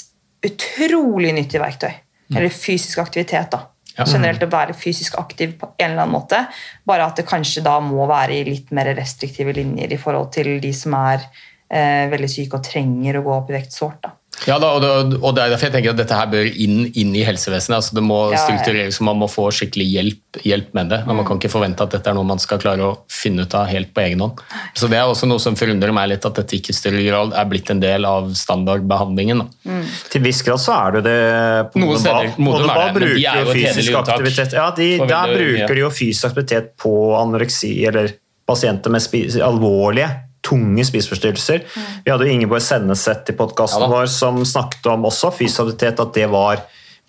utrolig 0.44 1.32
nyttig 1.36 1.60
verktøy. 1.62 1.92
Eller 2.34 2.52
fysisk 2.52 2.98
aktivitet, 3.02 3.52
da. 3.52 3.68
Ja. 3.94 4.06
Generelt 4.10 4.42
å 4.42 4.50
være 4.50 4.74
fysisk 4.74 5.14
aktiv 5.20 5.52
på 5.60 5.68
en 5.76 5.92
eller 5.92 6.02
annen 6.02 6.16
måte. 6.16 6.40
Bare 6.88 7.06
at 7.06 7.20
det 7.20 7.28
kanskje 7.28 7.62
da 7.62 7.76
må 7.84 8.08
være 8.10 8.40
i 8.40 8.46
litt 8.48 8.72
mer 8.74 8.90
restriktive 8.96 9.54
linjer 9.54 9.94
i 9.94 10.00
forhold 10.00 10.32
til 10.34 10.56
de 10.62 10.72
som 10.74 10.96
er 10.98 11.20
eh, 11.22 12.10
veldig 12.10 12.30
syke 12.30 12.58
og 12.58 12.66
trenger 12.66 13.20
å 13.20 13.24
gå 13.28 13.36
opp 13.36 13.52
i 13.52 13.58
vekt 13.60 13.76
sårt. 13.76 14.00
da. 14.02 14.16
Ja, 14.44 14.58
da, 14.60 14.72
og, 14.76 14.82
det, 14.82 15.18
og 15.22 15.34
det 15.36 15.44
er 15.44 15.52
derfor 15.54 15.68
jeg 15.68 15.74
tenker 15.76 15.94
at 15.94 16.00
dette 16.00 16.16
her 16.18 16.28
bør 16.32 16.48
inn, 16.50 16.88
inn 16.98 17.14
i 17.16 17.22
helsevesenet. 17.24 17.76
altså 17.78 17.94
Det 17.96 18.02
må 18.04 18.18
Ja, 18.34 18.40
struktureres, 18.42 18.98
og 19.00 19.06
man 19.08 19.20
må 19.22 19.28
få 19.30 19.46
skikkelig 19.54 19.86
hjelp, 19.88 20.40
hjelp 20.44 20.74
med 20.76 20.90
det. 20.92 20.98
Men 21.06 21.16
Man 21.20 21.28
kan 21.28 21.38
ikke 21.40 21.52
forvente 21.52 21.86
at 21.86 21.94
dette 21.94 22.10
er 22.10 22.16
noe 22.18 22.26
man 22.28 22.42
skal 22.42 22.60
klare 22.60 22.84
å 22.84 22.96
finne 23.10 23.46
ut 23.46 23.54
av 23.56 23.68
helt 23.70 23.92
på 23.94 24.02
egen 24.04 24.20
hånd. 24.24 24.42
Så 24.74 24.90
Det 24.90 24.98
er 24.98 25.06
også 25.08 25.28
noe 25.30 25.40
som 25.40 25.56
forundrer 25.56 25.94
meg 25.96 26.10
litt, 26.12 26.26
at 26.26 26.34
dette 26.40 26.58
ikke 26.58 26.74
i 26.74 26.76
større 26.76 27.04
grad 27.06 27.32
er 27.32 27.48
blitt 27.50 27.70
en 27.72 27.80
del 27.80 28.04
av 28.08 28.32
standardbehandlingen. 28.34 29.44
da. 29.44 29.78
Til 30.12 30.26
viss 30.26 30.42
grad 30.42 30.60
så 30.60 30.76
er 30.76 30.98
det 30.98 31.04
det 31.08 31.72
på 31.72 31.80
Noen 31.80 31.98
steder 32.02 32.34
Modeball. 32.36 32.44
må 32.44 32.58
det 32.58 32.66
Modeball 32.66 32.68
være 32.68 32.92
det, 32.92 33.00
men 33.00 33.16
de 33.16 33.24
er 33.24 33.40
jo 33.40 33.48
et 33.48 33.56
fysisk 33.56 33.78
hederlig 33.78 33.96
unntak 33.96 34.14
aktivitet. 34.18 34.52
Ja, 34.58 34.70
de, 34.76 34.90
der 35.14 35.34
bruker 35.38 35.74
de 35.74 35.80
jo 35.86 35.90
fysisk 35.94 36.30
aktivitet 36.32 36.76
på 36.80 36.94
anoreksi, 37.20 37.72
eller 37.86 38.12
pasienter 38.46 38.92
med 38.92 39.40
alvorlige, 39.40 40.10
tunge 40.44 40.84
spiseforstyrrelser. 40.86 41.62
Vi 42.04 42.12
hadde 42.12 42.26
jo 42.28 42.34
Ingeborg 42.34 42.64
Senneset 42.64 43.32
i 43.32 43.36
podkasten 43.38 43.86
vår 43.90 44.10
som 44.12 44.42
snakket 44.46 44.90
om 44.92 45.06
også 45.08 45.32
fysisk 45.34 45.64
aktivitet, 45.64 46.02
at 46.02 46.16
det 46.16 46.26
var, 46.32 46.64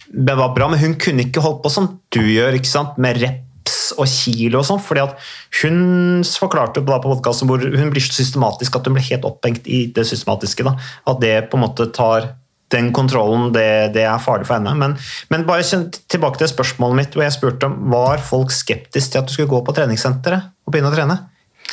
det 0.07 0.37
var 0.39 0.53
bra, 0.55 0.69
men 0.71 0.81
hun 0.81 0.95
kunne 1.01 1.27
ikke 1.27 1.43
holdt 1.43 1.63
på 1.65 1.73
som 1.73 1.89
du 2.15 2.21
gjør, 2.23 2.57
med 3.01 3.19
reps 3.21 3.75
og 3.97 4.07
kilo 4.09 4.61
og 4.61 4.67
sånn, 4.67 4.81
fordi 4.81 5.03
at 5.03 5.27
hun 5.61 6.23
forklarte 6.25 6.83
på 6.85 7.01
podkasten 7.03 7.49
hvor 7.49 7.61
hun 7.61 7.91
blir 7.93 8.03
så 8.03 8.15
systematisk 8.21 8.77
at 8.77 8.87
hun 8.87 8.97
blir 8.97 9.07
helt 9.09 9.27
opphengt 9.27 9.67
i 9.67 9.85
det 9.93 10.07
systematiske. 10.07 10.65
Da. 10.65 10.75
At 11.09 11.21
det 11.23 11.35
på 11.51 11.59
en 11.59 11.65
måte 11.67 11.89
tar 11.95 12.31
den 12.73 12.89
kontrollen, 12.95 13.51
det, 13.53 13.93
det 13.93 14.05
er 14.09 14.21
farlig 14.21 14.47
for 14.49 14.57
henne. 14.57 14.73
Men, 14.79 14.95
men 15.29 15.45
bare 15.47 15.65
tilbake 16.09 16.41
til 16.41 16.49
spørsmålet 16.49 16.99
mitt, 16.99 17.15
hvor 17.15 17.25
jeg 17.25 17.35
spurte 17.37 17.69
om 17.69 17.77
var 17.93 18.23
folk 18.25 18.53
skeptiske 18.53 19.13
til 19.13 19.21
at 19.21 19.29
du 19.29 19.35
skulle 19.35 19.51
gå 19.51 19.61
på 19.65 19.75
treningssenteret 19.77 20.51
og 20.65 20.73
begynne 20.73 20.89
å 20.91 20.95
trene? 20.95 21.19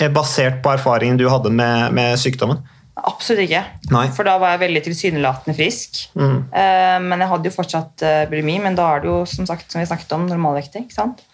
Eh, 0.01 0.13
Basert 0.13 0.63
på 0.65 0.73
erfaringen 0.73 1.19
du 1.21 1.27
hadde 1.31 1.53
med, 1.53 1.93
med 1.97 2.17
sykdommen? 2.21 2.63
Absolutt 3.03 3.47
ikke. 3.47 3.63
Nei. 3.93 4.05
For 4.13 4.29
da 4.29 4.37
var 4.41 4.55
jeg 4.55 4.63
veldig 4.67 4.83
tilsynelatende 4.85 5.57
frisk. 5.57 6.03
Mm. 6.13 6.39
Eh, 6.53 6.97
men 7.05 7.25
jeg 7.25 7.31
hadde 7.33 7.49
jo 7.49 7.55
fortsatt 7.55 8.05
eh, 8.07 8.23
bulimi, 8.31 8.59
men 8.63 8.77
da 8.79 8.91
er 8.93 9.03
det 9.03 9.11
jo 9.11 9.19
som 9.29 9.49
sagt, 9.49 9.71
som 9.73 9.81
vi 9.81 9.89
snakket 9.89 10.13
om, 10.17 10.27
normalvektig. 10.31 10.87
ikke 10.87 10.99
sant? 10.99 11.25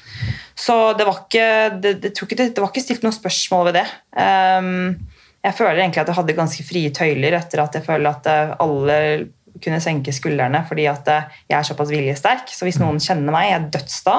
Så 0.58 0.76
det 0.98 1.06
var 1.06 1.22
ikke, 1.24 1.48
det, 1.82 1.94
det, 2.04 2.12
ikke 2.14 2.38
det, 2.38 2.52
var 2.58 2.70
ikke 2.70 2.84
stilt 2.86 3.06
noen 3.06 3.14
spørsmål 3.14 3.68
ved 3.70 3.80
det. 3.80 3.88
Jeg 5.38 5.54
føler 5.54 5.78
egentlig 5.78 6.02
at 6.02 6.08
jeg 6.10 6.18
hadde 6.18 6.34
ganske 6.38 6.64
frie 6.66 6.90
tøyler 6.94 7.36
etter 7.38 7.62
at 7.62 7.76
jeg 7.78 7.86
føler 7.86 8.10
at 8.10 8.26
alle 8.58 8.96
kunne 9.62 9.78
senke 9.82 10.14
skuldrene 10.14 10.64
fordi 10.66 10.88
at 10.90 11.06
jeg 11.10 11.54
er 11.58 11.66
såpass 11.66 11.92
viljesterk. 11.94 12.50
Så 12.50 12.66
hvis 12.66 12.80
noen 12.82 12.98
kjenner 13.02 13.34
meg, 13.34 13.52
jeg 13.52 13.60
er 13.60 13.70
dødssta 13.78 14.16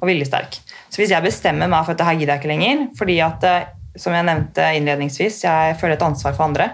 og 0.00 0.10
viljesterk. 0.10 0.58
Så 0.88 1.02
hvis 1.02 1.12
jeg 1.12 1.24
bestemmer 1.24 1.70
meg 1.70 1.84
for 1.84 1.94
at 1.94 2.00
det 2.00 2.06
her 2.08 2.18
gidder 2.20 2.36
jeg 2.36 2.42
ikke 2.42 2.52
lenger, 2.52 2.86
fordi 2.98 3.18
at 3.24 3.46
eh, 3.48 3.68
som 3.96 4.14
jeg 4.16 4.26
nevnte 4.28 4.64
innledningsvis, 4.76 5.42
jeg 5.46 5.76
føler 5.80 5.96
et 5.96 6.04
ansvar 6.04 6.34
for 6.36 6.46
andre. 6.46 6.70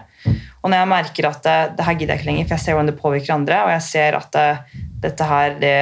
Og 0.63 0.71
når 0.71 0.79
jeg 0.79 0.91
merker 0.93 1.29
at 1.29 1.43
det, 1.47 1.59
det 1.79 1.87
her 1.87 1.99
gidder 1.99 2.15
jeg 2.15 2.23
ikke 2.23 2.31
lenger, 2.31 2.47
for 2.49 2.57
jeg 2.57 2.65
ser 2.65 2.77
hvordan 2.77 2.91
det 2.91 3.01
påvirker 3.01 3.35
andre, 3.35 3.61
og 3.67 3.73
jeg 3.75 3.85
ser 3.89 4.19
at 4.19 4.33
det, 4.37 4.81
dette 5.03 5.29
her, 5.33 5.59
det, 5.63 5.77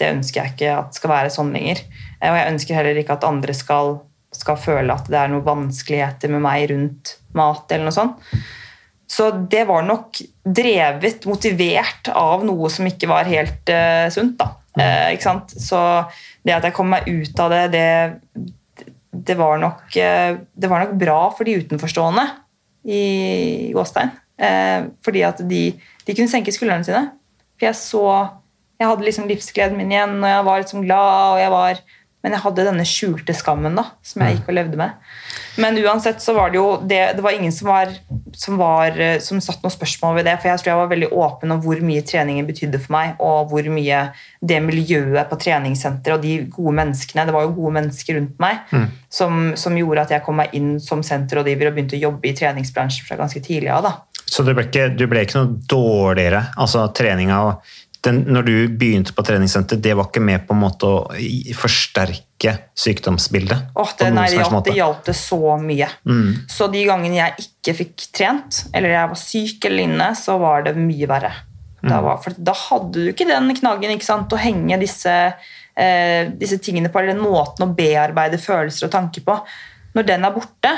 det 0.00 0.12
ønsker 0.16 0.40
jeg 0.42 0.54
ikke 0.54 0.76
at 0.76 1.00
skal 1.00 1.12
være 1.14 1.32
sånn 1.32 1.52
lenger. 1.56 1.82
Eh, 2.20 2.28
Og 2.30 2.38
jeg 2.40 2.54
ønsker 2.54 2.80
heller 2.80 3.00
ikke 3.00 3.18
at 3.18 3.28
andre 3.28 3.56
skal, 3.56 3.98
skal 4.36 4.60
føle 4.60 4.96
at 4.96 5.10
det 5.10 5.20
er 5.20 5.32
noen 5.32 5.46
vanskeligheter 5.46 6.32
med 6.32 6.44
meg 6.44 6.68
rundt 6.72 7.16
mat 7.36 7.72
eller 7.72 7.88
noe 7.88 7.96
sånt. 7.96 8.32
Så 9.10 9.30
det 9.50 9.64
var 9.66 9.82
nok 9.82 10.20
drevet, 10.46 11.26
motivert 11.26 12.12
av 12.14 12.44
noe 12.46 12.70
som 12.70 12.86
ikke 12.86 13.08
var 13.10 13.26
helt 13.26 13.72
uh, 13.74 14.06
sunt. 14.14 14.36
da. 14.38 14.54
Eh, 14.78 15.14
ikke 15.16 15.26
sant? 15.26 15.54
Så 15.58 15.78
det 16.46 16.54
at 16.54 16.66
jeg 16.68 16.76
kom 16.76 16.92
meg 16.92 17.08
ut 17.10 17.42
av 17.42 17.52
det, 17.52 17.62
det, 17.74 18.46
det, 19.10 19.36
var, 19.38 19.58
nok, 19.62 19.86
eh, 19.98 20.38
det 20.54 20.70
var 20.70 20.84
nok 20.84 20.96
bra 21.00 21.20
for 21.34 21.48
de 21.48 21.58
utenforstående 21.62 22.26
i 22.86 23.04
Gåstein. 23.74 24.12
Eh, 24.40 24.90
fordi 25.04 25.24
at 25.26 25.42
de, 25.44 25.64
de 26.06 26.16
kunne 26.16 26.30
senke 26.30 26.54
skuldrene 26.54 26.86
sine. 26.86 27.08
For 27.58 27.70
jeg 27.70 27.80
så 27.80 28.04
Jeg 28.80 28.88
hadde 28.88 29.04
liksom 29.04 29.26
livsgleden 29.28 29.76
min 29.76 29.90
igjen, 29.92 30.14
og 30.22 30.30
jeg 30.30 30.44
var 30.46 30.60
liksom 30.62 30.84
glad, 30.86 31.34
og 31.34 31.40
jeg 31.42 31.50
var 31.52 31.80
men 32.20 32.34
jeg 32.36 32.44
hadde 32.44 32.64
denne 32.66 32.84
skjulte 32.88 33.34
skammen 33.36 33.76
da, 33.76 33.86
som 34.04 34.22
jeg 34.24 34.38
gikk 34.38 34.48
og 34.48 34.56
levde 34.56 34.80
med. 34.80 34.96
Men 35.60 35.76
uansett 35.84 36.22
så 36.24 36.32
var 36.36 36.50
det 36.50 36.56
jo 36.60 36.68
det, 36.88 37.00
det 37.16 37.22
var 37.24 37.34
ingen 37.36 37.52
som, 37.52 37.68
var, 37.68 37.90
som, 38.36 38.56
var, 38.60 38.96
eh, 39.00 39.18
som 39.20 39.40
satt 39.44 39.62
noe 39.62 39.70
spørsmål 39.74 40.16
ved 40.20 40.24
det. 40.30 40.36
For 40.40 40.48
jeg 40.50 40.60
tror 40.62 40.70
jeg 40.72 40.78
var 40.80 40.90
veldig 40.94 41.10
åpen 41.12 41.52
om 41.54 41.60
hvor 41.64 41.80
mye 41.84 42.02
treningen 42.06 42.46
betydde 42.48 42.80
for 42.80 42.94
meg, 42.96 43.14
og 43.20 43.50
hvor 43.52 43.68
mye 43.74 44.00
det 44.40 44.60
miljøet 44.64 45.28
på 45.30 45.38
treningssenteret 45.42 46.16
og 46.16 46.22
de 46.24 46.36
gode 46.54 46.72
menneskene 46.78 47.26
Det 47.28 47.34
var 47.36 47.42
jo 47.44 47.54
gode 47.58 47.74
mennesker 47.78 48.16
rundt 48.20 48.38
meg 48.40 48.58
Mm. 48.72 48.86
som, 49.10 49.52
som 49.56 49.76
gjorde 49.76 50.02
at 50.06 50.10
jeg 50.14 50.22
kom 50.24 50.36
meg 50.40 50.54
inn 50.54 50.78
som 50.80 51.02
senterrådgiver 51.02 51.68
og 51.68 51.74
begynte 51.76 51.96
å 51.98 52.00
jobbe 52.06 52.28
i 52.30 52.34
treningsbransjen 52.38 53.06
fra 53.06 53.16
ganske 53.20 53.40
tidlig 53.42 53.70
av. 53.74 53.82
da. 53.82 53.92
Så 54.30 54.44
du 54.46 54.52
ble, 54.54 54.64
ikke, 54.68 54.88
du 54.96 55.06
ble 55.10 55.24
ikke 55.26 55.40
noe 55.40 55.58
dårligere? 55.68 56.44
Altså 56.56 56.86
treninga 56.94 57.58
den, 58.04 58.22
Når 58.32 58.42
du 58.46 58.68
begynte 58.80 59.12
på 59.12 59.24
treningssenter, 59.26 59.76
det 59.76 59.92
var 59.96 60.06
ikke 60.08 60.22
med 60.24 60.46
på 60.46 60.54
en 60.54 60.60
måte 60.62 60.86
å 60.86 61.14
i- 61.18 61.52
forsterke 62.40 62.58
sykdomsbildet? 62.74 63.58
Åh, 63.74 63.90
det, 63.98 64.10
nei, 64.14 64.28
det, 64.30 64.40
hjalp, 64.40 64.64
det 64.64 64.74
hjalp 64.76 65.04
det 65.04 65.14
så 65.16 65.56
mye. 65.60 65.88
Mm. 66.06 66.46
Så 66.48 66.68
de 66.72 66.84
gangene 66.86 67.16
jeg 67.18 67.34
ikke 67.46 67.74
fikk 67.76 68.06
trent, 68.12 68.66
eller 68.74 68.90
jeg 68.90 69.08
var 69.08 69.16
syk 69.20 69.64
eller 69.64 69.82
inne, 69.84 70.10
så 70.16 70.38
var 70.40 70.62
det 70.64 70.76
mye 70.76 71.06
verre. 71.08 71.32
Da, 71.82 71.96
Mm. 71.96 72.04
var, 72.04 72.18
for 72.20 72.34
da 72.36 72.52
hadde 72.52 72.92
du 72.92 73.08
ikke 73.08 73.26
den 73.26 73.54
knaggen 73.56 73.90
ikke 73.90 74.04
sant, 74.04 74.30
å 74.32 74.36
henge 74.36 74.78
disse, 74.78 75.34
eh, 75.76 76.28
disse 76.28 76.58
tingene 76.58 76.90
på, 76.92 76.98
eller 77.00 77.14
den 77.14 77.22
måten 77.22 77.64
å 77.64 77.74
bearbeide 77.74 78.36
følelser 78.36 78.86
og 78.86 78.92
tanker 78.92 79.22
på. 79.22 79.38
Når 79.94 80.06
den 80.06 80.24
er 80.24 80.30
borte, 80.30 80.72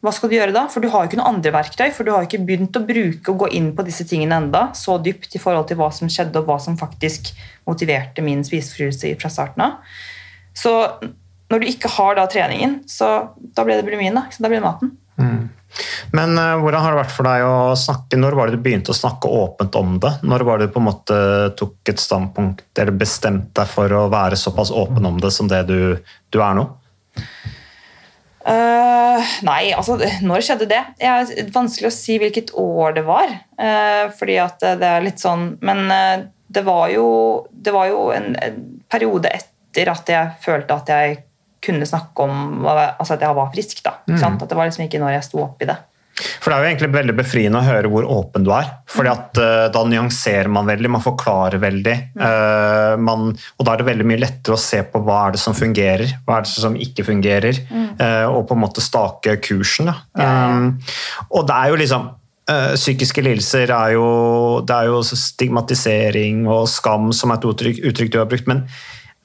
hva 0.00 0.12
skal 0.12 0.28
du 0.28 0.36
gjøre 0.36 0.52
da? 0.52 0.68
For 0.68 0.80
du 0.80 0.88
har 0.90 1.02
jo 1.02 1.08
ikke 1.10 1.18
noen 1.18 1.34
andre 1.34 1.50
verktøy, 1.50 1.90
for 1.92 2.04
du 2.04 2.12
har 2.12 2.22
jo 2.22 2.28
ikke 2.28 2.46
begynt 2.46 2.76
å 2.76 2.86
bruke 2.86 3.32
og 3.32 3.38
gå 3.38 3.48
inn 3.52 3.74
på 3.74 3.84
disse 3.84 4.04
tingene 4.06 4.36
enda, 4.36 4.68
så 4.72 5.02
dypt 5.02 5.34
i 5.34 5.38
forhold 5.38 5.66
til 5.66 5.76
hva 5.76 5.90
som 5.92 6.06
skjedde, 6.06 6.36
og 6.36 6.46
hva 6.46 6.60
som 6.60 6.76
faktisk 6.76 7.32
motiverte 7.66 8.22
min 8.22 8.44
spiseforstyrrelse 8.44 9.18
fra 9.18 9.28
starten 9.32 9.64
av. 9.64 9.72
Så 10.54 10.72
når 11.50 11.60
du 11.60 11.70
ikke 11.70 11.90
har 11.96 12.16
da 12.18 12.24
treningen, 12.30 12.80
så 12.90 13.10
da 13.54 13.66
ble 13.66 13.78
det 13.78 13.86
bulimien, 13.86 14.16
da. 14.16 14.26
Så 14.32 14.42
da 14.42 14.50
ble 14.50 14.62
det 14.62 14.66
maten. 14.66 14.94
Men 16.14 16.38
uh, 16.38 16.54
hvordan 16.62 16.82
har 16.84 16.94
det 16.94 17.00
vært 17.02 17.14
for 17.14 17.26
deg 17.26 17.44
å 17.46 17.74
snakke 17.78 18.18
Når 18.20 18.36
var 18.38 18.50
det 18.50 18.58
du 18.58 18.62
begynte 18.62 18.92
å 18.94 18.96
snakke 18.96 19.30
åpent 19.30 19.74
om 19.78 19.96
det? 20.02 20.12
Når 20.26 20.44
var 20.46 20.60
det 20.60 20.68
du 20.68 20.74
på 20.76 20.82
en 20.82 20.88
måte 20.90 21.18
tok 21.58 21.90
et 21.90 22.02
standpunkt 22.02 22.78
eller 22.78 22.94
bestemte 22.98 23.50
deg 23.58 23.70
for 23.70 23.90
å 23.94 24.06
være 24.12 24.38
såpass 24.38 24.72
åpen 24.74 25.06
om 25.08 25.18
det 25.22 25.32
som 25.34 25.50
det 25.50 25.64
du, 25.70 25.96
du 26.30 26.38
er 26.40 26.58
nå? 26.58 26.68
Uh, 28.44 29.24
nei, 29.46 29.72
altså 29.72 29.96
når 30.22 30.44
skjedde 30.44 30.68
det? 30.68 30.82
Det 31.00 31.08
er 31.08 31.50
vanskelig 31.54 31.88
å 31.88 31.96
si 31.96 32.18
hvilket 32.20 32.52
år 32.60 32.98
det 32.98 33.06
var. 33.08 33.32
Uh, 33.58 34.12
fordi 34.18 34.38
at 34.42 34.62
det 34.62 34.90
er 34.90 35.04
litt 35.06 35.22
sånn 35.22 35.54
Men 35.64 35.86
uh, 35.88 36.26
det 36.54 36.62
var 36.66 36.90
jo, 36.92 37.08
det 37.50 37.72
var 37.74 37.88
jo 37.90 38.06
en, 38.14 38.34
en 38.38 38.62
periode 38.92 39.32
etter 39.32 39.53
at 39.76 40.08
jeg 40.08 40.30
følte 40.40 40.74
at 40.74 40.88
jeg 40.88 41.24
kunne 41.64 41.86
snakke 41.88 42.22
om 42.22 42.66
altså 42.68 43.14
at 43.14 43.20
jeg 43.20 43.34
var 43.34 43.50
frisk. 43.52 43.82
da, 43.84 43.98
Mm. 44.06 44.42
At 44.42 44.48
Det 44.48 44.56
var 44.56 44.66
liksom 44.66 44.84
ikke 44.84 45.00
når 45.00 45.12
jeg 45.12 45.24
sto 45.24 45.42
oppi 45.42 45.64
det. 45.64 45.76
For 46.14 46.50
Det 46.50 46.56
er 46.56 46.62
jo 46.62 46.68
egentlig 46.70 46.94
veldig 46.94 47.16
befriende 47.16 47.58
å 47.58 47.66
høre 47.66 47.88
hvor 47.90 48.04
åpen 48.06 48.44
du 48.44 48.52
er. 48.54 48.68
fordi 48.86 49.10
at 49.10 49.38
uh, 49.38 49.68
Da 49.74 49.84
nyanserer 49.84 50.48
man 50.48 50.66
veldig, 50.66 50.90
man 50.90 51.02
forklarer 51.02 51.58
veldig. 51.58 51.96
Uh, 52.14 52.96
man, 52.96 53.32
og 53.58 53.66
Da 53.66 53.72
er 53.72 53.76
det 53.78 53.88
veldig 53.88 54.06
mye 54.06 54.22
lettere 54.22 54.54
å 54.54 54.60
se 54.60 54.82
på 54.82 55.02
hva 55.02 55.26
er 55.26 55.32
det 55.32 55.40
som 55.40 55.54
fungerer, 55.54 56.14
hva 56.24 56.38
er 56.38 56.46
det 56.46 56.52
som 56.52 56.76
ikke 56.76 57.04
fungerer, 57.04 57.62
Uh, 57.94 58.26
og 58.26 58.48
på 58.48 58.54
en 58.54 58.60
måte 58.60 58.82
stake 58.82 59.36
kursen. 59.40 59.88
Um, 60.18 60.80
og 61.30 61.46
det 61.46 61.54
er 61.54 61.68
jo 61.70 61.80
liksom 61.80 62.10
Psykiske 62.44 63.22
lidelser 63.24 63.70
er 63.72 63.94
jo, 63.94 64.60
det 64.68 64.74
er 64.76 64.90
jo 64.90 64.98
stigmatisering 65.00 66.42
og 66.44 66.66
skam 66.68 67.06
som 67.16 67.30
er 67.32 67.38
et 67.38 67.46
uttrykk, 67.48 67.78
uttrykk 67.88 68.10
du 68.12 68.18
har 68.18 68.28
brukt. 68.28 68.46
men 68.46 68.66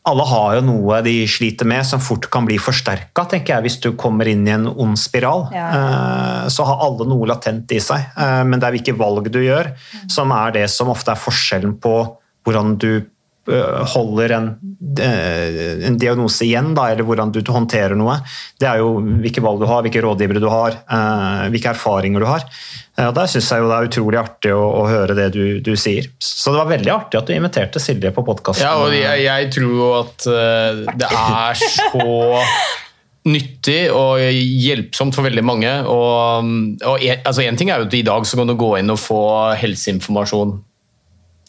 alle 0.09 0.25
har 0.27 0.55
jo 0.57 0.63
noe 0.65 0.99
de 1.05 1.13
sliter 1.29 1.67
med 1.69 1.85
som 1.87 2.01
fort 2.03 2.27
kan 2.33 2.47
bli 2.47 2.57
forsterka, 2.61 3.25
tenker 3.29 3.55
jeg, 3.55 3.65
hvis 3.67 3.77
du 3.83 3.91
kommer 3.99 4.27
inn 4.29 4.47
i 4.47 4.55
en 4.55 4.67
ond 4.69 4.97
spiral. 4.99 5.47
Ja. 5.55 5.67
Eh, 5.75 6.47
Så 6.49 6.65
har 6.65 6.81
alle 6.85 7.07
noe 7.09 7.27
latent 7.29 7.71
i 7.71 7.79
seg, 7.83 8.09
eh, 8.17 8.41
men 8.43 8.59
det 8.59 8.67
er 8.67 8.75
hvilke 8.77 8.97
valg 8.97 9.29
du 9.31 9.39
gjør, 9.43 9.73
som 10.09 10.33
er 10.35 10.57
det 10.57 10.67
som 10.73 10.89
ofte 10.91 11.13
er 11.13 11.21
forskjellen 11.21 11.77
på 11.83 11.95
hvordan 12.47 12.75
du 12.81 12.91
eh, 12.97 13.79
holder 13.93 14.33
en, 14.37 14.49
en 14.97 15.97
diagnose 16.01 16.45
igjen, 16.47 16.73
da, 16.77 16.89
eller 16.91 17.05
hvordan 17.07 17.31
du 17.35 17.39
håndterer 17.45 17.95
noe. 17.99 18.19
Det 18.59 18.69
er 18.69 18.81
jo 18.81 18.97
hvilke 19.21 19.43
valg 19.45 19.61
du 19.61 19.67
har, 19.69 19.85
hvilke 19.85 20.03
rådgivere 20.05 20.41
du 20.41 20.49
har, 20.49 20.79
hvilke 21.49 21.73
erfaringer 21.75 22.23
du 22.23 22.29
har. 22.29 22.45
Og 22.99 23.15
Der 23.15 23.29
syns 23.31 23.47
jeg 23.53 23.63
jo 23.63 23.69
det 23.69 23.77
er 23.77 23.87
utrolig 23.87 24.19
artig 24.19 24.51
å, 24.51 24.63
å 24.81 24.83
høre 24.89 25.15
det 25.15 25.29
du, 25.35 25.43
du 25.63 25.71
sier. 25.79 26.09
Så 26.19 26.51
det 26.51 26.59
var 26.59 26.71
veldig 26.73 26.91
artig 26.91 27.19
at 27.21 27.29
du 27.29 27.35
inviterte 27.35 27.81
Silje 27.81 28.11
på 28.15 28.25
podkasten. 28.27 28.65
Ja, 28.65 28.75
og 28.81 28.95
jeg, 28.95 29.23
jeg 29.23 29.49
tror 29.55 29.75
jo 29.77 29.89
at 30.01 30.29
eh, 30.33 30.83
det 30.99 31.09
er 31.09 31.61
så 31.63 32.07
nyttig 33.29 33.79
og 33.93 34.23
hjelpsomt 34.23 35.15
for 35.15 35.27
veldig 35.27 35.43
mange. 35.45 35.73
Og, 35.87 36.49
og 36.83 37.05
en, 37.05 37.21
altså 37.23 37.45
en 37.45 37.59
ting 37.59 37.71
er 37.71 37.81
jo 37.81 37.89
at 37.89 37.99
i 37.99 38.05
dag 38.07 38.27
så 38.27 38.39
kan 38.39 38.51
du 38.51 38.57
gå 38.59 38.73
inn 38.79 38.91
og 38.91 38.99
få 39.01 39.21
helseinformasjon 39.59 40.57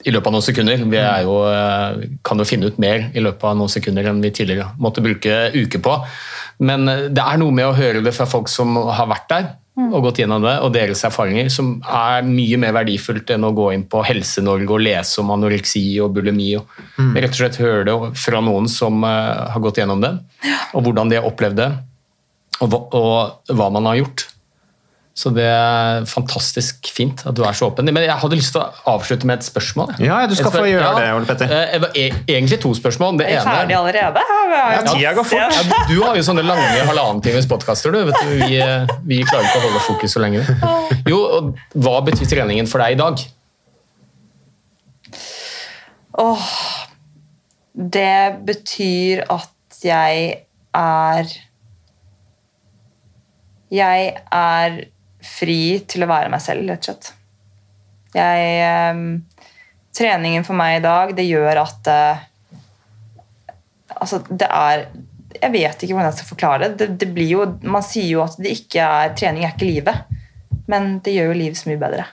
i 0.08 0.12
løpet 0.14 0.30
av 0.30 0.34
noen 0.34 0.44
sekunder. 0.44 0.84
Vi 0.90 1.00
jo, 1.26 1.36
eh, 1.50 2.04
kan 2.26 2.40
jo 2.40 2.48
finne 2.48 2.70
ut 2.70 2.78
mer 2.80 3.10
i 3.12 3.24
løpet 3.24 3.48
av 3.50 3.58
noen 3.58 3.72
sekunder 3.72 4.06
enn 4.08 4.22
vi 4.22 4.32
tidligere 4.34 4.70
måtte 4.80 5.04
bruke 5.04 5.50
uker 5.56 5.82
på. 5.84 5.96
Men 6.64 6.88
eh, 6.88 7.08
det 7.12 7.24
er 7.24 7.40
noe 7.42 7.54
med 7.54 7.68
å 7.68 7.76
høre 7.76 8.04
det 8.04 8.14
fra 8.16 8.28
folk 8.28 8.48
som 8.52 8.78
har 8.88 9.10
vært 9.10 9.28
der 9.32 9.50
og 9.88 10.04
gått 10.04 10.20
gjennom 10.22 10.44
det, 10.44 10.56
og 10.64 10.72
deres 10.74 11.02
erfaringer, 11.08 11.48
som 11.52 11.72
er 11.82 12.26
mye 12.26 12.58
mer 12.60 12.74
verdifullt 12.76 13.32
enn 13.34 13.46
å 13.48 13.52
gå 13.56 13.70
inn 13.74 13.86
på 13.90 14.02
Helse-Norge 14.06 14.68
og 14.68 14.84
lese 14.84 15.22
om 15.22 15.32
anoreksi 15.36 15.84
og 16.04 16.14
bulimi. 16.18 16.52
og 16.60 16.66
Mm. 17.00 17.14
Rett 17.16 17.30
og 17.30 17.38
slett 17.38 17.56
høre 17.56 17.84
det 17.86 17.94
fra 18.20 18.40
noen 18.44 18.66
som 18.68 19.04
eh, 19.04 19.50
har 19.54 19.60
gått 19.60 19.78
gjennom 19.80 20.02
det, 20.02 20.12
og 20.74 20.84
hvordan 20.84 21.08
de 21.08 21.16
har 21.16 21.28
opplevd 21.28 21.56
det, 21.56 21.70
og 22.60 22.68
hva, 22.68 22.80
og 22.92 23.56
hva 23.56 23.70
man 23.72 23.88
har 23.88 24.02
gjort. 24.02 24.26
Så 25.20 25.28
det 25.36 25.44
er 25.44 26.04
fantastisk 26.08 26.86
fint 26.96 27.20
at 27.28 27.34
du 27.36 27.42
er 27.44 27.52
så 27.58 27.66
åpen. 27.68 27.84
Men 27.92 28.06
jeg 28.06 28.14
hadde 28.22 28.36
lyst 28.38 28.54
til 28.54 28.62
å 28.62 28.68
avslutte 28.94 29.28
med 29.28 29.40
et 29.42 29.44
spørsmål. 29.50 29.90
Ja, 30.00 30.22
du 30.30 30.32
skal 30.38 30.46
Et 30.48 30.54
spør- 30.54 30.62
få 30.64 30.68
gjøre 30.70 30.86
ja, 30.86 30.92
det, 30.96 31.08
Ole 31.18 31.26
Petter. 31.28 31.50
eh, 31.56 31.78
var 31.82 31.90
e- 31.98 32.22
Egentlig 32.30 32.60
to 32.62 32.70
spørsmål. 32.78 33.18
Det 33.20 33.26
Er 33.26 33.34
jeg 33.34 33.44
ferdig 33.44 33.76
allerede? 33.76 34.22
Ja, 34.50 34.80
tida 34.86 35.12
går 35.18 35.24
fort. 35.24 35.58
ja, 35.58 35.82
Du 35.90 36.00
har 36.02 36.16
jo 36.16 36.22
sånne 36.24 36.44
lange 36.46 36.86
halvannen 36.88 37.20
times 37.22 37.46
podkaster, 37.50 37.92
du. 37.92 38.06
Du. 38.10 38.46
Vi, 38.46 38.56
eh, 38.62 38.86
vi 39.04 39.20
klarer 39.28 39.44
ikke 39.50 39.60
å 39.60 39.66
holde 39.66 39.82
fokus 39.90 40.14
så 40.16 40.22
lenge. 40.24 40.46
Jo, 41.06 41.18
og 41.36 41.58
Hva 41.76 42.00
betyr 42.06 42.26
treningen 42.32 42.66
for 42.70 42.78
deg 42.80 42.92
i 42.96 43.00
dag? 43.02 43.20
Åh, 46.18 46.48
det 47.74 48.40
betyr 48.46 49.22
at 49.30 49.82
jeg 49.84 50.46
er 50.74 51.24
Jeg 53.70 54.16
er 54.34 54.80
fri 55.24 55.80
til 55.88 56.04
å 56.04 56.10
være 56.10 56.30
meg 56.32 56.42
selv, 56.44 56.66
rett 56.68 56.84
og 56.84 56.90
slett. 56.90 57.12
Jeg 58.14 58.54
ehm, 58.66 59.04
Treningen 59.94 60.44
for 60.46 60.58
meg 60.58 60.78
i 60.78 60.82
dag, 60.84 61.14
det 61.18 61.26
gjør 61.26 61.62
at 61.64 61.90
eh, 61.90 62.26
Altså, 64.00 64.20
det 64.30 64.46
er 64.46 64.86
Jeg 65.34 65.52
vet 65.52 65.82
ikke 65.82 65.96
hvordan 65.96 66.08
jeg 66.08 66.18
skal 66.20 66.30
forklare 66.30 66.70
det. 66.70 66.88
det. 66.98 67.10
Det 67.14 67.26
jo 67.28 67.44
Man 67.62 67.84
sier 67.86 68.08
jo 68.08 68.22
at 68.24 68.38
det 68.38 68.54
ikke 68.54 68.86
er 68.86 69.14
trening 69.18 69.44
er 69.44 69.54
ikke 69.54 69.68
livet, 69.68 70.00
men 70.70 70.98
det 71.04 71.14
gjør 71.14 71.30
jo 71.32 71.38
livet 71.38 71.58
så 71.58 71.70
mye 71.70 71.80
bedre. 71.80 72.06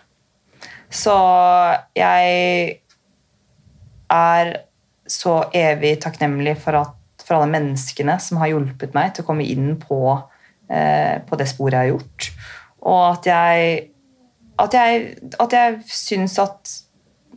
Så 0.89 1.13
jeg 1.97 2.77
er 4.13 4.53
så 5.07 5.33
evig 5.55 5.97
takknemlig 6.03 6.55
for, 6.61 6.79
at, 6.79 7.23
for 7.23 7.37
alle 7.37 7.51
menneskene 7.51 8.17
som 8.23 8.39
har 8.41 8.51
hjulpet 8.53 8.95
meg 8.95 9.13
til 9.13 9.25
å 9.25 9.27
komme 9.27 9.45
inn 9.47 9.75
på, 9.81 9.99
eh, 10.71 11.17
på 11.27 11.39
det 11.39 11.49
sporet 11.51 11.75
jeg 11.77 11.83
har 11.83 11.91
gjort. 11.93 12.29
Og 12.87 13.03
at 13.11 13.29
jeg 13.29 13.77
at 14.57 14.73
jeg, 14.73 15.09
at 15.37 15.53
jeg 15.53 15.81
syns 15.93 16.37
at 16.41 16.71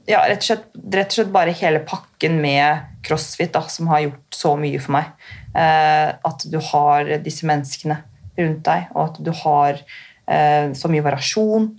ja, 0.09 0.23
rett, 0.25 0.41
og 0.41 0.47
slett, 0.47 0.69
rett 0.95 1.13
og 1.13 1.19
slett 1.19 1.33
bare 1.35 1.55
hele 1.55 1.83
pakken 1.87 2.39
med 2.43 2.87
crossfit 3.07 3.53
da, 3.55 3.63
som 3.71 3.91
har 3.93 4.07
gjort 4.07 4.37
så 4.37 4.55
mye 4.59 4.81
for 4.83 4.97
meg. 4.97 5.11
Eh, 5.55 6.09
at 6.31 6.47
du 6.51 6.57
har 6.71 7.11
disse 7.25 7.47
menneskene 7.49 8.01
rundt 8.39 8.65
deg, 8.67 8.89
og 8.95 9.03
at 9.05 9.21
du 9.27 9.31
har 9.43 9.77
eh, 9.77 10.73
så 10.77 10.91
mye 10.91 11.05
variasjon, 11.05 11.71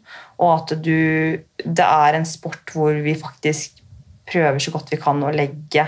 og 0.41 0.51
at 0.55 0.75
du 0.81 1.41
Det 1.61 1.85
er 1.85 2.17
en 2.17 2.25
sport 2.25 2.71
hvor 2.73 2.95
vi 3.03 3.13
faktisk 3.17 3.81
prøver 4.25 4.61
så 4.61 4.71
godt 4.73 4.91
vi 4.93 5.01
kan 5.01 5.19
å 5.21 5.33
legge 5.33 5.85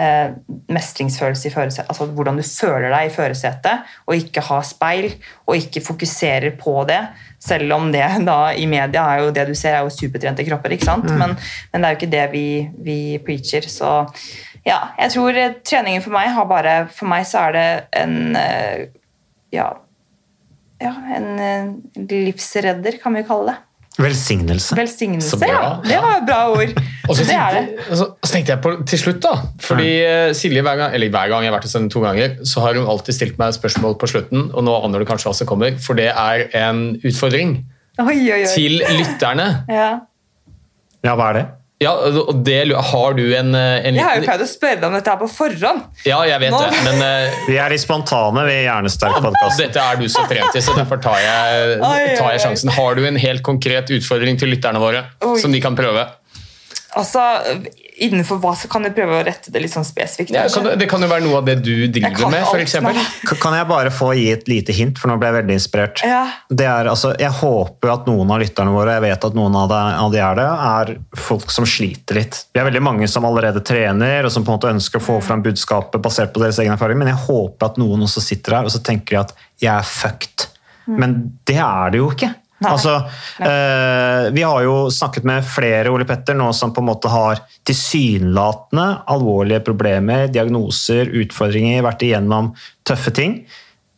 eh, 0.00 0.34
mestringsfølelse 0.72 1.48
i 1.48 1.52
førersetet, 1.54 1.90
altså 1.92 2.08
hvordan 2.16 2.40
du 2.40 2.44
føler 2.46 2.88
deg 2.90 3.08
i 3.08 3.12
førersetet, 3.14 3.94
og 4.06 4.16
ikke 4.18 4.44
ha 4.48 4.60
speil, 4.66 5.10
og 5.46 5.58
ikke 5.58 5.84
fokuserer 5.84 6.56
på 6.60 6.76
det, 6.88 7.00
selv 7.42 7.76
om 7.76 7.90
det 7.94 8.06
da 8.30 8.38
i 8.56 8.66
media 8.70 9.06
er 9.12 9.24
jo 9.24 9.34
det 9.36 9.46
du 9.50 9.54
ser, 9.54 9.78
er 9.78 9.86
jo 9.86 9.94
supertrente 9.94 10.46
kropper, 10.46 10.76
ikke 10.76 10.90
sant? 10.90 11.10
Mm. 11.10 11.20
Men, 11.22 11.36
men 11.72 11.80
det 11.80 11.88
er 11.88 11.94
jo 11.94 12.00
ikke 12.00 12.14
det 12.16 12.26
vi, 12.34 12.48
vi 12.88 12.98
preacher, 13.24 13.70
så 13.70 13.94
ja, 14.64 14.80
jeg 14.98 15.12
tror 15.12 15.36
eh, 15.36 15.56
treningen 15.60 16.02
for 16.04 16.14
meg 16.14 16.30
har 16.32 16.46
bare 16.48 16.74
For 16.88 17.08
meg 17.10 17.26
så 17.28 17.50
er 17.50 17.56
det 17.56 17.66
en 18.00 18.14
eh, 18.40 18.86
ja, 19.52 19.68
ja, 20.82 20.94
en 21.14 21.28
eh, 21.38 21.68
livsredder, 22.10 22.98
kan 23.02 23.14
vi 23.14 23.22
kalle 23.28 23.52
det. 23.52 23.60
Velsignelse. 23.94 24.74
Velsignelse, 24.74 25.38
bra, 25.38 25.48
ja. 25.54 25.66
Det 25.86 25.98
var 26.02 26.16
et 26.18 26.24
bra 26.26 26.38
ord. 26.50 26.72
Og 27.08 27.14
så 27.14 27.26
det 27.28 27.36
er 27.36 27.54
det. 27.54 27.84
så, 27.92 28.08
så 28.24 28.30
tenkte 28.32 28.54
jeg 28.54 28.62
på 28.64 28.72
til 28.90 28.98
slutt, 28.98 29.20
da. 29.22 29.34
Fordi 29.62 29.90
eh, 30.02 30.30
Silje, 30.34 30.64
hver 30.66 30.80
gang, 30.80 30.96
eller 30.96 31.12
hver 31.14 31.30
gang 31.30 31.44
jeg 31.44 31.52
har 31.52 31.56
vært 31.58 31.68
hos 31.68 31.76
henne 31.78 31.92
to 31.92 32.02
ganger, 32.02 32.34
så 32.48 32.64
har 32.64 32.78
hun 32.80 32.88
alltid 32.90 33.18
stilt 33.18 33.38
meg 33.38 33.54
spørsmål 33.54 33.94
på 34.00 34.08
slutten, 34.10 34.48
og 34.50 34.66
nå 34.66 34.74
aner 34.80 35.04
du 35.04 35.06
kanskje 35.08 35.30
hva 35.30 35.36
som 35.38 35.50
kommer, 35.50 35.76
for 35.84 36.00
det 36.00 36.08
er 36.10 36.48
en 36.64 36.86
utfordring 37.04 37.60
Oi, 38.02 38.16
oi, 38.18 38.40
oi. 38.40 38.48
til 38.50 38.80
lytterne. 38.98 39.46
Ja. 39.70 39.90
Ja, 41.04 41.14
hva 41.14 41.30
er 41.30 41.38
det? 41.38 41.44
Ja, 41.82 41.90
og 41.90 42.36
det, 42.46 42.58
Har 42.70 43.16
du 43.18 43.24
en, 43.34 43.50
en 43.54 43.82
liten... 43.82 43.98
Jeg 43.98 44.06
har 44.06 44.20
jo 44.20 44.26
pleid 44.28 44.42
å 44.44 44.48
spørre 44.48 44.78
deg 44.78 44.86
om 44.86 44.94
dette 44.94 45.10
her 45.10 45.18
på 45.20 45.28
forhånd. 45.28 45.82
Ja, 46.06 46.20
jeg 46.28 46.40
vet 46.44 46.54
Nå- 46.54 46.62
det, 46.62 46.82
men 46.86 47.02
Uh... 47.04 47.38
Vi 47.50 47.56
er 47.60 47.74
litt 47.74 47.82
spontane 47.82 48.44
ved 48.46 48.60
Hjernesterk-podkasten. 48.64 49.66
dette 49.66 49.82
er 49.82 49.98
du 50.00 50.06
så 50.12 50.24
frem 50.30 50.46
til, 50.54 50.62
så 50.64 50.76
derfor 50.78 51.02
tar 51.02 51.18
jeg, 51.20 51.78
tar 51.82 52.30
jeg 52.36 52.44
sjansen. 52.46 52.72
Har 52.78 52.96
du 52.98 53.04
en 53.08 53.18
helt 53.20 53.42
konkret 53.46 53.90
utfordring 53.94 54.38
til 54.40 54.54
lytterne 54.54 54.80
våre 54.82 55.04
Oi. 55.26 55.36
som 55.42 55.52
de 55.54 55.60
kan 55.64 55.76
prøve? 55.78 56.06
Altså, 56.94 57.22
Innenfor 57.94 58.40
hva 58.42 58.56
så 58.58 58.66
kan 58.66 58.82
du 58.82 58.88
prøve 58.90 59.20
å 59.20 59.22
rette 59.22 59.52
det 59.54 59.60
litt 59.62 59.70
sånn 59.70 59.86
spesifikt? 59.86 60.32
Ja, 60.34 60.48
kan, 60.50 60.66
det 60.78 60.88
kan 60.90 61.02
jo 61.04 61.06
være 61.06 61.22
noe 61.22 61.38
av 61.38 61.46
det 61.46 61.60
du 61.62 61.86
driver 61.94 62.16
kan 62.16 62.32
med, 62.32 62.42
f.eks. 62.42 63.36
Kan 63.38 63.54
jeg 63.54 63.68
bare 63.70 63.92
få 63.94 64.08
gi 64.18 64.24
et 64.32 64.48
lite 64.50 64.74
hint, 64.74 64.98
for 64.98 65.12
nå 65.12 65.14
ble 65.20 65.30
jeg 65.30 65.36
veldig 65.36 65.54
inspirert. 65.60 66.02
Ja. 66.02 66.24
Det 66.50 66.66
er, 66.66 66.90
altså, 66.90 67.12
jeg 67.22 67.30
håper 67.38 67.92
at 67.94 68.10
noen 68.10 68.34
av 68.34 68.42
lytterne 68.42 68.74
våre, 68.74 68.96
jeg 68.96 69.04
vet 69.06 69.28
at 69.30 69.38
noen 69.38 69.60
av 69.62 69.70
de, 69.70 69.80
av 70.02 70.10
de 70.10 70.22
er 70.26 70.40
det, 70.40 70.48
er 70.72 70.92
folk 71.28 71.54
som 71.54 71.68
sliter 71.70 72.18
litt. 72.18 72.40
Vi 72.50 72.62
er 72.64 72.66
veldig 72.66 72.82
mange 72.82 73.10
som 73.10 73.30
allerede 73.30 73.62
trener, 73.62 74.26
og 74.26 74.34
som 74.34 74.42
på 74.42 74.50
en 74.50 74.58
måte 74.58 74.74
ønsker 74.74 74.98
å 74.98 75.06
få 75.12 75.20
fram 75.22 75.46
budskapet 75.46 76.02
basert 76.02 76.34
på 76.34 76.42
deres 76.42 76.58
egen 76.64 76.74
erfaring, 76.74 76.98
men 76.98 77.12
jeg 77.14 77.22
håper 77.28 77.70
at 77.70 77.78
noen 77.78 78.08
også 78.08 78.26
sitter 78.26 78.58
her 78.58 78.66
og 78.66 78.74
så 78.74 78.82
tenker 78.82 79.14
de 79.14 79.22
at 79.22 79.36
jeg 79.62 79.70
er 79.70 79.86
fucked. 79.86 80.48
Men 80.90 81.20
det 81.46 81.62
er 81.62 81.94
det 81.94 82.02
jo 82.02 82.10
ikke. 82.10 82.34
Altså, 82.62 82.94
eh, 83.42 84.30
vi 84.32 84.44
har 84.46 84.62
jo 84.64 84.88
snakket 84.92 85.26
med 85.26 85.44
flere 85.44 85.90
Ole 85.92 86.06
Petter 86.08 86.36
nå 86.38 86.52
som 86.56 86.72
på 86.72 86.80
en 86.80 86.88
måte 86.88 87.10
har 87.12 87.42
tilsynelatende 87.66 88.86
alvorlige 89.10 89.64
problemer, 89.66 90.28
diagnoser, 90.32 91.10
utfordringer, 91.24 91.82
vært 91.84 92.06
igjennom 92.06 92.52
tøffe 92.86 93.12
ting. 93.16 93.40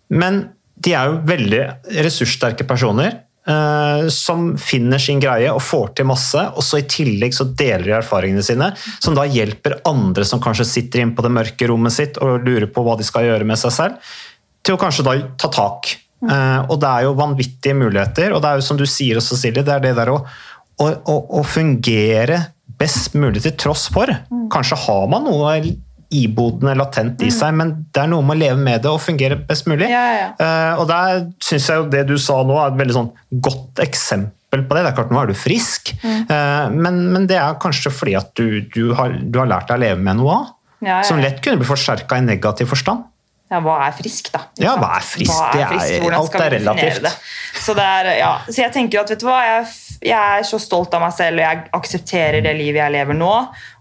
Men 0.08 0.46
de 0.76 0.96
er 0.96 1.12
jo 1.12 1.22
veldig 1.28 1.62
ressurssterke 2.04 2.66
personer. 2.68 3.22
eh, 3.46 4.08
som 4.08 4.56
finner 4.58 4.98
sin 4.98 5.20
greie 5.22 5.52
og 5.52 5.62
får 5.62 5.92
til 5.94 6.08
masse, 6.10 6.40
og 6.56 6.64
så 6.66 6.80
i 6.80 6.88
tillegg 6.90 7.34
så 7.36 7.44
deler 7.46 7.84
de 7.84 7.92
erfaringene 7.94 8.42
sine, 8.42 8.72
som 8.98 9.14
da 9.14 9.22
hjelper 9.22 9.78
andre 9.86 10.24
som 10.26 10.42
kanskje 10.42 10.66
sitter 10.66 11.04
inne 11.04 11.14
på 11.14 11.22
det 11.22 11.30
mørke 11.30 11.68
rommet 11.70 11.94
sitt 11.94 12.18
og 12.18 12.42
lurer 12.42 12.66
på 12.66 12.82
hva 12.82 12.96
de 12.98 13.06
skal 13.06 13.28
gjøre 13.28 13.46
med 13.46 13.60
seg 13.60 13.76
selv, 13.76 14.10
til 14.66 14.74
å 14.74 14.80
kanskje 14.82 15.06
da 15.06 15.14
ta 15.38 15.52
tak. 15.54 15.92
Eh, 16.24 16.60
og 16.72 16.78
det 16.80 16.90
er 16.90 17.06
jo 17.06 17.16
vanvittige 17.18 17.76
muligheter, 17.76 18.32
og 18.34 18.42
det 18.42 18.50
er 18.50 18.60
jo 18.60 18.66
som 18.68 18.78
du 18.80 18.86
sier 18.88 19.20
også, 19.20 19.38
Silje, 19.38 19.64
det 19.66 19.74
er 19.74 19.82
det 19.84 19.96
der 19.98 20.12
å, 20.14 20.20
å, 20.80 20.86
å, 20.88 21.16
å 21.40 21.42
fungere 21.46 22.40
best 22.80 23.16
mulig 23.16 23.44
til 23.44 23.56
tross 23.60 23.86
for. 23.92 24.10
Kanskje 24.52 24.78
har 24.86 25.04
man 25.12 25.28
noe 25.28 25.58
ibodende 26.14 26.76
latent 26.78 27.22
i 27.26 27.32
seg, 27.34 27.54
men 27.58 27.72
det 27.94 28.04
er 28.04 28.10
noe 28.12 28.24
med 28.24 28.36
å 28.36 28.42
leve 28.44 28.62
med 28.62 28.84
det 28.84 28.90
og 28.92 29.02
fungere 29.02 29.38
best 29.48 29.66
mulig. 29.70 29.88
Ja, 29.90 30.04
ja. 30.14 30.28
Uh, 30.38 30.82
og 30.82 30.88
der 30.90 31.24
syns 31.42 31.66
jeg 31.70 31.82
jo 31.82 31.88
det 31.92 32.04
du 32.08 32.14
sa 32.22 32.38
nå 32.46 32.56
er 32.60 32.70
et 32.70 32.78
veldig 32.78 32.96
sånn 32.96 33.10
godt 33.42 33.82
eksempel 33.82 34.62
på 34.62 34.76
det. 34.76 34.84
Det 34.84 34.92
er 34.92 34.98
klart, 34.98 35.14
nå 35.14 35.20
er 35.20 35.32
du 35.32 35.36
frisk, 35.36 35.90
eh, 36.06 36.68
men, 36.72 37.00
men 37.12 37.26
det 37.28 37.36
er 37.42 37.58
kanskje 37.60 37.90
fordi 37.92 38.14
at 38.16 38.30
du, 38.38 38.62
du, 38.72 38.94
har, 38.96 39.12
du 39.18 39.40
har 39.42 39.50
lært 39.50 39.66
deg 39.68 39.80
å 39.80 39.82
leve 39.82 40.06
med 40.06 40.20
noe 40.20 40.36
av. 40.38 40.52
Ja. 40.86 41.00
Som 41.04 41.18
lett 41.20 41.42
kunne 41.44 41.58
bli 41.60 41.68
forsterka 41.68 42.20
i 42.20 42.24
negativ 42.24 42.70
forstand. 42.70 43.04
Ja, 43.46 43.60
hva 43.62 43.76
er 43.86 43.92
frisk, 43.94 44.32
da? 44.34 44.40
Ja, 44.58 44.72
hva 44.80 44.96
er 44.96 45.04
frisk? 45.06 45.30
Hva 45.30 45.50
er 45.54 45.68
frisk? 45.70 46.00
Hvordan 46.02 46.18
alt 46.18 46.32
skal 46.32 46.42
vi 46.42 46.58
definere 46.58 47.02
det? 47.04 47.12
Så, 47.62 47.74
det 47.78 47.84
er, 47.86 48.08
ja. 48.18 48.30
så 48.48 48.62
jeg 48.64 48.72
tenker 48.74 49.04
at, 49.04 49.12
vet 49.14 49.22
du 49.22 49.26
hva, 49.28 49.36
jeg, 49.46 49.68
jeg 50.08 50.40
er 50.40 50.46
så 50.48 50.58
stolt 50.62 50.96
av 50.98 51.04
meg 51.04 51.14
selv, 51.14 51.38
og 51.38 51.44
jeg 51.44 51.62
aksepterer 51.78 52.42
det 52.42 52.56
livet 52.58 52.82
jeg 52.82 52.94
lever 52.96 53.18
nå. 53.18 53.32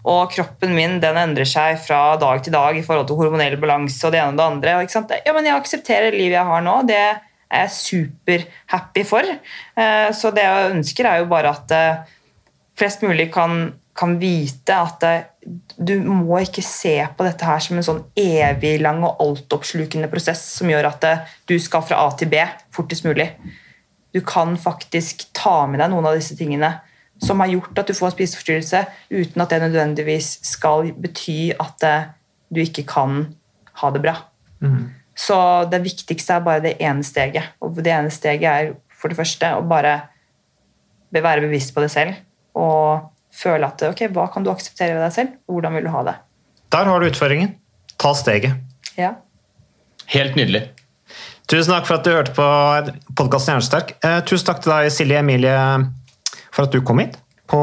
Og 0.06 0.30
kroppen 0.30 0.74
min 0.76 1.00
den 1.02 1.18
endrer 1.18 1.48
seg 1.50 1.80
fra 1.82 2.00
dag 2.22 2.44
til 2.46 2.54
dag 2.54 2.78
i 2.78 2.84
forhold 2.86 3.10
til 3.10 3.18
hormonell 3.18 3.58
balanse 3.62 4.06
og 4.06 4.14
det 4.14 4.22
ene 4.22 4.36
og 4.36 4.38
det 4.38 4.46
andre. 4.52 4.76
Ikke 4.86 4.96
sant? 5.00 5.16
Ja, 5.26 5.34
men 5.34 5.50
jeg 5.50 5.58
aksepterer 5.58 6.12
det 6.12 6.20
livet 6.20 6.38
jeg 6.38 6.50
har 6.52 6.62
nå. 6.66 6.76
Det 6.86 7.00
er 7.02 7.24
jeg 7.56 7.74
superhappy 7.74 9.02
for. 9.06 9.26
Eh, 9.26 10.10
Så 10.14 10.30
det 10.34 10.46
jeg 10.46 10.76
ønsker, 10.76 11.10
er 11.10 11.24
jo 11.24 11.28
bare 11.30 11.52
at 11.58 11.74
eh, 11.74 12.14
flest 12.78 13.02
mulig 13.04 13.28
kan, 13.34 13.74
kan 13.96 14.16
vite 14.20 14.76
at 14.76 15.00
det, 15.00 15.14
du 15.76 15.94
må 16.04 16.40
ikke 16.42 16.64
se 16.64 16.98
på 17.16 17.26
dette 17.26 17.46
her 17.46 17.62
som 17.62 17.78
en 17.78 17.86
sånn 17.86 18.02
evig 18.18 18.76
lang 18.82 19.02
og 19.06 19.22
altoppslukende 19.22 20.10
prosess 20.12 20.42
som 20.58 20.70
gjør 20.70 20.90
at 20.90 21.00
det, 21.04 21.14
du 21.48 21.56
skal 21.62 21.84
fra 21.86 22.02
A 22.04 22.10
til 22.18 22.30
B 22.32 22.42
fortest 22.74 23.06
mulig. 23.06 23.30
Du 24.12 24.22
kan 24.26 24.56
faktisk 24.60 25.28
ta 25.36 25.64
med 25.68 25.80
deg 25.82 25.92
noen 25.92 26.08
av 26.08 26.18
disse 26.18 26.36
tingene 26.38 26.74
som 27.22 27.40
har 27.40 27.48
gjort 27.48 27.78
at 27.80 27.88
du 27.88 27.96
får 27.96 28.10
en 28.10 28.14
spiseforstyrrelse, 28.16 28.82
uten 29.08 29.42
at 29.42 29.52
det 29.52 29.62
nødvendigvis 29.62 30.34
skal 30.44 30.90
bety 31.00 31.54
at 31.56 31.78
det, 31.80 31.96
du 32.52 32.60
ikke 32.60 32.84
kan 32.88 33.22
ha 33.80 33.90
det 33.92 34.02
bra. 34.04 34.18
Så 35.16 35.36
det 35.72 35.80
viktigste 35.84 36.36
er 36.36 36.44
bare 36.44 36.60
det 36.64 36.76
ene 36.84 37.04
steget. 37.04 37.54
Og 37.64 37.78
det 37.80 37.92
ene 37.92 38.12
steget 38.12 38.50
er 38.50 38.74
for 38.92 39.08
det 39.08 39.16
første 39.16 39.54
å 39.56 39.64
bare 39.64 39.94
være 41.16 41.46
bevisst 41.46 41.72
på 41.74 41.80
det 41.80 41.90
selv. 41.90 42.18
Og 42.56 43.12
føle 43.36 43.68
at 43.68 43.84
ok, 43.90 44.06
hva 44.16 44.30
kan 44.32 44.46
du 44.46 44.50
akseptere 44.52 44.96
ved 44.96 45.04
deg 45.04 45.14
selv? 45.14 45.36
Hvordan 45.50 45.76
vil 45.76 45.86
du 45.88 45.92
ha 45.92 46.02
det? 46.08 46.16
Der 46.72 46.88
har 46.88 47.00
du 47.00 47.08
utfordringen. 47.08 47.54
Ta 48.00 48.14
steget. 48.16 48.56
Ja. 48.96 49.14
Helt 50.12 50.38
nydelig. 50.38 50.66
Tusen 51.46 51.76
takk 51.76 51.86
for 51.86 51.98
at 51.98 52.06
du 52.06 52.10
hørte 52.10 52.34
på 52.34 52.46
podkasten 53.18 53.54
Hjernesterk. 53.54 53.94
Eh, 54.02 54.18
tusen 54.26 54.48
takk 54.48 54.64
til 54.64 54.72
deg, 54.72 54.90
Silje 54.90 55.20
Emilie, 55.22 55.54
for 56.50 56.66
at 56.66 56.74
du 56.74 56.80
kom 56.82 56.98
hit 57.02 57.20
på 57.46 57.60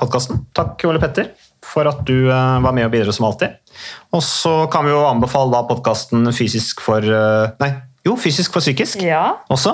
podkasten. 0.00 0.42
Takk, 0.56 0.84
Ole 0.90 1.00
Petter, 1.00 1.30
for 1.64 1.88
at 1.88 2.02
du 2.04 2.28
eh, 2.28 2.58
var 2.66 2.76
med 2.76 2.84
og 2.84 2.92
bidro 2.92 3.14
som 3.16 3.30
alltid. 3.30 3.56
Og 4.12 4.22
så 4.24 4.54
kan 4.72 4.84
vi 4.84 4.92
jo 4.92 5.00
anbefale 5.08 5.54
da 5.54 5.64
podkasten 5.68 6.28
Fysisk 6.36 6.84
for 6.84 7.04
eh, 7.04 7.54
Nei, 7.62 7.70
jo, 8.04 8.16
Fysisk 8.20 8.52
for 8.52 8.60
psykisk 8.60 9.00
også. 9.00 9.72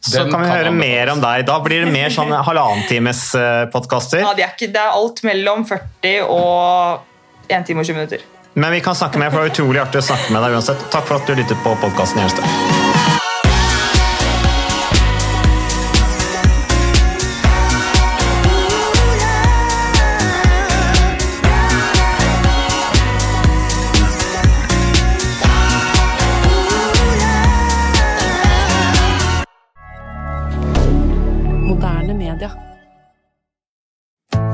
Så 0.00 0.12
Den 0.22 0.30
kan 0.30 0.44
vi 0.44 0.46
kan 0.46 0.52
høre 0.52 0.70
mer 0.74 1.10
om 1.16 1.22
deg. 1.22 1.42
Da 1.48 1.58
blir 1.64 1.82
det 1.82 1.90
mer 1.90 2.14
sånn 2.14 2.30
halvannen 2.48 2.86
times 2.86 3.26
eh, 3.34 3.66
podkaster. 3.74 4.22
Ja, 4.22 4.32
det, 4.38 4.46
er 4.46 4.54
ikke, 4.54 4.70
det 4.70 4.82
er 4.84 4.94
alt 4.94 5.22
mellom 5.26 5.66
40 5.66 6.30
og 6.30 7.50
1 7.50 7.66
time 7.66 7.82
og 7.82 7.90
20 7.90 7.98
minutter. 7.98 8.26
Men 8.56 8.72
vi 8.72 8.80
kan 8.80 8.96
snakke 8.96 9.20
med 9.20 9.34
for 9.34 9.42
det 9.42 9.50
er 9.50 9.56
utrolig 9.56 9.82
artig 9.82 10.00
å 10.00 10.08
snakke 10.14 10.32
med 10.32 10.46
deg 10.46 10.56
uansett. 10.56 10.90
Takk 10.94 11.10
for 11.10 11.18
at 11.18 11.28
du 11.28 11.36
lyttet 11.36 11.58
på 11.66 11.74
podkasten 11.82 12.22
Hjernesterk. 12.22 12.85